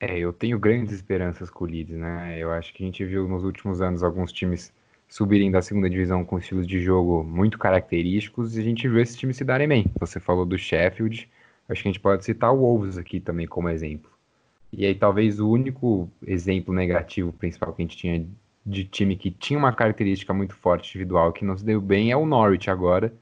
É, 0.00 0.18
eu 0.18 0.32
tenho 0.32 0.58
grandes 0.58 0.94
esperanças 0.94 1.50
com 1.50 1.64
o 1.64 1.66
Leeds, 1.68 1.94
né? 1.98 2.38
Eu 2.38 2.50
acho 2.52 2.72
que 2.72 2.82
a 2.82 2.86
gente 2.86 3.04
viu 3.04 3.28
nos 3.28 3.44
últimos 3.44 3.82
anos 3.82 4.02
alguns 4.02 4.32
times 4.32 4.72
subirem 5.06 5.50
da 5.50 5.60
segunda 5.60 5.90
divisão 5.90 6.24
com 6.24 6.38
estilos 6.38 6.66
de 6.66 6.80
jogo 6.80 7.22
muito 7.22 7.58
característicos 7.58 8.56
e 8.56 8.60
a 8.60 8.62
gente 8.62 8.88
viu 8.88 8.98
esses 9.00 9.16
times 9.16 9.36
se 9.36 9.44
darem 9.44 9.68
bem. 9.68 9.84
Você 10.00 10.18
falou 10.18 10.46
do 10.46 10.56
Sheffield, 10.56 11.28
acho 11.68 11.82
que 11.82 11.88
a 11.88 11.92
gente 11.92 12.00
pode 12.00 12.24
citar 12.24 12.50
o 12.50 12.58
Wolves 12.58 12.96
aqui 12.96 13.20
também 13.20 13.46
como 13.46 13.68
exemplo. 13.68 14.10
E 14.72 14.86
aí 14.86 14.94
talvez 14.94 15.38
o 15.38 15.50
único 15.50 16.08
exemplo 16.26 16.72
negativo 16.72 17.32
principal 17.32 17.74
que 17.74 17.82
a 17.82 17.84
gente 17.84 17.96
tinha 17.96 18.26
de 18.64 18.84
time 18.84 19.16
que 19.16 19.30
tinha 19.30 19.58
uma 19.58 19.72
característica 19.72 20.32
muito 20.32 20.54
forte 20.54 20.90
individual 20.90 21.32
que 21.32 21.44
não 21.44 21.56
se 21.58 21.64
deu 21.64 21.80
bem 21.80 22.10
é 22.10 22.16
o 22.16 22.24
Norwich 22.24 22.70
agora, 22.70 23.12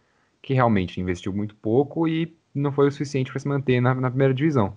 que 0.40 0.54
realmente 0.54 1.00
investiu 1.00 1.32
muito 1.32 1.56
pouco 1.56 2.06
e 2.06 2.36
não 2.54 2.70
foi 2.70 2.86
o 2.88 2.92
suficiente 2.92 3.30
para 3.32 3.40
se 3.40 3.48
manter 3.48 3.80
na, 3.80 3.94
na 3.94 4.10
primeira 4.10 4.34
divisão. 4.34 4.76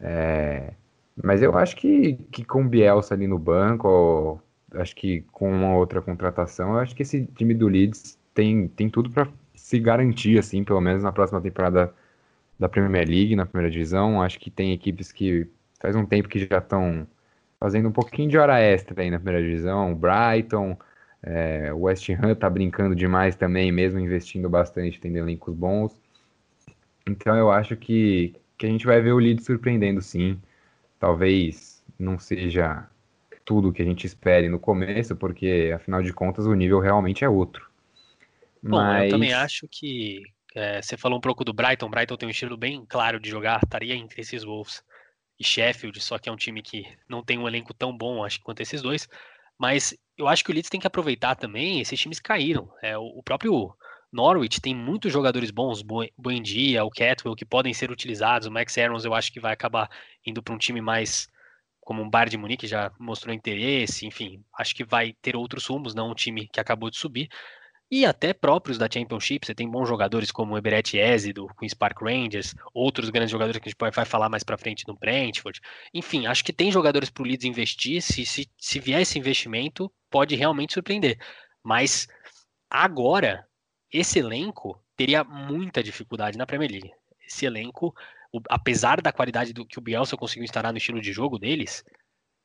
É, 0.00 0.74
mas 1.22 1.42
eu 1.42 1.56
acho 1.56 1.76
que, 1.76 2.14
que 2.30 2.44
com 2.44 2.62
o 2.64 2.68
Bielsa 2.68 3.14
ali 3.14 3.26
no 3.26 3.38
banco, 3.38 3.88
ou, 3.88 4.42
acho 4.74 4.94
que 4.96 5.22
com 5.32 5.50
uma 5.50 5.76
outra 5.76 6.02
contratação, 6.02 6.72
eu 6.74 6.78
acho 6.78 6.94
que 6.94 7.02
esse 7.02 7.26
time 7.36 7.54
do 7.54 7.68
Leeds 7.68 8.18
tem, 8.34 8.68
tem 8.68 8.88
tudo 8.90 9.10
para 9.10 9.28
se 9.54 9.78
garantir, 9.78 10.38
assim, 10.38 10.64
pelo 10.64 10.80
menos 10.80 11.02
na 11.02 11.12
próxima 11.12 11.40
temporada 11.40 11.94
da 12.58 12.68
Premier 12.68 13.08
League, 13.08 13.36
na 13.36 13.46
primeira 13.46 13.70
divisão. 13.70 14.20
Acho 14.22 14.38
que 14.38 14.50
tem 14.50 14.72
equipes 14.72 15.12
que 15.12 15.46
faz 15.80 15.96
um 15.96 16.04
tempo 16.04 16.28
que 16.28 16.46
já 16.46 16.58
estão 16.58 17.06
fazendo 17.58 17.88
um 17.88 17.92
pouquinho 17.92 18.28
de 18.28 18.38
hora 18.38 18.60
extra 18.60 19.02
aí 19.02 19.10
na 19.10 19.18
primeira 19.18 19.42
divisão. 19.42 19.92
O 19.92 19.96
Brighton, 19.96 20.76
é, 21.22 21.72
o 21.72 21.82
West 21.82 22.08
Ham 22.10 22.34
tá 22.34 22.50
brincando 22.50 22.94
demais 22.94 23.36
também, 23.36 23.72
mesmo 23.72 23.98
investindo 23.98 24.48
bastante, 24.48 25.00
tendo 25.00 25.16
elencos 25.16 25.54
bons. 25.54 25.98
Então 27.06 27.36
eu 27.36 27.50
acho 27.50 27.76
que, 27.76 28.34
que 28.58 28.66
a 28.66 28.68
gente 28.68 28.86
vai 28.86 29.00
ver 29.00 29.12
o 29.12 29.18
Leeds 29.18 29.44
surpreendendo 29.44 30.00
sim. 30.02 30.38
Talvez 31.04 31.84
não 31.98 32.18
seja 32.18 32.88
tudo 33.44 33.70
que 33.74 33.82
a 33.82 33.84
gente 33.84 34.06
espere 34.06 34.48
no 34.48 34.58
começo, 34.58 35.14
porque 35.14 35.70
afinal 35.76 36.02
de 36.02 36.14
contas 36.14 36.46
o 36.46 36.54
nível 36.54 36.80
realmente 36.80 37.22
é 37.22 37.28
outro. 37.28 37.68
Bom, 38.62 38.78
Mas... 38.78 39.04
eu 39.04 39.10
também 39.10 39.34
acho 39.34 39.68
que 39.70 40.22
é, 40.54 40.80
você 40.80 40.96
falou 40.96 41.18
um 41.18 41.20
pouco 41.20 41.44
do 41.44 41.52
Brighton. 41.52 41.90
Brighton 41.90 42.16
tem 42.16 42.26
um 42.26 42.30
estilo 42.30 42.56
bem 42.56 42.86
claro 42.88 43.20
de 43.20 43.28
jogar, 43.28 43.60
estaria 43.62 43.94
entre 43.94 44.22
esses 44.22 44.44
Wolves 44.44 44.82
e 45.38 45.44
Sheffield, 45.44 46.00
só 46.00 46.18
que 46.18 46.30
é 46.30 46.32
um 46.32 46.36
time 46.36 46.62
que 46.62 46.86
não 47.06 47.22
tem 47.22 47.38
um 47.38 47.46
elenco 47.46 47.74
tão 47.74 47.94
bom, 47.94 48.24
acho 48.24 48.40
quanto 48.40 48.62
esses 48.62 48.80
dois. 48.80 49.06
Mas 49.58 49.94
eu 50.16 50.26
acho 50.26 50.42
que 50.42 50.50
o 50.50 50.54
Leeds 50.54 50.70
tem 50.70 50.80
que 50.80 50.86
aproveitar 50.86 51.34
também. 51.34 51.82
Esses 51.82 52.00
times 52.00 52.18
caíram. 52.18 52.72
É, 52.82 52.96
o 52.96 53.22
próprio 53.22 53.74
Norwich 54.14 54.60
tem 54.60 54.74
muitos 54.74 55.12
jogadores 55.12 55.50
bons, 55.50 55.82
Buendia, 56.16 56.84
o 56.84 56.90
Catwell, 56.90 57.34
que 57.34 57.44
podem 57.44 57.74
ser 57.74 57.90
utilizados. 57.90 58.46
O 58.46 58.50
Max 58.50 58.78
Aarons 58.78 59.04
eu 59.04 59.12
acho 59.12 59.32
que 59.32 59.40
vai 59.40 59.52
acabar 59.52 59.90
indo 60.24 60.40
para 60.42 60.54
um 60.54 60.58
time 60.58 60.80
mais 60.80 61.28
como 61.80 62.00
um 62.00 62.08
Bayern 62.08 62.30
de 62.30 62.38
Munique, 62.38 62.66
já 62.66 62.90
mostrou 62.98 63.34
interesse, 63.34 64.06
enfim, 64.06 64.42
acho 64.58 64.74
que 64.74 64.84
vai 64.84 65.14
ter 65.20 65.36
outros 65.36 65.66
rumos, 65.66 65.94
não 65.94 66.12
um 66.12 66.14
time 66.14 66.48
que 66.48 66.58
acabou 66.58 66.88
de 66.88 66.96
subir. 66.96 67.28
E 67.90 68.06
até 68.06 68.32
próprios 68.32 68.78
da 68.78 68.88
Championship, 68.90 69.44
você 69.44 69.54
tem 69.54 69.68
bons 69.68 69.86
jogadores 69.86 70.30
como 70.30 70.54
o 70.54 70.58
Everett 70.58 70.96
Eze 70.96 71.32
do 71.32 71.46
Queen's 71.58 71.74
Park 71.74 72.00
Rangers, 72.00 72.54
outros 72.72 73.10
grandes 73.10 73.30
jogadores 73.30 73.60
que 73.60 73.68
a 73.68 73.70
gente 73.70 73.94
vai 73.94 74.04
falar 74.06 74.28
mais 74.28 74.42
para 74.42 74.56
frente 74.56 74.86
no 74.88 74.96
Brentford. 74.96 75.60
Enfim, 75.92 76.26
acho 76.26 76.42
que 76.44 76.52
tem 76.52 76.72
jogadores 76.72 77.10
para 77.10 77.22
o 77.22 77.26
Leeds 77.26 77.44
investir, 77.44 78.00
se, 78.00 78.24
se, 78.24 78.48
se 78.56 78.80
vier 78.80 79.02
esse 79.02 79.18
investimento, 79.18 79.92
pode 80.10 80.34
realmente 80.34 80.72
surpreender. 80.72 81.18
Mas 81.62 82.08
agora, 82.70 83.46
esse 83.98 84.18
elenco 84.18 84.82
teria 84.96 85.22
muita 85.22 85.82
dificuldade 85.82 86.36
na 86.36 86.46
Premier 86.46 86.70
League. 86.70 86.92
Esse 87.26 87.46
elenco, 87.46 87.94
apesar 88.48 89.00
da 89.00 89.12
qualidade 89.12 89.52
do 89.52 89.64
que 89.64 89.78
o 89.78 89.82
Bielsa 89.82 90.16
conseguiu 90.16 90.44
instalar 90.44 90.72
no 90.72 90.78
estilo 90.78 91.00
de 91.00 91.12
jogo 91.12 91.38
deles, 91.38 91.84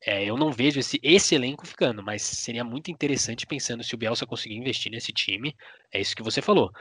é, 0.06 0.24
eu 0.24 0.36
não 0.36 0.52
vejo 0.52 0.80
esse, 0.80 0.98
esse 1.02 1.34
elenco 1.34 1.66
ficando, 1.66 2.02
mas 2.02 2.22
seria 2.22 2.64
muito 2.64 2.90
interessante 2.90 3.46
pensando 3.46 3.84
se 3.84 3.94
o 3.94 3.98
Bielsa 3.98 4.26
conseguir 4.26 4.56
investir 4.56 4.90
nesse 4.90 5.12
time. 5.12 5.54
É 5.92 6.00
isso 6.00 6.16
que 6.16 6.22
você 6.22 6.40
falou. 6.40 6.72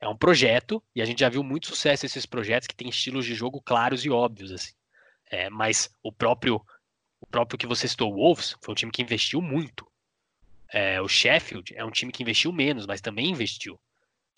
É 0.00 0.08
um 0.08 0.16
projeto, 0.16 0.82
e 0.94 1.00
a 1.00 1.04
gente 1.04 1.20
já 1.20 1.28
viu 1.28 1.44
muito 1.44 1.68
sucesso 1.68 2.04
esses 2.04 2.26
projetos 2.26 2.66
que 2.66 2.74
têm 2.74 2.88
estilos 2.88 3.24
de 3.24 3.34
jogo 3.34 3.62
claros 3.62 4.04
e 4.04 4.10
óbvios. 4.10 4.50
assim. 4.50 4.72
É, 5.30 5.48
mas 5.48 5.88
o 6.02 6.12
próprio 6.12 6.60
o 7.20 7.26
próprio 7.26 7.56
que 7.56 7.68
você 7.68 7.86
citou, 7.86 8.12
o 8.12 8.16
Wolves, 8.16 8.56
foi 8.60 8.72
um 8.72 8.74
time 8.74 8.90
que 8.90 9.00
investiu 9.00 9.40
muito. 9.40 9.86
É, 10.72 11.00
o 11.00 11.06
Sheffield 11.06 11.72
é 11.76 11.84
um 11.84 11.90
time 11.90 12.10
que 12.10 12.22
investiu 12.22 12.52
menos, 12.52 12.84
mas 12.84 13.00
também 13.00 13.30
investiu. 13.30 13.78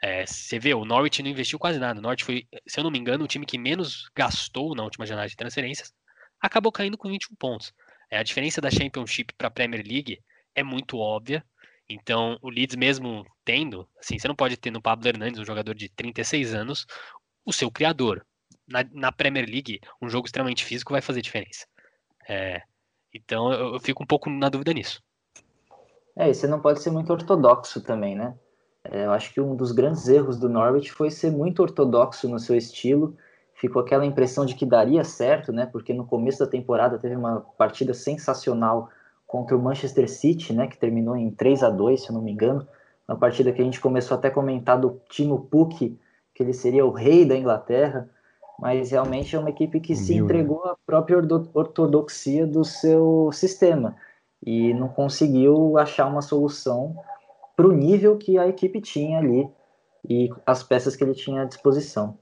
É, 0.04 0.26
você 0.26 0.58
vê, 0.58 0.74
o 0.74 0.84
Norwich 0.84 1.22
não 1.22 1.30
investiu 1.30 1.58
quase 1.58 1.78
nada. 1.78 1.98
O 1.98 2.02
Norwich 2.02 2.24
foi, 2.24 2.46
se 2.66 2.78
eu 2.78 2.84
não 2.84 2.90
me 2.90 2.98
engano, 2.98 3.24
o 3.24 3.26
time 3.26 3.46
que 3.46 3.56
menos 3.56 4.10
gastou 4.14 4.74
na 4.74 4.84
última 4.84 5.06
janela 5.06 5.26
de 5.26 5.34
transferências. 5.34 5.94
Acabou 6.38 6.70
caindo 6.70 6.98
com 6.98 7.08
21 7.08 7.34
pontos. 7.36 7.72
É, 8.10 8.18
a 8.18 8.22
diferença 8.22 8.60
da 8.60 8.70
Championship 8.70 9.32
para 9.32 9.48
a 9.48 9.50
Premier 9.50 9.82
League 9.82 10.20
é 10.54 10.62
muito 10.62 10.98
óbvia. 10.98 11.42
Então, 11.88 12.38
o 12.42 12.50
Leeds 12.50 12.76
mesmo 12.76 13.24
tendo, 13.46 13.88
assim, 13.98 14.18
você 14.18 14.28
não 14.28 14.34
pode 14.34 14.58
ter 14.58 14.70
no 14.70 14.82
Pablo 14.82 15.08
Hernandes, 15.08 15.40
um 15.40 15.44
jogador 15.44 15.74
de 15.74 15.88
36 15.88 16.54
anos, 16.54 16.86
o 17.42 17.50
seu 17.50 17.70
criador. 17.70 18.26
Na, 18.68 18.84
na 18.92 19.10
Premier 19.10 19.48
League, 19.48 19.80
um 20.02 20.10
jogo 20.10 20.26
extremamente 20.26 20.66
físico 20.66 20.92
vai 20.92 21.00
fazer 21.00 21.22
diferença. 21.22 21.66
É, 22.28 22.60
então, 23.10 23.50
eu, 23.50 23.72
eu 23.72 23.80
fico 23.80 24.02
um 24.02 24.06
pouco 24.06 24.28
na 24.28 24.50
dúvida 24.50 24.74
nisso. 24.74 25.02
É, 26.14 26.28
e 26.28 26.34
você 26.34 26.46
não 26.46 26.60
pode 26.60 26.82
ser 26.82 26.90
muito 26.90 27.10
ortodoxo 27.10 27.82
também, 27.82 28.14
né? 28.14 28.38
É, 28.90 29.06
eu 29.06 29.12
acho 29.12 29.32
que 29.32 29.40
um 29.40 29.56
dos 29.56 29.72
grandes 29.72 30.08
erros 30.08 30.38
do 30.38 30.48
Norwich 30.48 30.92
foi 30.92 31.10
ser 31.10 31.30
muito 31.30 31.62
ortodoxo 31.62 32.28
no 32.28 32.38
seu 32.38 32.56
estilo. 32.56 33.16
Ficou 33.54 33.80
aquela 33.80 34.04
impressão 34.04 34.44
de 34.44 34.54
que 34.54 34.66
daria 34.66 35.04
certo, 35.04 35.52
né? 35.52 35.66
Porque 35.66 35.94
no 35.94 36.06
começo 36.06 36.40
da 36.40 36.46
temporada 36.46 36.98
teve 36.98 37.16
uma 37.16 37.40
partida 37.56 37.94
sensacional 37.94 38.90
contra 39.26 39.56
o 39.56 39.62
Manchester 39.62 40.08
City, 40.08 40.52
né? 40.52 40.66
Que 40.66 40.76
terminou 40.76 41.16
em 41.16 41.30
3 41.30 41.62
a 41.62 41.70
2 41.70 42.02
se 42.02 42.10
eu 42.10 42.14
não 42.14 42.22
me 42.22 42.32
engano. 42.32 42.66
Uma 43.08 43.16
partida 43.16 43.52
que 43.52 43.60
a 43.60 43.64
gente 43.64 43.80
começou 43.80 44.16
até 44.16 44.28
a 44.28 44.30
comentar 44.30 44.78
do 44.78 45.00
Timo 45.08 45.46
Pukki, 45.50 45.98
que 46.34 46.42
ele 46.42 46.52
seria 46.52 46.84
o 46.84 46.90
rei 46.90 47.24
da 47.24 47.36
Inglaterra. 47.36 48.08
Mas 48.58 48.90
realmente 48.90 49.34
é 49.34 49.38
uma 49.38 49.50
equipe 49.50 49.80
que 49.80 49.96
se 49.96 50.14
entregou 50.14 50.64
à 50.64 50.76
própria 50.86 51.18
ortodoxia 51.18 52.46
do 52.46 52.64
seu 52.64 53.30
sistema 53.32 53.96
e 54.46 54.72
não 54.74 54.88
conseguiu 54.88 55.76
achar 55.76 56.06
uma 56.06 56.22
solução 56.22 56.94
para 57.56 57.66
o 57.66 57.72
nível 57.72 58.16
que 58.16 58.38
a 58.38 58.48
equipe 58.48 58.80
tinha 58.80 59.18
ali 59.18 59.48
e 60.08 60.30
as 60.46 60.62
peças 60.62 60.96
que 60.96 61.04
ele 61.04 61.14
tinha 61.14 61.42
à 61.42 61.44
disposição. 61.44 62.18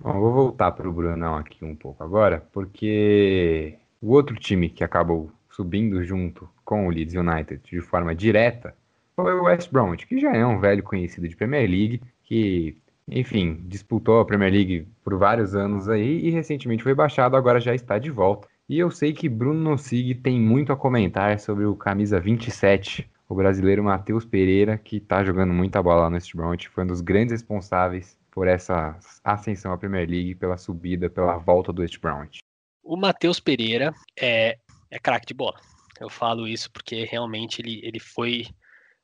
Bom, 0.00 0.12
vou 0.20 0.32
voltar 0.32 0.72
para 0.72 0.88
o 0.88 0.92
Brunão 0.92 1.36
aqui 1.36 1.64
um 1.64 1.74
pouco 1.74 2.02
agora, 2.04 2.46
porque 2.52 3.74
o 4.00 4.12
outro 4.12 4.36
time 4.36 4.68
que 4.68 4.84
acabou 4.84 5.30
subindo 5.50 6.02
junto 6.04 6.48
com 6.64 6.86
o 6.86 6.90
Leeds 6.90 7.14
United 7.14 7.60
de 7.64 7.80
forma 7.80 8.14
direta 8.14 8.74
foi 9.16 9.34
o 9.34 9.44
West 9.44 9.72
Bromwich, 9.72 10.06
que 10.06 10.20
já 10.20 10.32
é 10.32 10.46
um 10.46 10.60
velho 10.60 10.84
conhecido 10.84 11.28
de 11.28 11.34
Premier 11.34 11.68
League, 11.68 12.00
que, 12.22 12.78
enfim, 13.08 13.64
disputou 13.66 14.20
a 14.20 14.24
Premier 14.24 14.52
League 14.52 14.86
por 15.02 15.18
vários 15.18 15.56
anos 15.56 15.88
aí 15.88 16.20
e 16.20 16.30
recentemente 16.30 16.84
foi 16.84 16.94
baixado, 16.94 17.36
agora 17.36 17.58
já 17.58 17.74
está 17.74 17.98
de 17.98 18.10
volta. 18.10 18.46
E 18.68 18.78
eu 18.78 18.90
sei 18.92 19.12
que 19.12 19.28
Bruno 19.28 19.58
Nossig 19.58 20.14
tem 20.14 20.38
muito 20.38 20.72
a 20.72 20.76
comentar 20.76 21.40
sobre 21.40 21.64
o 21.64 21.74
camisa 21.74 22.20
27, 22.20 23.10
o 23.28 23.34
brasileiro 23.34 23.84
Matheus 23.84 24.24
Pereira, 24.24 24.78
que 24.78 24.96
está 24.96 25.22
jogando 25.22 25.52
muita 25.52 25.82
bola 25.82 26.02
lá 26.02 26.10
no 26.10 26.14
West 26.14 26.34
Bromwich, 26.34 26.68
foi 26.68 26.84
um 26.84 26.86
dos 26.86 27.00
grandes 27.00 27.32
responsáveis 27.32 28.18
por 28.30 28.46
essa 28.46 28.98
ascensão 29.22 29.72
à 29.72 29.78
Premier 29.78 30.08
League, 30.08 30.34
pela 30.34 30.56
subida, 30.56 31.10
pela 31.10 31.36
volta 31.36 31.72
do 31.72 31.82
West 31.82 31.98
Bromwich. 32.00 32.38
O 32.82 32.96
Matheus 32.96 33.38
Pereira 33.38 33.92
é, 34.18 34.58
é 34.90 34.98
craque 34.98 35.26
de 35.26 35.34
bola. 35.34 35.60
Eu 36.00 36.08
falo 36.08 36.46
isso 36.46 36.70
porque 36.70 37.04
realmente 37.04 37.60
ele, 37.60 37.80
ele 37.84 37.98
foi. 37.98 38.46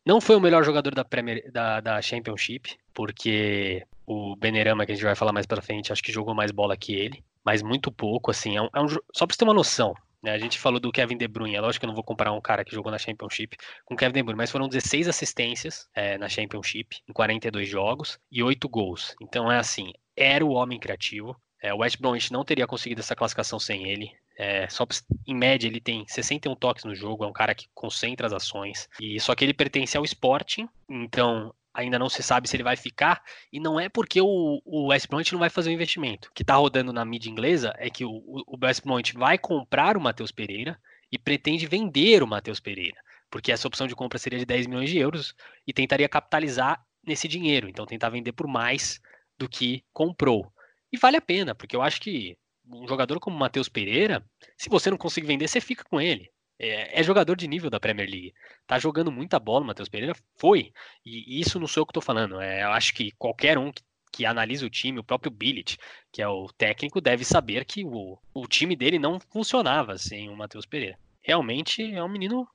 Não 0.06 0.20
foi 0.20 0.36
o 0.36 0.40
melhor 0.40 0.64
jogador 0.64 0.94
da, 0.94 1.04
Premier, 1.04 1.50
da, 1.50 1.80
da 1.80 2.00
Championship, 2.00 2.76
porque 2.94 3.84
o 4.06 4.36
Benerama, 4.36 4.86
que 4.86 4.92
a 4.92 4.94
gente 4.94 5.04
vai 5.04 5.14
falar 5.14 5.32
mais 5.32 5.46
pra 5.46 5.62
frente, 5.62 5.92
acho 5.92 6.02
que 6.02 6.12
jogou 6.12 6.34
mais 6.34 6.50
bola 6.50 6.76
que 6.76 6.94
ele 6.94 7.24
mas 7.44 7.62
muito 7.62 7.92
pouco, 7.92 8.30
assim, 8.30 8.56
é 8.56 8.62
um, 8.62 8.68
é 8.74 8.80
um, 8.80 8.88
só 8.88 9.26
pra 9.26 9.34
você 9.34 9.38
ter 9.38 9.44
uma 9.44 9.52
noção, 9.52 9.94
a 10.26 10.38
gente 10.38 10.58
falou 10.58 10.80
do 10.80 10.92
Kevin 10.92 11.16
De 11.16 11.28
Bruyne, 11.28 11.56
é 11.56 11.60
lógico 11.60 11.80
que 11.80 11.86
eu 11.86 11.88
não 11.88 11.94
vou 11.94 12.04
comparar 12.04 12.32
um 12.32 12.40
cara 12.40 12.64
que 12.64 12.74
jogou 12.74 12.90
na 12.90 12.98
Championship 12.98 13.56
com 13.84 13.94
o 13.94 13.96
Kevin 13.96 14.12
De 14.12 14.22
Bruyne, 14.22 14.38
mas 14.38 14.50
foram 14.50 14.68
16 14.68 15.08
assistências 15.08 15.88
é, 15.94 16.18
na 16.18 16.28
Championship, 16.28 17.00
em 17.08 17.12
42 17.12 17.68
jogos, 17.68 18.18
e 18.30 18.42
8 18.42 18.68
gols, 18.68 19.14
então 19.20 19.50
é 19.50 19.58
assim, 19.58 19.92
era 20.16 20.44
o 20.44 20.50
homem 20.50 20.78
criativo, 20.78 21.36
é, 21.62 21.72
o 21.72 21.78
West 21.78 21.98
Bromwich 21.98 22.32
não 22.32 22.44
teria 22.44 22.66
conseguido 22.66 23.00
essa 23.00 23.16
classificação 23.16 23.58
sem 23.58 23.88
ele, 23.88 24.10
é, 24.36 24.68
só 24.68 24.86
em 25.26 25.34
média 25.34 25.66
ele 25.66 25.80
tem 25.80 26.04
61 26.06 26.54
toques 26.56 26.84
no 26.84 26.94
jogo, 26.94 27.24
é 27.24 27.26
um 27.26 27.32
cara 27.32 27.54
que 27.54 27.68
concentra 27.72 28.26
as 28.26 28.32
ações. 28.32 28.88
E 29.00 29.18
só 29.20 29.34
que 29.34 29.44
ele 29.44 29.54
pertence 29.54 29.96
ao 29.96 30.04
Sporting, 30.04 30.68
então 30.88 31.54
ainda 31.74 31.98
não 31.98 32.08
se 32.08 32.22
sabe 32.22 32.48
se 32.48 32.56
ele 32.56 32.62
vai 32.62 32.76
ficar, 32.76 33.20
e 33.52 33.58
não 33.58 33.78
é 33.78 33.88
porque 33.88 34.20
o, 34.20 34.62
o 34.64 34.86
West 34.86 35.08
Bromwich 35.08 35.32
não 35.32 35.40
vai 35.40 35.50
fazer 35.50 35.70
o 35.70 35.72
investimento. 35.72 36.28
O 36.28 36.32
que 36.32 36.42
está 36.42 36.54
rodando 36.54 36.92
na 36.92 37.04
mídia 37.04 37.28
inglesa 37.28 37.74
é 37.76 37.90
que 37.90 38.04
o, 38.04 38.22
o 38.46 38.56
West 38.62 38.82
Bromwich 38.82 39.14
vai 39.14 39.36
comprar 39.36 39.96
o 39.96 40.00
Matheus 40.00 40.30
Pereira 40.30 40.80
e 41.10 41.18
pretende 41.18 41.66
vender 41.66 42.22
o 42.22 42.26
Matheus 42.26 42.60
Pereira, 42.60 42.96
porque 43.28 43.50
essa 43.50 43.66
opção 43.66 43.86
de 43.86 43.94
compra 43.94 44.18
seria 44.18 44.38
de 44.38 44.46
10 44.46 44.68
milhões 44.68 44.88
de 44.88 44.98
euros 44.98 45.34
e 45.66 45.72
tentaria 45.72 46.08
capitalizar 46.08 46.84
nesse 47.04 47.28
dinheiro, 47.28 47.68
então 47.68 47.84
tentar 47.84 48.08
vender 48.08 48.32
por 48.32 48.46
mais 48.46 49.00
do 49.36 49.48
que 49.48 49.84
comprou. 49.92 50.50
E 50.92 50.96
vale 50.96 51.16
a 51.16 51.20
pena, 51.20 51.54
porque 51.54 51.74
eu 51.74 51.82
acho 51.82 52.00
que 52.00 52.38
um 52.66 52.88
jogador 52.88 53.20
como 53.20 53.36
o 53.36 53.38
Matheus 53.38 53.68
Pereira, 53.68 54.24
se 54.56 54.68
você 54.68 54.90
não 54.90 54.96
conseguir 54.96 55.26
vender, 55.26 55.48
você 55.48 55.60
fica 55.60 55.84
com 55.84 56.00
ele. 56.00 56.30
É, 56.58 57.00
é, 57.00 57.02
jogador 57.02 57.36
de 57.36 57.48
nível 57.48 57.68
da 57.68 57.80
Premier 57.80 58.08
League. 58.08 58.34
Tá 58.66 58.78
jogando 58.78 59.10
muita 59.10 59.38
bola, 59.38 59.64
Matheus 59.64 59.88
Pereira 59.88 60.14
foi. 60.36 60.72
E 61.04 61.40
isso 61.40 61.58
não 61.58 61.66
sou 61.66 61.82
eu 61.82 61.86
que 61.86 61.92
tô 61.92 62.00
falando. 62.00 62.40
É, 62.40 62.62
eu 62.62 62.70
acho 62.70 62.94
que 62.94 63.10
qualquer 63.12 63.58
um 63.58 63.72
que, 63.72 63.82
que 64.12 64.24
analisa 64.24 64.64
o 64.64 64.70
time, 64.70 65.00
o 65.00 65.04
próprio 65.04 65.30
Billet, 65.32 65.76
que 66.12 66.22
é 66.22 66.28
o 66.28 66.46
técnico, 66.56 67.00
deve 67.00 67.24
saber 67.24 67.64
que 67.64 67.84
o, 67.84 68.18
o 68.32 68.46
time 68.46 68.76
dele 68.76 68.98
não 68.98 69.18
funcionava 69.18 69.98
sem 69.98 70.28
o 70.28 70.36
Matheus 70.36 70.66
Pereira. 70.66 70.98
Realmente 71.20 71.82
é 71.92 72.02
um 72.02 72.08
menino 72.08 72.46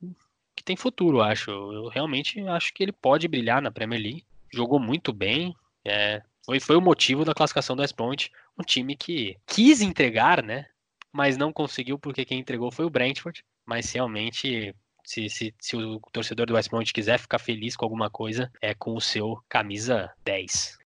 que 0.55 0.63
tem 0.63 0.75
futuro, 0.77 1.21
acho. 1.21 1.51
Eu 1.51 1.87
realmente 1.87 2.39
acho 2.47 2.73
que 2.73 2.83
ele 2.83 2.91
pode 2.91 3.27
brilhar 3.27 3.61
na 3.61 3.71
Premier 3.71 4.01
League. 4.01 4.25
Jogou 4.53 4.79
muito 4.79 5.11
bem. 5.11 5.53
É, 5.83 6.21
foi, 6.45 6.59
foi 6.59 6.75
o 6.77 6.81
motivo 6.81 7.25
da 7.25 7.33
classificação 7.33 7.75
do 7.75 7.81
West 7.81 7.95
Point, 7.95 8.31
um 8.57 8.63
time 8.63 8.95
que 8.95 9.37
quis 9.45 9.81
entregar, 9.81 10.41
né? 10.41 10.65
Mas 11.11 11.37
não 11.37 11.51
conseguiu 11.51 11.97
porque 11.99 12.25
quem 12.25 12.39
entregou 12.39 12.71
foi 12.71 12.85
o 12.85 12.89
Brentford 12.89 13.43
mas 13.69 13.91
realmente 13.93 14.75
se, 15.05 15.29
se, 15.29 15.53
se, 15.59 15.75
o 15.75 15.99
torcedor 16.11 16.47
do 16.47 16.55
West 16.55 16.69
Bromwich 16.69 16.91
quiser 16.91 17.19
ficar 17.19 17.37
feliz 17.37 17.75
com 17.75 17.85
alguma 17.85 18.09
coisa, 18.09 18.51
é 18.59 18.73
com 18.73 18.95
o 18.95 18.99
seu 18.99 19.37
camisa 19.47 20.09
10. 20.25 20.79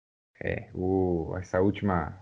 É, 0.43 0.67
o, 0.73 1.35
essa 1.37 1.61
última 1.61 2.17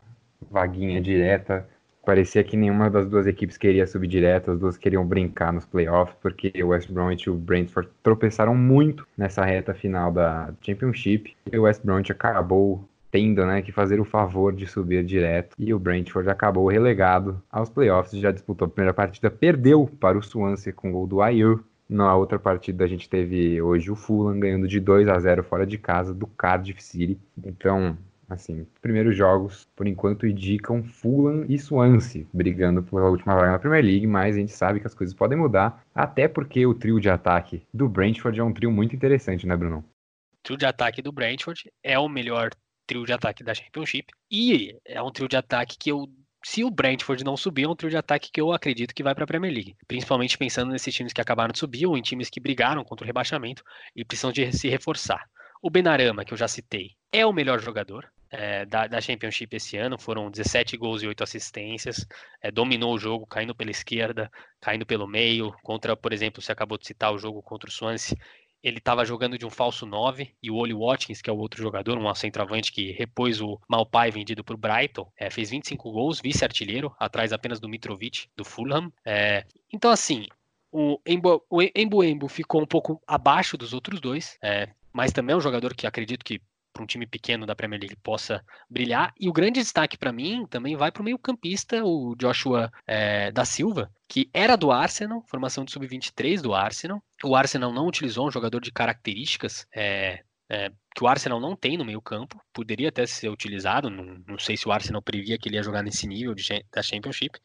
vaguinha 0.51 1.01
direta, 1.01 1.67
parecia 2.05 2.43
que 2.43 2.57
nenhuma 2.57 2.89
das 2.89 3.07
duas 3.09 3.25
equipes 3.25 3.57
queria 3.57 3.87
subir 3.87 4.07
direto, 4.07 4.51
as 4.51 4.59
duas 4.59 4.77
queriam 4.77 5.05
brincar 5.05 5.53
nos 5.53 5.65
playoffs, 5.65 6.17
porque 6.21 6.51
o 6.61 6.67
West 6.67 6.91
Bromwich 6.91 7.27
e 7.27 7.29
o 7.29 7.35
Brentford 7.35 7.89
tropeçaram 8.03 8.53
muito 8.53 9.07
nessa 9.17 9.45
reta 9.45 9.73
final 9.73 10.11
da 10.11 10.53
Championship, 10.61 11.35
e 11.51 11.57
o 11.57 11.63
West 11.63 11.83
Bromwich 11.83 12.11
acabou 12.11 12.83
tendo 13.11 13.45
né, 13.45 13.61
que 13.61 13.71
fazer 13.71 13.99
o 13.99 14.05
favor 14.05 14.53
de 14.53 14.67
subir 14.67 15.03
direto. 15.03 15.55
E 15.57 15.73
o 15.73 15.79
Brentford 15.79 16.29
acabou 16.29 16.67
relegado 16.67 17.41
aos 17.51 17.69
playoffs, 17.69 18.19
já 18.19 18.31
disputou 18.31 18.65
a 18.65 18.69
primeira 18.69 18.93
partida, 18.93 19.31
perdeu 19.31 19.89
para 19.99 20.17
o 20.17 20.23
Swansea 20.23 20.73
com 20.73 20.89
o 20.89 20.93
gol 20.93 21.07
do 21.07 21.21
Ayew. 21.21 21.63
Na 21.87 22.15
outra 22.15 22.37
partida 22.37 22.83
a 22.83 22.87
gente 22.87 23.09
teve 23.09 23.59
hoje 23.61 23.89
o 23.89 23.95
Fulham 23.95 24.39
ganhando 24.39 24.67
de 24.67 24.79
2 24.79 25.07
a 25.07 25.19
0 25.19 25.43
fora 25.43 25.65
de 25.65 25.77
casa 25.77 26.13
do 26.13 26.27
Cardiff 26.27 26.83
City. 26.83 27.19
Então, 27.43 27.97
assim, 28.29 28.67
primeiros 28.79 29.17
jogos, 29.17 29.67
por 29.75 29.87
enquanto, 29.87 30.27
indicam 30.27 30.83
Fulham 30.83 31.45
e 31.49 31.57
Swansea 31.57 32.27
brigando 32.31 32.83
pela 32.83 33.09
última 33.09 33.33
vaga 33.33 33.53
na 33.53 33.59
Premier 33.59 33.83
League, 33.83 34.05
mas 34.05 34.35
a 34.35 34.39
gente 34.39 34.51
sabe 34.51 34.79
que 34.79 34.85
as 34.85 34.93
coisas 34.93 35.15
podem 35.15 35.37
mudar, 35.37 35.83
até 35.95 36.27
porque 36.27 36.63
o 36.63 36.75
trio 36.75 36.99
de 36.99 37.09
ataque 37.09 37.63
do 37.73 37.89
Brentford 37.89 38.39
é 38.39 38.43
um 38.43 38.53
trio 38.53 38.71
muito 38.71 38.95
interessante, 38.95 39.47
né, 39.47 39.57
Bruno? 39.57 39.79
O 39.79 40.37
trio 40.43 40.57
de 40.57 40.67
ataque 40.67 41.01
do 41.01 41.11
Brentford 41.11 41.71
é 41.83 41.97
o 41.97 42.07
melhor 42.07 42.51
trio 42.89 43.05
de 43.05 43.13
ataque 43.13 43.43
da 43.43 43.53
Championship. 43.53 44.11
E 44.31 44.75
é 44.83 44.99
um 45.01 45.11
trio 45.11 45.29
de 45.29 45.37
ataque 45.37 45.77
que 45.77 45.91
eu 45.91 46.09
se 46.43 46.63
o 46.63 46.71
Brentford 46.71 47.21
não 47.23 47.35
subir, 47.35 47.65
é 47.65 47.67
um 47.67 47.75
trio 47.75 47.89
de 47.89 47.97
ataque 47.97 48.31
que 48.31 48.39
eu 48.39 48.53
acredito 48.53 48.95
que 48.95 49.03
vai 49.03 49.13
para 49.13 49.25
a 49.25 49.27
Premier 49.27 49.53
League. 49.53 49.75
Principalmente 49.85 50.37
pensando 50.37 50.71
nesses 50.71 50.95
times 50.95 51.11
que 51.11 51.19
acabaram 51.19 51.51
de 51.51 51.59
subir 51.59 51.85
ou 51.85 51.97
em 51.97 52.01
times 52.01 52.29
que 52.29 52.39
brigaram 52.39 52.83
contra 52.83 53.03
o 53.03 53.05
rebaixamento 53.05 53.61
e 53.93 54.05
precisam 54.05 54.31
de 54.31 54.49
se 54.53 54.69
reforçar. 54.69 55.21
O 55.61 55.69
Benarama, 55.69 56.23
que 56.23 56.33
eu 56.33 56.37
já 56.37 56.47
citei, 56.47 56.91
é 57.11 57.25
o 57.25 57.33
melhor 57.33 57.59
jogador 57.59 58.09
é, 58.31 58.65
da, 58.65 58.87
da, 58.87 59.01
Championship 59.01 59.53
esse 59.53 59.75
ano. 59.75 59.99
Foram 59.99 60.31
17 60.31 60.77
gols 60.77 61.03
e 61.03 61.07
8 61.07 61.21
assistências. 61.21 62.07
É, 62.41 62.49
dominou 62.49 62.93
o 62.93 62.97
jogo, 62.97 63.27
caindo 63.27 63.53
pela 63.53 63.71
esquerda, 63.71 64.31
caindo 64.61 64.85
pelo 64.85 65.05
meio. 65.05 65.53
Contra, 65.61 65.97
por 65.97 66.13
exemplo, 66.13 66.41
você 66.41 66.53
acabou 66.53 66.77
de 66.77 66.87
citar 66.87 67.13
o 67.13 67.19
jogo 67.19 67.43
contra 67.43 67.69
o 67.69 67.73
Swansea 67.73 68.17
ele 68.63 68.77
estava 68.77 69.05
jogando 69.05 69.37
de 69.37 69.45
um 69.45 69.49
falso 69.49 69.85
9 69.85 70.33
e 70.41 70.51
o 70.51 70.55
Oli 70.55 70.73
Watkins, 70.73 71.21
que 71.21 71.29
é 71.29 71.33
o 71.33 71.37
outro 71.37 71.61
jogador, 71.61 71.97
um 71.97 72.13
centroavante 72.15 72.71
que 72.71 72.91
repôs 72.91 73.39
o 73.41 73.59
Malpai 73.67 74.11
vendido 74.11 74.43
por 74.43 74.57
Brighton, 74.57 75.11
é, 75.17 75.29
fez 75.29 75.49
25 75.49 75.91
gols, 75.91 76.19
vice-artilheiro, 76.21 76.93
atrás 76.99 77.31
apenas 77.31 77.59
do 77.59 77.69
Mitrovic, 77.69 78.27
do 78.35 78.43
Fulham. 78.43 78.91
É, 79.05 79.45
então, 79.71 79.91
assim, 79.91 80.25
o 80.71 80.99
Embo, 81.05 81.43
o 81.49 82.03
Embo 82.03 82.27
ficou 82.27 82.61
um 82.61 82.67
pouco 82.67 83.01
abaixo 83.07 83.57
dos 83.57 83.73
outros 83.73 83.99
dois, 83.99 84.37
é, 84.43 84.69
mas 84.91 85.11
também 85.11 85.33
é 85.33 85.37
um 85.37 85.41
jogador 85.41 85.73
que 85.73 85.87
acredito 85.87 86.25
que 86.25 86.41
para 86.79 86.83
um 86.83 86.87
time 86.87 87.05
pequeno 87.05 87.45
da 87.45 87.55
Premier 87.55 87.81
League 87.81 87.97
possa 87.97 88.43
brilhar. 88.69 89.13
E 89.19 89.27
o 89.27 89.33
grande 89.33 89.59
destaque 89.59 89.97
para 89.97 90.13
mim 90.13 90.45
também 90.49 90.77
vai 90.77 90.91
para 90.91 91.01
o 91.01 91.05
meio-campista, 91.05 91.83
o 91.83 92.15
Joshua 92.15 92.71
é, 92.87 93.31
da 93.31 93.43
Silva, 93.43 93.91
que 94.07 94.29
era 94.33 94.55
do 94.55 94.71
Arsenal, 94.71 95.21
formação 95.27 95.65
de 95.65 95.71
sub-23 95.71 96.41
do 96.41 96.53
Arsenal. 96.53 97.03
O 97.23 97.35
Arsenal 97.35 97.73
não 97.73 97.87
utilizou 97.87 98.27
um 98.27 98.31
jogador 98.31 98.61
de 98.61 98.71
características 98.71 99.67
é, 99.75 100.23
é, 100.49 100.71
que 100.95 101.03
o 101.03 101.07
Arsenal 101.07 101.39
não 101.39 101.55
tem 101.55 101.77
no 101.77 101.85
meio-campo, 101.85 102.41
poderia 102.53 102.89
até 102.89 103.05
ser 103.05 103.29
utilizado. 103.29 103.89
Não, 103.89 104.17
não, 104.25 104.39
sei 104.39 104.55
se 104.55 104.67
o 104.67 104.71
Arsenal 104.71 105.01
previa 105.01 105.37
que 105.37 105.49
ele 105.49 105.57
ia 105.57 105.63
jogar 105.63 105.83
nesse 105.83 106.07
nível 106.07 106.33
de, 106.33 106.65
da 106.73 106.81
Championship, 106.81 107.37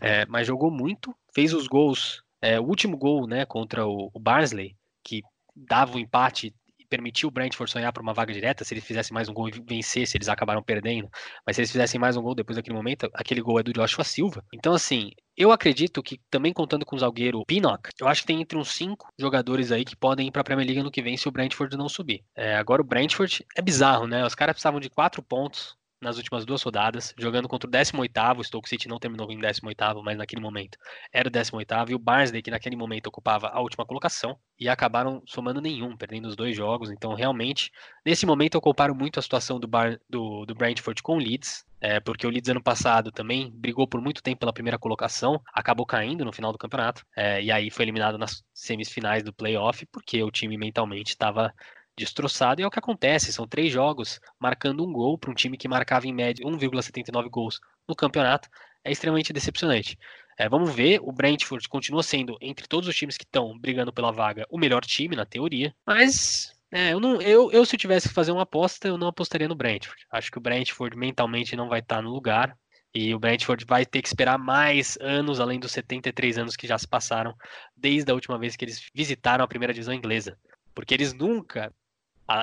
é, 0.00 0.26
mas 0.26 0.46
jogou 0.46 0.70
muito, 0.70 1.14
fez 1.32 1.54
os 1.54 1.68
gols. 1.68 2.22
É, 2.40 2.58
o 2.58 2.64
último 2.64 2.96
gol 2.96 3.28
né, 3.28 3.46
contra 3.46 3.86
o, 3.86 4.10
o 4.12 4.18
Barnsley, 4.18 4.76
que 5.04 5.22
dava 5.54 5.96
o 5.96 6.00
empate 6.00 6.52
permitiu 6.92 7.30
o 7.30 7.32
Brentford 7.32 7.72
sonhar 7.72 7.90
por 7.90 8.02
uma 8.02 8.12
vaga 8.12 8.34
direta, 8.34 8.64
se 8.64 8.74
ele 8.74 8.82
fizesse 8.82 9.14
mais 9.14 9.26
um 9.30 9.32
gol 9.32 9.48
e 9.48 9.52
vencesse, 9.66 10.14
eles 10.14 10.28
acabaram 10.28 10.62
perdendo, 10.62 11.08
mas 11.46 11.56
se 11.56 11.62
eles 11.62 11.72
fizessem 11.72 11.98
mais 11.98 12.18
um 12.18 12.22
gol 12.22 12.34
depois 12.34 12.56
daquele 12.56 12.76
momento, 12.76 13.08
aquele 13.14 13.40
gol 13.40 13.58
é 13.58 13.62
do 13.62 13.72
Joshua 13.72 14.04
Silva. 14.04 14.44
Então, 14.52 14.74
assim, 14.74 15.10
eu 15.34 15.50
acredito 15.50 16.02
que, 16.02 16.20
também 16.30 16.52
contando 16.52 16.84
com 16.84 16.94
o 16.94 16.98
zagueiro 16.98 17.42
Pinnock, 17.46 17.88
eu 17.98 18.06
acho 18.06 18.20
que 18.20 18.26
tem 18.26 18.42
entre 18.42 18.58
uns 18.58 18.72
cinco 18.72 19.08
jogadores 19.18 19.72
aí 19.72 19.86
que 19.86 19.96
podem 19.96 20.28
ir 20.28 20.30
para 20.30 20.42
a 20.42 20.44
Premier 20.44 20.66
League 20.66 20.82
no 20.82 20.90
que 20.90 21.00
vem 21.00 21.16
se 21.16 21.26
o 21.26 21.32
Brentford 21.32 21.74
não 21.78 21.88
subir. 21.88 22.22
É, 22.36 22.56
agora, 22.56 22.82
o 22.82 22.84
Brentford 22.84 23.46
é 23.56 23.62
bizarro, 23.62 24.06
né? 24.06 24.26
Os 24.26 24.34
caras 24.34 24.52
precisavam 24.52 24.80
de 24.80 24.90
quatro 24.90 25.22
pontos 25.22 25.74
nas 26.02 26.16
últimas 26.16 26.44
duas 26.44 26.62
rodadas, 26.62 27.14
jogando 27.16 27.48
contra 27.48 27.68
o 27.68 27.70
18º, 27.70 28.38
o 28.38 28.44
Stoke 28.44 28.68
City 28.68 28.88
não 28.88 28.98
terminou 28.98 29.30
em 29.30 29.38
18º, 29.38 30.02
mas 30.04 30.18
naquele 30.18 30.42
momento 30.42 30.76
era 31.12 31.28
o 31.28 31.30
18º, 31.30 31.90
e 31.90 31.94
o 31.94 31.98
Barnsley, 31.98 32.42
que 32.42 32.50
naquele 32.50 32.76
momento 32.76 33.06
ocupava 33.06 33.48
a 33.48 33.60
última 33.60 33.86
colocação, 33.86 34.36
e 34.58 34.68
acabaram 34.68 35.22
somando 35.26 35.60
nenhum, 35.60 35.96
perdendo 35.96 36.26
os 36.26 36.36
dois 36.36 36.56
jogos, 36.56 36.90
então 36.90 37.14
realmente, 37.14 37.70
nesse 38.04 38.26
momento 38.26 38.56
eu 38.56 38.60
comparo 38.60 38.94
muito 38.94 39.18
a 39.18 39.22
situação 39.22 39.58
do, 39.58 39.68
Bar, 39.68 39.98
do, 40.10 40.44
do 40.44 40.54
Brentford 40.54 41.02
com 41.02 41.16
o 41.16 41.18
Leeds, 41.18 41.64
é, 41.80 41.98
porque 41.98 42.26
o 42.26 42.30
Leeds 42.30 42.50
ano 42.50 42.62
passado 42.62 43.10
também 43.10 43.50
brigou 43.50 43.88
por 43.88 44.00
muito 44.00 44.22
tempo 44.22 44.40
pela 44.40 44.52
primeira 44.52 44.78
colocação, 44.78 45.40
acabou 45.52 45.86
caindo 45.86 46.24
no 46.24 46.32
final 46.32 46.52
do 46.52 46.58
campeonato, 46.58 47.04
é, 47.16 47.42
e 47.42 47.50
aí 47.50 47.70
foi 47.70 47.84
eliminado 47.84 48.18
nas 48.18 48.44
semifinais 48.52 49.22
do 49.22 49.32
playoff, 49.32 49.84
porque 49.86 50.22
o 50.22 50.30
time 50.30 50.56
mentalmente 50.56 51.10
estava 51.10 51.52
destroçado, 51.96 52.60
e 52.60 52.64
é 52.64 52.66
o 52.66 52.70
que 52.70 52.78
acontece, 52.78 53.32
são 53.32 53.46
três 53.46 53.72
jogos 53.72 54.20
marcando 54.38 54.84
um 54.84 54.92
gol 54.92 55.18
para 55.18 55.30
um 55.30 55.34
time 55.34 55.56
que 55.56 55.68
marcava 55.68 56.06
em 56.06 56.12
média 56.12 56.44
1,79 56.44 57.28
gols 57.28 57.60
no 57.88 57.94
campeonato, 57.94 58.48
é 58.84 58.90
extremamente 58.90 59.32
decepcionante. 59.32 59.98
É, 60.38 60.48
vamos 60.48 60.74
ver, 60.74 61.00
o 61.02 61.12
Brentford 61.12 61.68
continua 61.68 62.02
sendo, 62.02 62.36
entre 62.40 62.66
todos 62.66 62.88
os 62.88 62.96
times 62.96 63.16
que 63.16 63.24
estão 63.24 63.58
brigando 63.58 63.92
pela 63.92 64.10
vaga, 64.10 64.46
o 64.50 64.58
melhor 64.58 64.84
time, 64.84 65.14
na 65.14 65.26
teoria, 65.26 65.74
mas 65.86 66.52
é, 66.72 66.94
eu, 66.94 66.98
não, 67.00 67.20
eu, 67.20 67.52
eu, 67.52 67.66
se 67.66 67.76
eu 67.76 67.78
tivesse 67.78 68.08
que 68.08 68.14
fazer 68.14 68.32
uma 68.32 68.42
aposta, 68.42 68.88
eu 68.88 68.96
não 68.96 69.06
apostaria 69.06 69.46
no 69.46 69.54
Brentford. 69.54 70.06
Acho 70.10 70.30
que 70.30 70.38
o 70.38 70.40
Brentford 70.40 70.96
mentalmente 70.96 71.54
não 71.54 71.68
vai 71.68 71.80
estar 71.80 72.00
no 72.00 72.10
lugar. 72.10 72.56
E 72.94 73.14
o 73.14 73.18
Brentford 73.18 73.64
vai 73.66 73.86
ter 73.86 74.02
que 74.02 74.08
esperar 74.08 74.38
mais 74.38 74.98
anos, 75.00 75.40
além 75.40 75.58
dos 75.58 75.72
73 75.72 76.38
anos 76.38 76.56
que 76.56 76.66
já 76.66 76.78
se 76.78 76.86
passaram, 76.86 77.34
desde 77.76 78.10
a 78.10 78.14
última 78.14 78.38
vez 78.38 78.56
que 78.56 78.64
eles 78.64 78.90
visitaram 78.94 79.44
a 79.44 79.48
primeira 79.48 79.72
divisão 79.72 79.94
inglesa. 79.94 80.38
Porque 80.74 80.94
eles 80.94 81.12
nunca. 81.12 81.72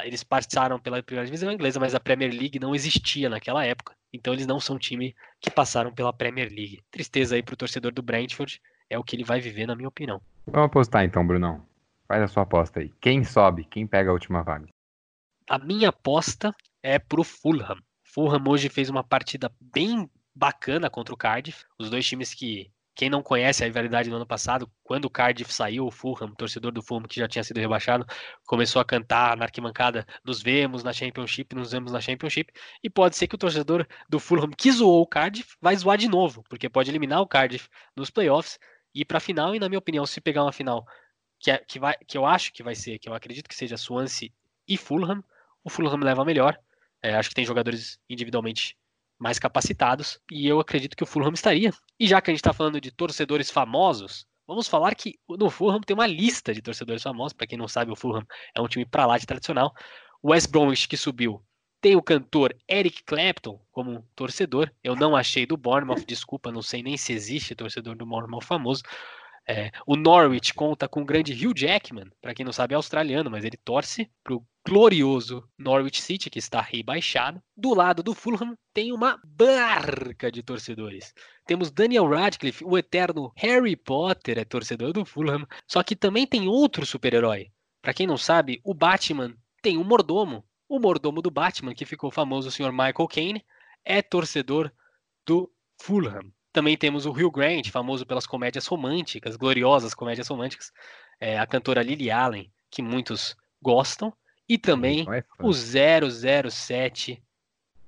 Eles 0.03 0.23
passaram 0.23 0.79
pela 0.79 1.01
primeira 1.01 1.25
divisão 1.25 1.51
inglesa, 1.51 1.79
mas 1.79 1.95
a 1.95 1.99
Premier 1.99 2.31
League 2.31 2.59
não 2.59 2.75
existia 2.75 3.29
naquela 3.29 3.65
época. 3.65 3.95
Então 4.13 4.33
eles 4.33 4.45
não 4.45 4.59
são 4.59 4.75
um 4.75 4.79
time 4.79 5.15
que 5.39 5.49
passaram 5.49 5.91
pela 5.91 6.13
Premier 6.13 6.49
League. 6.49 6.81
Tristeza 6.91 7.35
aí 7.35 7.43
pro 7.43 7.55
torcedor 7.55 7.91
do 7.91 8.01
Brentford. 8.01 8.61
É 8.89 8.97
o 8.97 9.03
que 9.03 9.15
ele 9.15 9.23
vai 9.23 9.39
viver, 9.39 9.67
na 9.67 9.75
minha 9.75 9.87
opinião. 9.87 10.21
Vamos 10.47 10.67
apostar 10.67 11.03
então, 11.05 11.25
Brunão. 11.25 11.65
Faz 12.07 12.23
a 12.23 12.27
sua 12.27 12.43
aposta 12.43 12.79
aí. 12.79 12.91
Quem 12.99 13.23
sobe? 13.23 13.65
Quem 13.65 13.85
pega 13.85 14.09
a 14.09 14.13
última 14.13 14.41
vaga? 14.41 14.67
A 15.47 15.59
minha 15.59 15.89
aposta 15.89 16.55
é 16.81 16.97
pro 16.97 17.23
Fulham. 17.23 17.77
Fulham 18.03 18.43
hoje 18.47 18.67
fez 18.69 18.89
uma 18.89 19.03
partida 19.03 19.51
bem 19.59 20.09
bacana 20.33 20.89
contra 20.89 21.13
o 21.13 21.17
Cardiff. 21.17 21.65
Os 21.77 21.89
dois 21.89 22.05
times 22.07 22.33
que, 22.33 22.71
quem 22.99 23.09
não 23.09 23.23
conhece 23.23 23.63
a 23.63 23.65
rivalidade 23.65 24.09
do 24.09 24.15
ano 24.17 24.25
passado, 24.25 24.69
quando 24.83 25.05
o 25.05 25.09
Cardiff 25.09 25.53
saiu, 25.53 25.85
o 25.85 25.91
Fulham, 25.91 26.35
torcedor 26.35 26.69
do 26.73 26.81
Fulham 26.81 27.07
que 27.07 27.17
já 27.17 27.29
tinha 27.29 27.41
sido 27.45 27.57
rebaixado, 27.57 28.05
começou 28.45 28.81
a 28.81 28.83
cantar 28.83 29.37
na 29.37 29.45
arquibancada: 29.45 30.05
nos 30.21 30.41
vemos 30.41 30.83
na 30.83 30.91
Championship, 30.91 31.55
nos 31.55 31.71
vemos 31.71 31.93
na 31.93 32.01
Championship. 32.01 32.51
E 32.83 32.89
pode 32.89 33.15
ser 33.15 33.27
que 33.27 33.35
o 33.35 33.37
torcedor 33.37 33.87
do 34.09 34.19
Fulham 34.19 34.49
que 34.49 34.69
zoou 34.69 35.01
o 35.01 35.07
Cardiff 35.07 35.55
vai 35.61 35.77
zoar 35.77 35.97
de 35.97 36.09
novo, 36.09 36.43
porque 36.49 36.67
pode 36.67 36.91
eliminar 36.91 37.21
o 37.21 37.25
Cardiff 37.25 37.69
nos 37.95 38.09
playoffs 38.09 38.59
e 38.93 38.99
ir 38.99 39.05
para 39.05 39.19
a 39.19 39.21
final. 39.21 39.55
E 39.55 39.59
na 39.59 39.69
minha 39.69 39.79
opinião, 39.79 40.05
se 40.05 40.19
pegar 40.19 40.43
uma 40.43 40.51
final 40.51 40.85
que, 41.39 41.51
é, 41.51 41.57
que, 41.59 41.79
vai, 41.79 41.95
que 42.05 42.17
eu 42.17 42.25
acho 42.25 42.51
que 42.51 42.61
vai 42.61 42.75
ser, 42.75 42.99
que 42.99 43.07
eu 43.07 43.13
acredito 43.13 43.47
que 43.47 43.55
seja 43.55 43.77
Swansea 43.77 44.29
e 44.67 44.75
Fulham, 44.75 45.23
o 45.63 45.69
Fulham 45.69 45.95
leva 45.95 46.25
melhor. 46.25 46.59
É, 47.01 47.15
acho 47.15 47.29
que 47.29 47.35
tem 47.35 47.45
jogadores 47.45 47.97
individualmente 48.09 48.77
mais 49.19 49.37
capacitados, 49.37 50.19
e 50.31 50.47
eu 50.47 50.59
acredito 50.59 50.95
que 50.95 51.03
o 51.03 51.05
Fulham 51.05 51.33
estaria. 51.33 51.71
E 51.99 52.07
já 52.07 52.21
que 52.21 52.31
a 52.31 52.33
gente 52.33 52.39
está 52.39 52.53
falando 52.53 52.79
de 52.79 52.89
torcedores 52.89 53.51
famosos, 53.51 54.25
vamos 54.47 54.67
falar 54.67 54.95
que 54.95 55.19
no 55.27 55.49
Fulham 55.49 55.81
tem 55.81 55.93
uma 55.93 56.07
lista 56.07 56.53
de 56.53 56.61
torcedores 56.61 57.03
famosos. 57.03 57.33
Para 57.33 57.45
quem 57.45 57.57
não 57.57 57.67
sabe, 57.67 57.91
o 57.91 57.95
Fulham 57.95 58.25
é 58.55 58.61
um 58.61 58.67
time 58.67 58.85
para 58.85 59.05
lá 59.05 59.17
de 59.17 59.25
tradicional. 59.25 59.73
O 60.21 60.31
West 60.31 60.49
Bromwich, 60.49 60.87
que 60.87 60.95
subiu, 60.95 61.43
tem 61.81 61.95
o 61.95 62.01
cantor 62.01 62.55
Eric 62.69 63.03
Clapton 63.03 63.59
como 63.71 64.05
torcedor. 64.15 64.71
Eu 64.83 64.95
não 64.95 65.15
achei 65.15 65.45
do 65.45 65.57
Bournemouth, 65.57 66.05
desculpa, 66.05 66.51
não 66.51 66.61
sei 66.61 66.81
nem 66.81 66.97
se 66.97 67.13
existe 67.13 67.55
torcedor 67.55 67.95
do 67.95 68.05
Bournemouth 68.05 68.43
famoso. 68.43 68.83
É, 69.51 69.71
o 69.87 69.95
Norwich 69.95 70.53
conta 70.53 70.87
com 70.87 71.01
o 71.01 71.05
grande 71.05 71.33
Hugh 71.33 71.57
Jackman, 71.57 72.11
para 72.21 72.35
quem 72.35 72.45
não 72.45 72.53
sabe 72.53 72.75
é 72.75 72.75
australiano, 72.75 73.31
mas 73.31 73.43
ele 73.43 73.57
torce 73.57 74.07
para 74.23 74.35
o 74.35 74.45
glorioso 74.63 75.43
Norwich 75.57 76.03
City, 76.03 76.29
que 76.29 76.37
está 76.37 76.61
rebaixado. 76.61 77.41
Do 77.57 77.73
lado 77.73 78.03
do 78.03 78.13
Fulham 78.13 78.55
tem 78.71 78.91
uma 78.93 79.19
barca 79.25 80.31
de 80.31 80.43
torcedores. 80.43 81.15
Temos 81.47 81.71
Daniel 81.71 82.07
Radcliffe, 82.07 82.63
o 82.63 82.77
eterno 82.77 83.33
Harry 83.35 83.75
Potter, 83.75 84.37
é 84.37 84.45
torcedor 84.45 84.93
do 84.93 85.03
Fulham. 85.03 85.47
Só 85.67 85.81
que 85.81 85.95
também 85.95 86.27
tem 86.27 86.47
outro 86.47 86.85
super-herói. 86.85 87.47
Para 87.81 87.95
quem 87.95 88.05
não 88.05 88.17
sabe, 88.17 88.61
o 88.63 88.75
Batman 88.75 89.33
tem 89.63 89.79
um 89.79 89.83
mordomo. 89.83 90.45
O 90.67 90.79
mordomo 90.79 91.23
do 91.23 91.31
Batman, 91.31 91.73
que 91.73 91.87
ficou 91.87 92.11
famoso, 92.11 92.49
o 92.49 92.51
Sr. 92.51 92.71
Michael 92.71 93.07
Caine, 93.07 93.45
é 93.83 94.03
torcedor 94.03 94.71
do 95.25 95.51
Fulham. 95.81 96.31
Também 96.59 96.75
temos 96.75 97.05
o 97.05 97.11
Hugh 97.11 97.31
Grant, 97.31 97.69
famoso 97.69 98.05
pelas 98.05 98.27
comédias 98.27 98.67
românticas, 98.67 99.37
gloriosas 99.37 99.93
comédias 99.93 100.27
românticas. 100.27 100.73
É, 101.17 101.39
a 101.39 101.47
cantora 101.47 101.81
Lily 101.81 102.11
Allen, 102.11 102.51
que 102.69 102.81
muitos 102.81 103.33
gostam. 103.61 104.11
E 104.45 104.57
também 104.57 105.05
é 105.09 105.23
o 105.41 105.53
007 105.53 107.23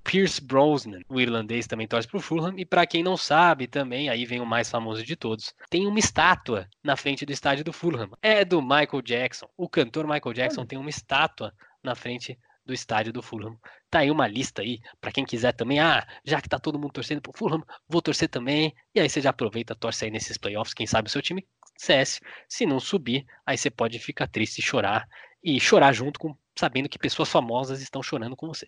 Pierce 0.05 0.39
Brosnan, 0.39 1.01
o 1.09 1.19
irlandês 1.19 1.67
também 1.67 1.85
torce 1.85 2.07
para 2.07 2.15
o 2.15 2.21
Fulham. 2.21 2.53
E 2.57 2.65
para 2.65 2.87
quem 2.87 3.03
não 3.03 3.17
sabe 3.17 3.67
também, 3.67 4.07
aí 4.07 4.25
vem 4.25 4.39
o 4.39 4.45
mais 4.45 4.69
famoso 4.69 5.03
de 5.03 5.17
todos, 5.17 5.53
tem 5.69 5.85
uma 5.85 5.99
estátua 5.99 6.65
na 6.81 6.95
frente 6.95 7.25
do 7.25 7.33
estádio 7.33 7.65
do 7.65 7.73
Fulham. 7.73 8.09
É 8.21 8.45
do 8.45 8.61
Michael 8.61 9.01
Jackson. 9.03 9.49
O 9.57 9.67
cantor 9.67 10.07
Michael 10.07 10.33
Jackson 10.33 10.65
tem 10.65 10.79
uma 10.79 10.89
estátua 10.89 11.53
na 11.83 11.93
frente 11.93 12.39
do 12.71 12.73
estádio 12.73 13.11
do 13.11 13.21
Fulham. 13.21 13.57
Tá 13.89 13.99
aí 13.99 14.09
uma 14.09 14.27
lista 14.27 14.61
aí 14.61 14.79
para 15.01 15.11
quem 15.11 15.25
quiser 15.25 15.51
também. 15.51 15.79
Ah, 15.79 16.07
já 16.23 16.41
que 16.41 16.47
tá 16.47 16.57
todo 16.57 16.79
mundo 16.79 16.93
torcendo 16.93 17.21
pro 17.21 17.33
Fulham, 17.35 17.61
vou 17.87 18.01
torcer 18.01 18.29
também. 18.29 18.73
E 18.95 18.99
aí 18.99 19.09
você 19.09 19.19
já 19.19 19.29
aproveita, 19.29 19.75
torce 19.75 20.05
aí 20.05 20.11
nesses 20.11 20.37
playoffs, 20.37 20.73
quem 20.73 20.87
sabe 20.87 21.07
o 21.07 21.11
seu 21.11 21.21
time 21.21 21.45
cesse. 21.77 22.21
Se 22.47 22.65
não 22.65 22.79
subir, 22.79 23.25
aí 23.45 23.57
você 23.57 23.69
pode 23.69 23.99
ficar 23.99 24.27
triste 24.27 24.59
e 24.59 24.61
chorar 24.61 25.07
e 25.43 25.59
chorar 25.59 25.91
junto 25.91 26.19
com 26.19 26.35
sabendo 26.55 26.87
que 26.87 26.99
pessoas 26.99 27.29
famosas 27.29 27.81
estão 27.81 28.01
chorando 28.01 28.35
com 28.35 28.47
você. 28.47 28.67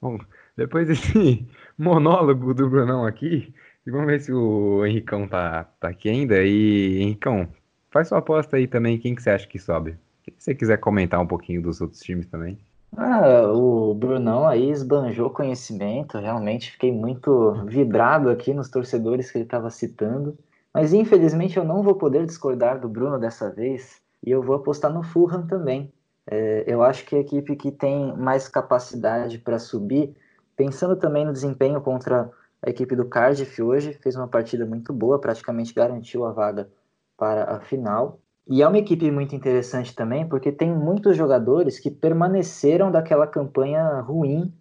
Bom, 0.00 0.18
depois 0.56 0.88
desse 0.88 1.46
monólogo 1.78 2.52
do 2.52 2.68
Brunão 2.68 3.06
aqui, 3.06 3.54
vamos 3.86 4.06
ver 4.06 4.20
se 4.20 4.32
o 4.32 4.84
Henricão 4.84 5.26
tá, 5.28 5.64
tá 5.78 5.88
aqui 5.88 6.08
ainda. 6.08 6.42
E, 6.42 7.00
Henricão, 7.00 7.48
faz 7.90 8.08
sua 8.08 8.18
aposta 8.18 8.56
aí 8.56 8.66
também, 8.66 8.98
quem 8.98 9.14
que 9.14 9.22
você 9.22 9.30
acha 9.30 9.46
que 9.46 9.58
sobe? 9.58 9.96
Se 10.24 10.34
você 10.36 10.54
quiser 10.54 10.78
comentar 10.78 11.20
um 11.20 11.26
pouquinho 11.26 11.62
dos 11.62 11.80
outros 11.80 12.00
times 12.00 12.26
também. 12.26 12.58
Ah, 12.96 13.48
o 13.52 13.94
Brunão 13.94 14.46
aí 14.46 14.68
esbanjou 14.70 15.30
conhecimento, 15.30 16.18
realmente 16.18 16.72
fiquei 16.72 16.92
muito 16.92 17.52
vibrado 17.66 18.28
aqui 18.28 18.52
nos 18.52 18.68
torcedores 18.68 19.30
que 19.30 19.38
ele 19.38 19.44
estava 19.44 19.70
citando. 19.70 20.36
Mas 20.74 20.92
infelizmente 20.92 21.56
eu 21.56 21.64
não 21.64 21.82
vou 21.82 21.94
poder 21.96 22.26
discordar 22.26 22.80
do 22.80 22.88
Bruno 22.88 23.18
dessa 23.18 23.50
vez 23.50 24.00
e 24.24 24.30
eu 24.30 24.42
vou 24.42 24.56
apostar 24.56 24.92
no 24.92 25.02
Fulham 25.02 25.46
também. 25.46 25.92
É, 26.26 26.64
eu 26.66 26.82
acho 26.82 27.04
que 27.06 27.16
a 27.16 27.20
equipe 27.20 27.56
que 27.56 27.72
tem 27.72 28.16
mais 28.16 28.48
capacidade 28.48 29.38
para 29.38 29.58
subir, 29.58 30.14
pensando 30.56 30.96
também 30.96 31.24
no 31.24 31.32
desempenho 31.32 31.80
contra 31.80 32.30
a 32.62 32.70
equipe 32.70 32.94
do 32.94 33.08
Cardiff 33.08 33.62
hoje, 33.62 33.94
fez 33.94 34.14
uma 34.16 34.28
partida 34.28 34.66
muito 34.66 34.92
boa, 34.92 35.20
praticamente 35.20 35.74
garantiu 35.74 36.24
a 36.26 36.32
vaga 36.32 36.70
para 37.16 37.44
a 37.56 37.60
final. 37.60 38.20
E 38.48 38.62
é 38.62 38.66
uma 38.66 38.78
equipe 38.78 39.10
muito 39.10 39.34
interessante 39.34 39.94
também, 39.94 40.28
porque 40.28 40.50
tem 40.50 40.74
muitos 40.74 41.16
jogadores 41.16 41.78
que 41.78 41.90
permaneceram 41.90 42.90
daquela 42.90 43.26
campanha 43.26 44.00
ruim 44.00 44.52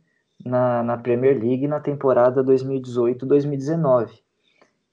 na, 0.45 0.83
na 0.83 0.97
Premier 0.97 1.39
League 1.39 1.67
na 1.67 1.79
temporada 1.79 2.43
2018-2019. 2.43 4.11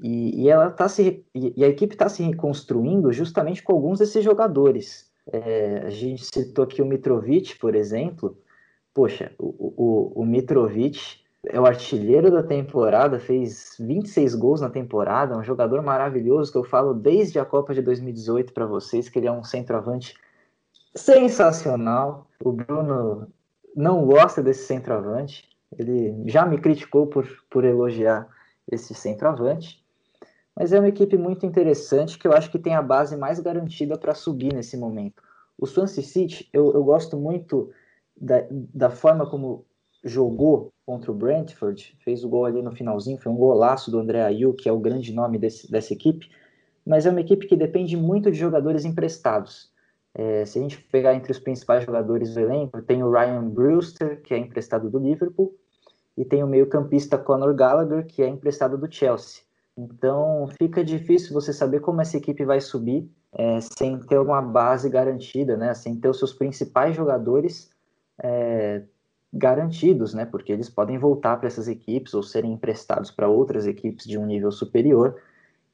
E, 0.01 0.43
e, 0.43 0.49
ela 0.49 0.71
tá 0.71 0.89
se, 0.89 1.25
e 1.35 1.65
a 1.65 1.69
equipe 1.69 1.95
está 1.95 2.09
se 2.09 2.23
reconstruindo 2.23 3.13
justamente 3.13 3.63
com 3.63 3.73
alguns 3.73 3.99
desses 3.99 4.23
jogadores. 4.23 5.11
É, 5.33 5.83
a 5.87 5.91
gente 5.91 6.25
citou 6.25 6.65
aqui 6.65 6.83
o 6.83 6.87
Mitrovic, 6.87 7.59
por 7.59 7.75
exemplo. 7.75 8.39
Poxa, 8.93 9.33
o, 9.39 9.75
o, 10.17 10.23
o 10.23 10.25
Mitrovic 10.25 11.26
é 11.49 11.61
o 11.61 11.67
artilheiro 11.67 12.31
da 12.31 12.43
temporada, 12.43 13.21
fez 13.21 13.77
26 13.79 14.35
gols 14.35 14.61
na 14.61 14.71
temporada, 14.71 15.35
é 15.35 15.37
um 15.39 15.45
jogador 15.45 15.83
maravilhoso 15.83 16.51
que 16.51 16.59
eu 16.59 16.65
falo 16.65 16.93
desde 16.93 17.39
a 17.39 17.45
Copa 17.45 17.73
de 17.73 17.83
2018 17.83 18.53
para 18.53 18.67
vocês, 18.67 19.09
que 19.09 19.19
ele 19.19 19.29
é 19.29 19.33
um 19.33 19.45
centroavante 19.45 20.15
sensacional. 20.95 22.27
O 22.45 22.53
Bruno 22.53 23.29
não 23.75 24.05
gosta 24.05 24.43
desse 24.43 24.67
centroavante, 24.67 25.49
ele 25.79 26.23
já 26.27 26.45
me 26.45 26.59
criticou 26.59 27.07
por, 27.07 27.27
por 27.49 27.65
elogiar 27.65 28.29
esse 28.71 28.95
centroavante, 28.95 29.85
mas 30.55 30.73
é 30.73 30.79
uma 30.79 30.89
equipe 30.89 31.17
muito 31.17 31.45
interessante 31.47 32.19
que 32.19 32.27
eu 32.27 32.33
acho 32.33 32.51
que 32.51 32.59
tem 32.59 32.75
a 32.75 32.83
base 32.83 33.17
mais 33.17 33.39
garantida 33.39 33.97
para 33.99 34.15
subir 34.15 34.53
nesse 34.53 34.77
momento. 34.77 35.23
O 35.59 35.67
Swansea 35.67 36.03
City, 36.03 36.49
eu, 36.53 36.73
eu 36.73 36.83
gosto 36.83 37.17
muito 37.17 37.71
da, 38.17 38.47
da 38.51 38.91
forma 38.91 39.29
como 39.29 39.65
jogou 40.03 40.73
contra 40.87 41.11
o 41.11 41.15
Brentford, 41.15 41.97
fez 41.99 42.23
o 42.23 42.29
gol 42.29 42.45
ali 42.45 42.63
no 42.63 42.71
finalzinho, 42.71 43.19
foi 43.19 43.33
um 43.33 43.37
golaço 43.37 43.91
do 43.91 43.99
André 43.99 44.23
Ayew, 44.23 44.55
que 44.55 44.69
é 44.69 44.73
o 44.73 44.79
grande 44.79 45.13
nome 45.13 45.37
desse, 45.37 45.71
dessa 45.71 45.93
equipe, 45.93 46.31
mas 46.87 47.05
é 47.05 47.11
uma 47.11 47.21
equipe 47.21 47.49
que 47.49 47.57
depende 47.57 47.97
muito 47.97 48.31
de 48.31 48.39
jogadores 48.39 48.85
emprestados. 48.85 49.69
É, 50.15 50.47
se 50.47 50.59
a 50.59 50.63
gente 50.63 50.81
pegar 50.85 51.15
entre 51.15 51.33
os 51.33 51.41
principais 51.41 51.85
jogadores 51.85 52.33
do 52.35 52.41
elenco, 52.41 52.81
tem 52.81 53.03
o 53.03 53.11
Ryan 53.11 53.51
Brewster, 53.51 54.23
que 54.23 54.33
é 54.33 54.39
emprestado 54.39 54.89
do 54.89 54.99
Liverpool, 54.99 55.55
e 56.17 56.25
tem 56.25 56.43
o 56.43 56.47
meio-campista 56.47 57.19
Conor 57.19 57.55
Gallagher, 57.55 58.07
que 58.07 58.23
é 58.23 58.29
emprestado 58.29 58.79
do 58.79 58.91
Chelsea. 58.91 59.43
Então 59.77 60.49
fica 60.57 60.83
difícil 60.83 61.35
você 61.35 61.53
saber 61.53 61.81
como 61.81 62.01
essa 62.01 62.17
equipe 62.17 62.45
vai 62.45 62.61
subir 62.61 63.11
é, 63.33 63.61
sem 63.61 63.99
ter 64.01 64.19
uma 64.19 64.41
base 64.41 64.89
garantida, 64.89 65.57
né? 65.57 65.75
sem 65.75 65.95
ter 65.97 66.09
os 66.09 66.19
seus 66.19 66.33
principais 66.33 66.97
jogadores 66.97 67.71
é, 68.23 68.83
garantidos, 69.37 70.15
né? 70.15 70.25
Porque 70.25 70.51
eles 70.51 70.69
podem 70.69 70.99
voltar 70.99 71.37
para 71.37 71.47
essas 71.47 71.69
equipes 71.69 72.15
ou 72.15 72.23
serem 72.23 72.53
emprestados 72.53 73.11
para 73.11 73.29
outras 73.29 73.67
equipes 73.67 74.07
de 74.07 74.19
um 74.19 74.27
nível 74.27 74.51
superior. 74.51 75.17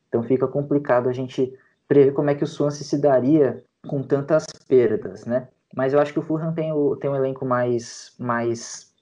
Então 0.09 0.23
fica 0.23 0.47
complicado 0.49 1.09
a 1.09 1.13
gente 1.13 1.57
prever 1.87 2.13
como 2.13 2.31
é 2.31 2.35
que 2.35 2.45
o 2.45 2.47
Swansea 2.47 2.85
se 2.85 2.99
daria 2.99 3.63
com 3.87 4.03
tantas 4.03 4.45
perdas, 4.69 5.25
né? 5.25 5.49
Mas 5.75 5.93
eu 5.93 6.01
acho 6.01 6.13
que 6.13 6.19
o 6.19 6.23
Fulham 6.23 6.53
tem, 6.53 6.73
o, 6.73 6.97
tem 6.97 7.09
um 7.09 7.17
elenco 7.17 7.47
mais, 7.47 8.15
mais 8.19 8.93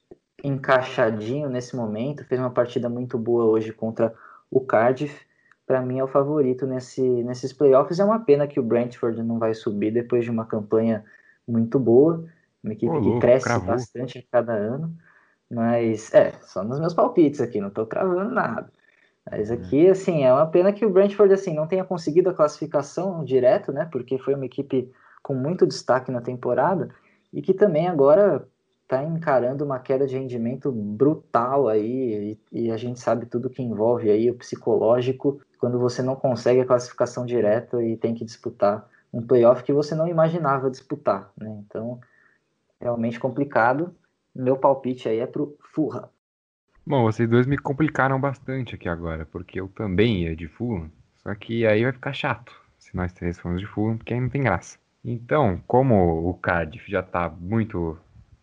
encaixadinho 0.45 1.49
nesse 1.49 1.75
momento. 1.75 2.25
Fez 2.25 2.41
uma 2.41 2.51
partida 2.51 2.89
muito 2.89 3.19
boa 3.19 3.45
hoje 3.45 3.73
contra 3.73 4.15
o 4.51 4.61
Cardiff. 4.61 5.27
Para 5.67 5.83
mim 5.83 5.99
é 5.99 6.05
o 6.05 6.09
favorito 6.09 6.67
nesse, 6.67 7.03
nesses 7.03 7.53
playoffs. 7.53 7.99
É 7.99 8.05
uma 8.05 8.21
pena 8.21 8.47
que 8.47 8.61
o 8.61 8.63
Brentford 8.63 9.23
não 9.23 9.39
vai 9.39 9.53
subir 9.55 9.91
depois 9.91 10.25
de 10.25 10.31
uma 10.31 10.45
campanha 10.45 11.05
muito 11.47 11.79
boa 11.79 12.25
uma 12.63 12.73
equipe 12.73 13.01
que 13.01 13.19
cresce 13.21 13.59
bastante 13.61 14.19
a 14.19 14.23
cada 14.31 14.53
ano. 14.53 14.95
Mas, 15.51 16.13
é, 16.15 16.33
só 16.43 16.63
nos 16.63 16.79
meus 16.79 16.95
palpites 16.95 17.41
aqui, 17.41 17.61
não 17.61 17.71
tô 17.71 17.87
cravando 17.87 18.31
nada. 18.33 18.71
Mas 19.29 19.51
aqui, 19.51 19.89
assim, 19.89 20.25
é 20.25 20.33
uma 20.33 20.47
pena 20.47 20.73
que 20.73 20.85
o 20.85 20.91
Brentford, 20.91 21.35
assim, 21.35 21.55
não 21.55 21.67
tenha 21.67 21.85
conseguido 21.85 22.31
a 22.31 22.35
classificação 22.35 23.25
direto, 23.25 23.73
né? 23.73 23.89
Porque 23.91 24.19
foi 24.19 24.35
uma 24.35 24.47
equipe 24.47 24.91
com 25.23 25.35
muito 25.35 25.67
destaque 25.67 26.11
na 26.11 26.21
temporada 26.21 26.89
e 27.33 27.43
que 27.43 27.53
também 27.53 27.87
agora 27.87 28.47
está 28.83 29.05
encarando 29.05 29.65
uma 29.65 29.79
queda 29.79 30.07
de 30.07 30.19
rendimento 30.19 30.73
brutal 30.73 31.69
aí 31.69 32.39
e, 32.53 32.65
e, 32.65 32.71
a 32.73 32.77
gente 32.77 32.99
sabe 32.99 33.27
tudo 33.27 33.51
que 33.51 33.63
envolve 33.63 34.11
aí 34.11 34.29
o 34.29 34.35
psicológico 34.35 35.41
quando 35.59 35.79
você 35.79 36.03
não 36.03 36.17
consegue 36.17 36.61
a 36.61 36.67
classificação 36.67 37.25
direta 37.25 37.81
e 37.85 37.97
tem 37.97 38.15
que 38.15 38.25
disputar 38.25 38.89
um 39.13 39.25
playoff 39.25 39.63
que 39.63 39.73
você 39.73 39.95
não 39.95 40.09
imaginava 40.09 40.71
disputar, 40.71 41.31
né? 41.39 41.63
Então, 41.67 42.01
realmente 42.81 43.21
complicado. 43.21 43.95
Meu 44.35 44.57
palpite 44.57 45.09
aí 45.09 45.19
é 45.19 45.27
pro 45.27 45.57
Fulham. 45.75 46.09
Bom, 46.87 47.03
vocês 47.03 47.29
dois 47.29 47.47
me 47.47 47.59
complicaram 47.59 48.19
bastante 48.21 48.75
aqui 48.75 48.89
agora, 48.89 49.27
porque 49.27 49.61
eu 49.61 49.69
também 49.69 50.23
ia 50.23 50.35
de 50.35 50.49
Fulham, 50.49 50.91
só 51.17 51.35
que 51.35 51.67
aí 51.67 51.83
vai 51.83 51.93
ficar 51.93 52.13
chato 52.13 52.53
se 52.79 52.97
nós 52.97 53.13
três 53.13 53.39
formos 53.39 53.61
de 53.61 53.67
Fulham, 53.67 53.99
porque 53.99 54.15
aí 54.15 54.21
não 54.21 54.31
tem 54.31 54.43
graça. 54.43 54.79
Então, 55.05 55.63
como 55.67 56.29
o 56.29 56.35
Cardiff 56.35 56.91
já 56.91 57.01
está 57.01 57.29
muito, 57.29 57.99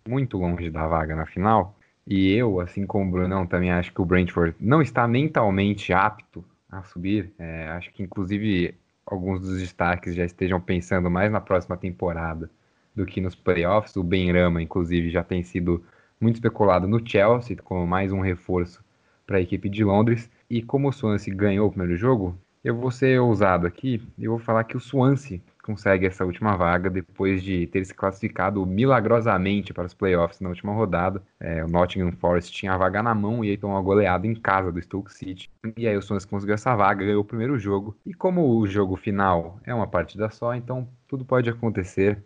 muito 0.07 0.37
longe 0.37 0.69
da 0.69 0.87
vaga 0.87 1.15
na 1.15 1.25
final, 1.25 1.75
e 2.05 2.31
eu, 2.33 2.59
assim 2.59 2.85
como 2.85 3.05
o 3.05 3.11
Brunão, 3.11 3.45
também 3.45 3.71
acho 3.71 3.91
que 3.91 4.01
o 4.01 4.05
Brentford 4.05 4.55
não 4.59 4.81
está 4.81 5.07
mentalmente 5.07 5.91
apto 5.91 6.45
a 6.69 6.83
subir, 6.83 7.33
é, 7.37 7.67
acho 7.69 7.91
que 7.91 8.03
inclusive 8.03 8.75
alguns 9.05 9.41
dos 9.41 9.59
destaques 9.59 10.15
já 10.15 10.23
estejam 10.23 10.61
pensando 10.61 11.09
mais 11.09 11.31
na 11.31 11.41
próxima 11.41 11.75
temporada 11.75 12.49
do 12.97 13.05
que 13.05 13.21
nos 13.21 13.35
playoffs. 13.35 13.95
O 13.95 14.03
Ben 14.03 14.31
Rama, 14.31 14.61
inclusive, 14.61 15.09
já 15.09 15.23
tem 15.23 15.43
sido 15.43 15.83
muito 16.19 16.35
especulado 16.35 16.87
no 16.87 17.07
Chelsea, 17.07 17.55
como 17.63 17.85
mais 17.85 18.11
um 18.11 18.19
reforço 18.19 18.83
para 19.25 19.37
a 19.37 19.41
equipe 19.41 19.69
de 19.69 19.83
Londres. 19.83 20.29
E 20.49 20.61
como 20.61 20.89
o 20.89 20.91
Swansea 20.91 21.33
ganhou 21.33 21.67
o 21.67 21.69
primeiro 21.69 21.95
jogo, 21.95 22.35
eu 22.63 22.75
vou 22.75 22.89
ser 22.89 23.19
ousado 23.21 23.67
aqui 23.67 24.01
e 24.17 24.27
vou 24.27 24.39
falar 24.39 24.63
que 24.63 24.75
o 24.75 24.79
Swansea 24.79 25.39
consegue 25.61 26.05
essa 26.05 26.25
última 26.25 26.55
vaga 26.55 26.89
depois 26.89 27.43
de 27.43 27.67
ter 27.67 27.85
se 27.85 27.93
classificado 27.93 28.65
milagrosamente 28.65 29.73
para 29.73 29.85
os 29.85 29.93
playoffs 29.93 30.39
na 30.39 30.49
última 30.49 30.73
rodada. 30.73 31.21
É, 31.39 31.63
o 31.63 31.67
Nottingham 31.67 32.13
Forest 32.13 32.53
tinha 32.53 32.73
a 32.73 32.77
vaga 32.77 33.03
na 33.03 33.13
mão 33.13 33.43
e 33.43 33.49
aí 33.49 33.57
tomou 33.57 33.75
uma 33.75 33.81
goleada 33.81 34.25
em 34.25 34.33
casa 34.33 34.71
do 34.71 34.81
Stoke 34.81 35.13
City. 35.13 35.49
E 35.75 35.85
aí 35.87 35.95
o 35.97 36.01
Swansea 36.01 36.29
conseguiu 36.29 36.55
essa 36.55 36.73
vaga, 36.73 37.05
ganhou 37.05 37.21
o 37.21 37.25
primeiro 37.25 37.59
jogo. 37.59 37.95
E 38.05 38.13
como 38.13 38.57
o 38.57 38.65
jogo 38.65 38.95
final 38.95 39.59
é 39.65 39.73
uma 39.73 39.87
partida 39.87 40.29
só, 40.29 40.55
então 40.55 40.87
tudo 41.07 41.25
pode 41.25 41.49
acontecer. 41.49 42.23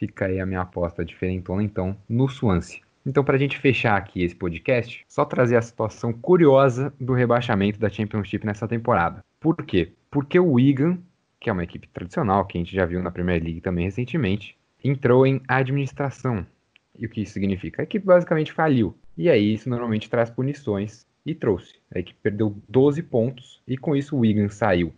Fica 0.00 0.24
aí 0.24 0.40
a 0.40 0.46
minha 0.46 0.62
aposta 0.62 1.04
diferentona, 1.04 1.62
então, 1.62 1.94
no 2.08 2.26
Swansea. 2.26 2.80
Então, 3.04 3.22
para 3.22 3.36
a 3.36 3.38
gente 3.38 3.58
fechar 3.58 3.98
aqui 3.98 4.22
esse 4.22 4.34
podcast, 4.34 5.04
só 5.06 5.26
trazer 5.26 5.56
a 5.56 5.62
situação 5.62 6.10
curiosa 6.10 6.90
do 6.98 7.12
rebaixamento 7.12 7.78
da 7.78 7.90
Championship 7.90 8.46
nessa 8.46 8.66
temporada. 8.66 9.22
Por 9.38 9.56
quê? 9.56 9.92
Porque 10.10 10.40
o 10.40 10.52
Wigan, 10.52 10.98
que 11.38 11.50
é 11.50 11.52
uma 11.52 11.64
equipe 11.64 11.86
tradicional, 11.88 12.46
que 12.46 12.56
a 12.56 12.60
gente 12.62 12.74
já 12.74 12.86
viu 12.86 13.02
na 13.02 13.10
Premier 13.10 13.44
League 13.44 13.60
também 13.60 13.84
recentemente, 13.84 14.56
entrou 14.82 15.26
em 15.26 15.42
administração. 15.46 16.46
E 16.98 17.04
o 17.04 17.08
que 17.10 17.20
isso 17.20 17.34
significa? 17.34 17.82
A 17.82 17.84
equipe 17.84 18.06
basicamente 18.06 18.52
faliu. 18.52 18.96
E 19.18 19.28
aí 19.28 19.52
isso 19.52 19.68
normalmente 19.68 20.08
traz 20.08 20.30
punições 20.30 21.06
e 21.26 21.34
trouxe. 21.34 21.74
A 21.94 21.98
equipe 21.98 22.18
perdeu 22.22 22.56
12 22.70 23.02
pontos 23.02 23.60
e 23.68 23.76
com 23.76 23.94
isso 23.94 24.16
o 24.16 24.20
Wigan 24.20 24.48
saiu 24.48 24.94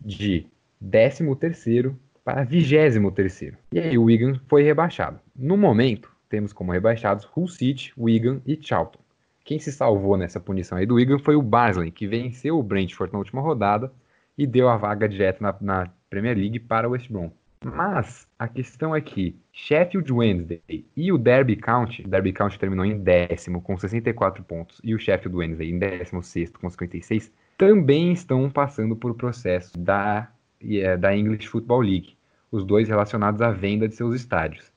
de 0.00 0.46
13 0.88 1.34
terceiro 1.34 1.98
para 2.26 2.42
23 2.42 3.54
E 3.70 3.78
aí 3.78 3.96
o 3.96 4.02
Wigan 4.02 4.40
foi 4.48 4.64
rebaixado. 4.64 5.20
No 5.36 5.56
momento, 5.56 6.10
temos 6.28 6.52
como 6.52 6.72
rebaixados 6.72 7.24
Hull 7.36 7.46
City, 7.46 7.92
Wigan 7.96 8.40
e 8.44 8.58
Charlton. 8.60 8.98
Quem 9.44 9.60
se 9.60 9.70
salvou 9.70 10.16
nessa 10.16 10.40
punição 10.40 10.76
aí 10.76 10.84
do 10.84 10.96
Wigan 10.96 11.20
foi 11.20 11.36
o 11.36 11.40
Barnsley, 11.40 11.92
que 11.92 12.04
venceu 12.04 12.58
o 12.58 12.64
Brentford 12.64 13.12
na 13.12 13.20
última 13.20 13.40
rodada 13.40 13.92
e 14.36 14.44
deu 14.44 14.68
a 14.68 14.76
vaga 14.76 15.08
direta 15.08 15.38
na, 15.40 15.54
na 15.60 15.90
Premier 16.10 16.36
League 16.36 16.58
para 16.58 16.88
o 16.88 16.92
West 16.92 17.08
Brom. 17.08 17.30
Mas 17.64 18.26
a 18.36 18.48
questão 18.48 18.94
é 18.94 19.00
que 19.00 19.36
Sheffield 19.52 20.12
Wednesday 20.12 20.84
e 20.96 21.12
o 21.12 21.18
Derby 21.18 21.54
County, 21.54 22.02
o 22.02 22.08
Derby 22.08 22.32
County 22.32 22.58
terminou 22.58 22.84
em 22.84 22.98
décimo 22.98 23.62
com 23.62 23.78
64 23.78 24.42
pontos 24.42 24.80
e 24.82 24.96
o 24.96 24.98
Sheffield 24.98 25.36
Wednesday 25.36 25.70
em 25.70 25.78
décimo 25.78 26.24
sexto 26.24 26.58
com 26.58 26.68
56, 26.68 27.32
também 27.56 28.12
estão 28.12 28.50
passando 28.50 28.96
por 28.96 29.14
processo 29.14 29.78
da, 29.78 30.28
é, 30.70 30.96
da 30.96 31.16
English 31.16 31.48
Football 31.48 31.80
League 31.80 32.16
os 32.50 32.64
dois 32.64 32.88
relacionados 32.88 33.40
à 33.42 33.50
venda 33.50 33.88
de 33.88 33.94
seus 33.94 34.14
estádios. 34.14 34.70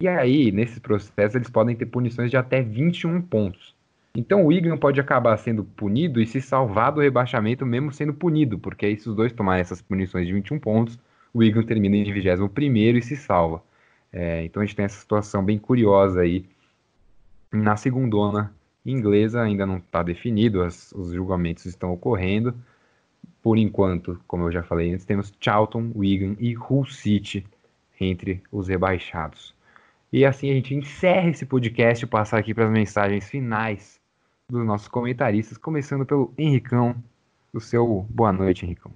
E 0.00 0.08
aí, 0.08 0.50
nesses 0.50 0.78
processos, 0.78 1.34
eles 1.34 1.50
podem 1.50 1.76
ter 1.76 1.86
punições 1.86 2.30
de 2.30 2.36
até 2.36 2.62
21 2.62 3.20
pontos. 3.22 3.74
Então 4.16 4.44
o 4.44 4.46
Wigan 4.46 4.76
pode 4.76 5.00
acabar 5.00 5.36
sendo 5.36 5.64
punido 5.64 6.20
e 6.20 6.26
se 6.26 6.40
salvar 6.40 6.92
do 6.92 7.00
rebaixamento 7.00 7.66
mesmo 7.66 7.92
sendo 7.92 8.14
punido, 8.14 8.58
porque 8.58 8.86
aí 8.86 8.96
se 8.96 9.08
os 9.08 9.16
dois 9.16 9.32
tomarem 9.32 9.60
essas 9.60 9.82
punições 9.82 10.26
de 10.26 10.32
21 10.32 10.60
pontos, 10.60 10.98
o 11.32 11.40
Wigan 11.40 11.64
termina 11.64 11.96
em 11.96 12.04
21 12.12 12.48
e 12.96 13.02
se 13.02 13.16
salva. 13.16 13.60
É, 14.12 14.44
então 14.44 14.62
a 14.62 14.64
gente 14.64 14.76
tem 14.76 14.84
essa 14.84 15.00
situação 15.00 15.44
bem 15.44 15.58
curiosa 15.58 16.20
aí. 16.20 16.46
Na 17.52 17.76
segundona 17.76 18.54
inglesa 18.86 19.42
ainda 19.42 19.66
não 19.66 19.78
está 19.78 20.00
definido, 20.02 20.62
as, 20.62 20.92
os 20.92 21.12
julgamentos 21.12 21.64
estão 21.64 21.92
ocorrendo, 21.92 22.54
por 23.42 23.58
enquanto, 23.58 24.18
como 24.26 24.44
eu 24.44 24.52
já 24.52 24.62
falei 24.62 24.92
antes, 24.92 25.04
temos 25.04 25.32
Charlton, 25.40 25.92
Wigan 25.94 26.36
e 26.38 26.56
Hull 26.56 26.86
City 26.86 27.46
entre 28.00 28.42
os 28.50 28.68
rebaixados. 28.68 29.54
E 30.12 30.24
assim 30.24 30.50
a 30.50 30.54
gente 30.54 30.74
encerra 30.74 31.28
esse 31.28 31.44
podcast 31.44 32.04
e 32.04 32.08
passar 32.08 32.38
aqui 32.38 32.54
para 32.54 32.66
as 32.66 32.70
mensagens 32.70 33.28
finais 33.28 34.00
dos 34.48 34.64
nossos 34.64 34.88
comentaristas, 34.88 35.58
começando 35.58 36.06
pelo 36.06 36.32
Henricão, 36.38 36.94
o 37.52 37.60
seu 37.60 38.06
boa 38.08 38.32
noite, 38.32 38.64
Henricão. 38.64 38.92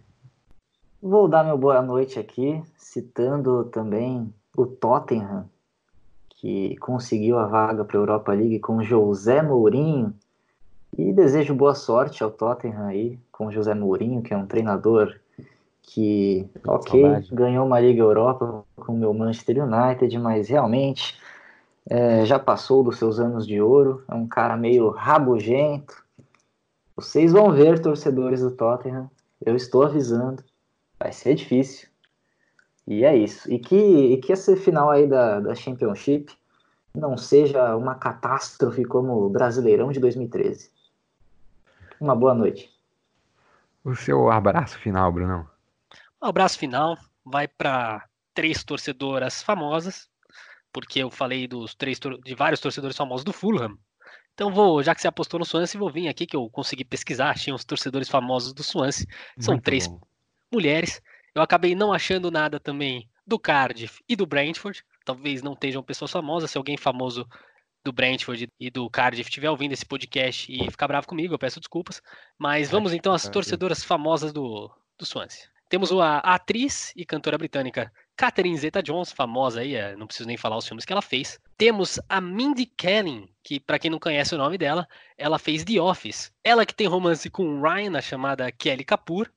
Vou 1.01 1.29
dar 1.29 1.45
meu 1.45 1.57
boa 1.57 1.81
noite 1.81 2.19
aqui, 2.19 2.63
citando 2.77 3.65
também 3.67 4.33
o 4.57 4.67
Tottenham, 4.67 5.49
que 6.29 6.77
conseguiu 6.77 7.39
a 7.39 7.47
vaga 7.47 7.85
para 7.85 7.97
a 7.97 8.01
Europa 8.01 8.33
League 8.33 8.61
com 8.61 8.83
José 8.83 9.43
Mourinho, 9.43 10.15
e 10.97 11.13
desejo 11.13 11.55
boa 11.55 11.75
sorte 11.75 12.23
ao 12.23 12.31
Tottenham 12.31 12.87
aí, 12.87 13.19
com 13.31 13.51
José 13.51 13.75
Mourinho, 13.75 14.23
que 14.23 14.33
é 14.33 14.37
um 14.37 14.47
treinador 14.47 15.19
que, 15.83 16.49
ok, 16.67 17.01
Saudade. 17.01 17.35
ganhou 17.35 17.67
uma 17.67 17.81
Liga 17.81 18.03
Europa 18.03 18.65
com 18.77 18.93
o 18.93 18.99
meu 18.99 19.15
Manchester 19.15 19.65
United, 19.65 20.19
mas 20.19 20.49
realmente 20.49 21.19
é, 21.89 22.25
já 22.27 22.39
passou 22.39 22.83
dos 22.83 22.99
seus 22.99 23.19
anos 23.19 23.47
de 23.47 23.61
ouro, 23.61 24.05
é 24.09 24.15
um 24.15 24.27
cara 24.27 24.57
meio 24.57 24.91
rabugento. 24.91 26.05
Vocês 26.95 27.33
vão 27.33 27.53
ver, 27.53 27.81
torcedores 27.81 28.41
do 28.41 28.51
Tottenham, 28.51 29.11
eu 29.45 29.57
estou 29.57 29.85
avisando, 29.85 30.43
vai 30.99 31.13
ser 31.13 31.35
difícil. 31.35 31.89
E 32.87 33.05
é 33.05 33.17
isso. 33.17 33.51
E 33.53 33.59
que, 33.59 33.77
e 33.77 34.17
que 34.19 34.33
esse 34.33 34.57
final 34.57 34.91
aí 34.91 35.07
da, 35.07 35.41
da 35.41 35.55
Championship 35.55 36.33
não 36.95 37.17
seja 37.17 37.77
uma 37.77 37.95
catástrofe 37.95 38.85
como 38.85 39.25
o 39.25 39.29
Brasileirão 39.29 39.93
de 39.93 40.01
2013. 40.01 40.71
Uma 42.01 42.15
boa 42.15 42.35
noite. 42.35 42.71
O 43.85 43.95
seu 43.95 44.31
abraço 44.31 44.79
final, 44.79 45.11
Brunão. 45.13 45.49
O 46.21 46.27
abraço 46.27 46.59
final 46.59 46.97
vai 47.25 47.47
para 47.49 48.07
três 48.35 48.63
torcedoras 48.63 49.43
famosas, 49.43 50.09
porque 50.73 51.01
eu 51.01 51.11
falei 51.11 51.47
dos 51.47 51.75
três 51.75 51.99
de 51.99 52.35
vários 52.35 52.61
torcedores 52.61 52.97
famosos 52.97 53.25
do 53.25 53.33
Fulham. 53.33 53.77
Então 54.35 54.53
vou, 54.53 54.83
já 54.83 54.95
que 54.95 55.01
você 55.01 55.09
apostou 55.09 55.41
no 55.41 55.45
Swansea, 55.45 55.81
vou 55.81 55.91
vir 55.91 56.07
aqui 56.07 56.25
que 56.27 56.37
eu 56.37 56.49
consegui 56.51 56.85
pesquisar, 56.85 57.31
achei 57.31 57.53
uns 57.53 57.65
torcedores 57.65 58.09
famosos 58.09 58.53
do 58.53 58.63
Swansea. 58.63 59.07
São 59.39 59.55
Muito 59.55 59.65
três 59.65 59.89
bom. 59.89 60.01
mulheres. 60.53 61.03
Eu 61.35 61.43
acabei 61.43 61.75
não 61.75 61.93
achando 61.93 62.31
nada 62.31 62.61
também 62.61 63.09
do 63.27 63.39
Cardiff 63.39 64.01
e 64.09 64.15
do 64.15 64.27
Brentford. 64.27 64.85
Talvez 65.05 65.43
não 65.43 65.55
estejam 65.55 65.83
pessoas 65.83 66.13
famosas. 66.13 66.51
Se 66.51 66.59
alguém 66.59 66.77
famoso 66.77 67.27
do 67.85 67.93
Brentford 67.93 68.51
e 68.59 68.71
do 68.71 68.89
Cardiff 68.91 69.29
estiver 69.29 69.51
ouvindo 69.51 69.73
esse 69.73 69.87
podcast 69.87 70.51
e 70.51 70.71
ficar 70.71 70.89
bravo 70.89 71.07
comigo, 71.07 71.35
eu 71.35 71.39
peço 71.39 71.61
desculpas. 71.61 72.03
Mas 72.39 72.71
vamos 72.71 72.93
então 72.93 73.13
às 73.13 73.29
torcedoras 73.29 73.85
famosas 73.85 74.33
do, 74.33 74.71
do 74.99 75.07
Swansea. 75.07 75.49
Temos 75.69 75.93
a, 75.93 76.19
atriz 76.19 76.93
e 76.97 77.05
cantora 77.05 77.37
britânica 77.37 77.93
Catherine 78.17 78.57
Zeta-Jones, 78.57 79.13
famosa 79.13 79.61
aí, 79.61 79.75
é, 79.75 79.95
não 79.97 80.07
preciso 80.07 80.27
nem 80.27 80.37
falar 80.37 80.57
os 80.57 80.67
filmes 80.67 80.85
que 80.85 80.93
ela 80.93 81.03
fez. 81.03 81.39
Temos 81.57 82.01
a 82.09 82.21
Mindy 82.21 82.67
Kaling, 82.67 83.29
que 83.45 83.61
para 83.61 83.79
quem 83.79 83.91
não 83.91 83.99
conhece 83.99 84.35
o 84.35 84.39
nome 84.39 84.57
dela, 84.57 84.89
ela 85.17 85.39
fez 85.39 85.65
The 85.65 85.81
Office. 85.81 86.33
Ela 86.43 86.65
que 86.65 86.75
tem 86.75 86.87
romance 86.87 87.29
com 87.29 87.61
Ryan, 87.61 87.99
a 87.99 88.01
chamada 88.01 88.51
Kelly 88.51 88.85
Kapoor. 88.85 89.31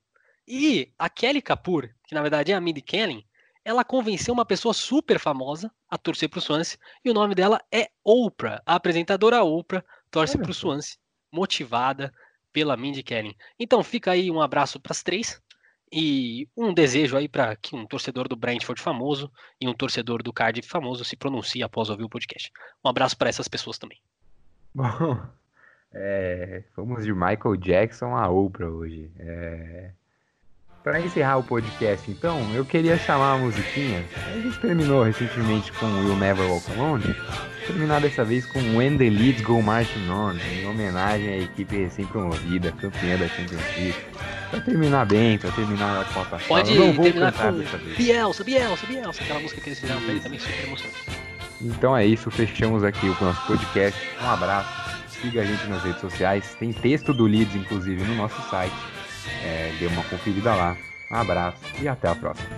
E 0.48 0.92
a 0.98 1.08
Kelly 1.08 1.40
Kapoor, 1.40 1.90
que 2.08 2.14
na 2.14 2.22
verdade 2.22 2.50
é 2.50 2.54
a 2.54 2.60
Mindy 2.60 2.82
Kaling, 2.82 3.24
ela 3.64 3.84
convenceu 3.84 4.34
uma 4.34 4.44
pessoa 4.44 4.74
super 4.74 5.18
famosa 5.18 5.70
a 5.88 5.96
torcer 5.96 6.28
para 6.28 6.38
o 6.38 6.42
Swansea 6.42 6.78
e 7.04 7.10
o 7.10 7.14
nome 7.14 7.34
dela 7.34 7.60
é 7.70 7.88
Oprah. 8.04 8.62
A 8.66 8.74
apresentadora 8.74 9.42
Oprah 9.42 9.84
torce 10.10 10.36
para 10.36 10.50
o 10.50 10.54
Swansea, 10.54 10.96
motivada 11.30 12.12
pela 12.52 12.76
Mindy 12.76 13.02
Kaling. 13.02 13.34
Então 13.58 13.82
fica 13.82 14.10
aí 14.10 14.30
um 14.30 14.40
abraço 14.40 14.80
para 14.80 14.92
as 14.92 15.02
três 15.02 15.40
e 15.92 16.48
um 16.56 16.72
desejo 16.72 17.16
aí 17.16 17.28
para 17.28 17.54
que 17.56 17.76
um 17.76 17.86
torcedor 17.86 18.26
do 18.26 18.36
Brentford 18.36 18.80
famoso 18.80 19.30
e 19.60 19.68
um 19.68 19.74
torcedor 19.74 20.22
do 20.22 20.32
Cardiff 20.32 20.68
famoso 20.68 21.04
se 21.04 21.16
pronuncie 21.16 21.62
após 21.62 21.90
ouvir 21.90 22.04
o 22.04 22.08
podcast. 22.08 22.50
Um 22.84 22.88
abraço 22.88 23.16
para 23.16 23.28
essas 23.28 23.46
pessoas 23.46 23.78
também. 23.78 24.00
Bom, 24.74 25.20
é, 25.92 26.64
fomos 26.74 27.04
de 27.04 27.12
Michael 27.12 27.56
Jackson 27.56 28.16
a 28.16 28.28
Oprah 28.28 28.70
hoje. 28.70 29.10
É, 29.18 29.92
para 30.82 31.00
encerrar 31.00 31.38
o 31.38 31.44
podcast, 31.44 32.10
então, 32.10 32.40
eu 32.54 32.64
queria 32.64 32.98
chamar 32.98 33.34
a 33.34 33.38
musiquinha. 33.38 34.04
A 34.26 34.38
gente 34.38 34.58
terminou 34.58 35.04
recentemente 35.04 35.70
com 35.72 35.86
Will 35.86 36.16
Never 36.16 36.44
Walk 36.46 36.72
Alone. 36.72 37.14
Terminar 37.66 38.00
dessa 38.00 38.24
vez 38.24 38.44
com 38.46 38.58
When 38.76 38.98
the 38.98 39.08
Leads 39.08 39.42
Go 39.42 39.62
Marching 39.62 40.10
On, 40.10 40.32
em 40.32 40.66
homenagem 40.66 41.28
à 41.28 41.38
equipe 41.38 41.76
recém-promovida, 41.76 42.72
campeã 42.72 43.16
da 43.16 43.28
Champions 43.28 43.62
League. 43.76 43.94
Pra 44.50 44.60
terminar 44.60 45.06
bem, 45.06 45.38
pra 45.38 45.52
terminar 45.52 46.04
com 46.12 46.20
a 46.20 46.24
passada. 46.24 46.48
Pode 46.48 46.74
não 46.74 46.92
vou 46.92 47.04
terminar 47.04 47.32
cantar 47.32 47.52
com 47.52 47.58
dessa 47.58 47.76
vez. 47.76 47.96
Bielsa, 47.96 48.42
Bielsa, 48.42 48.86
Bielsa, 48.86 49.22
aquela 49.22 49.40
música 49.40 49.60
que 49.60 49.68
eles 49.68 49.78
fizeram 49.78 50.00
pra 50.00 50.10
ele 50.10 50.20
também, 50.20 50.40
super 50.40 50.66
emocionante. 50.66 50.98
Então 51.60 51.96
é 51.96 52.04
isso, 52.04 52.28
fechamos 52.28 52.82
aqui 52.82 53.06
o 53.06 53.16
nosso 53.24 53.46
podcast. 53.46 54.00
Um 54.20 54.28
abraço, 54.28 54.68
siga 55.08 55.42
a 55.42 55.44
gente 55.44 55.64
nas 55.68 55.84
redes 55.84 56.00
sociais. 56.00 56.56
Tem 56.58 56.72
texto 56.72 57.14
do 57.14 57.24
Leeds, 57.24 57.54
inclusive, 57.54 58.02
no 58.02 58.16
nosso 58.16 58.42
site 58.50 58.74
é, 59.44 59.72
dê 59.78 59.86
uma 59.86 60.02
conferida 60.04 60.54
lá. 60.54 60.76
Um 61.10 61.16
abraço 61.16 61.58
e 61.80 61.88
até 61.88 62.08
a 62.08 62.14
próxima. 62.14 62.48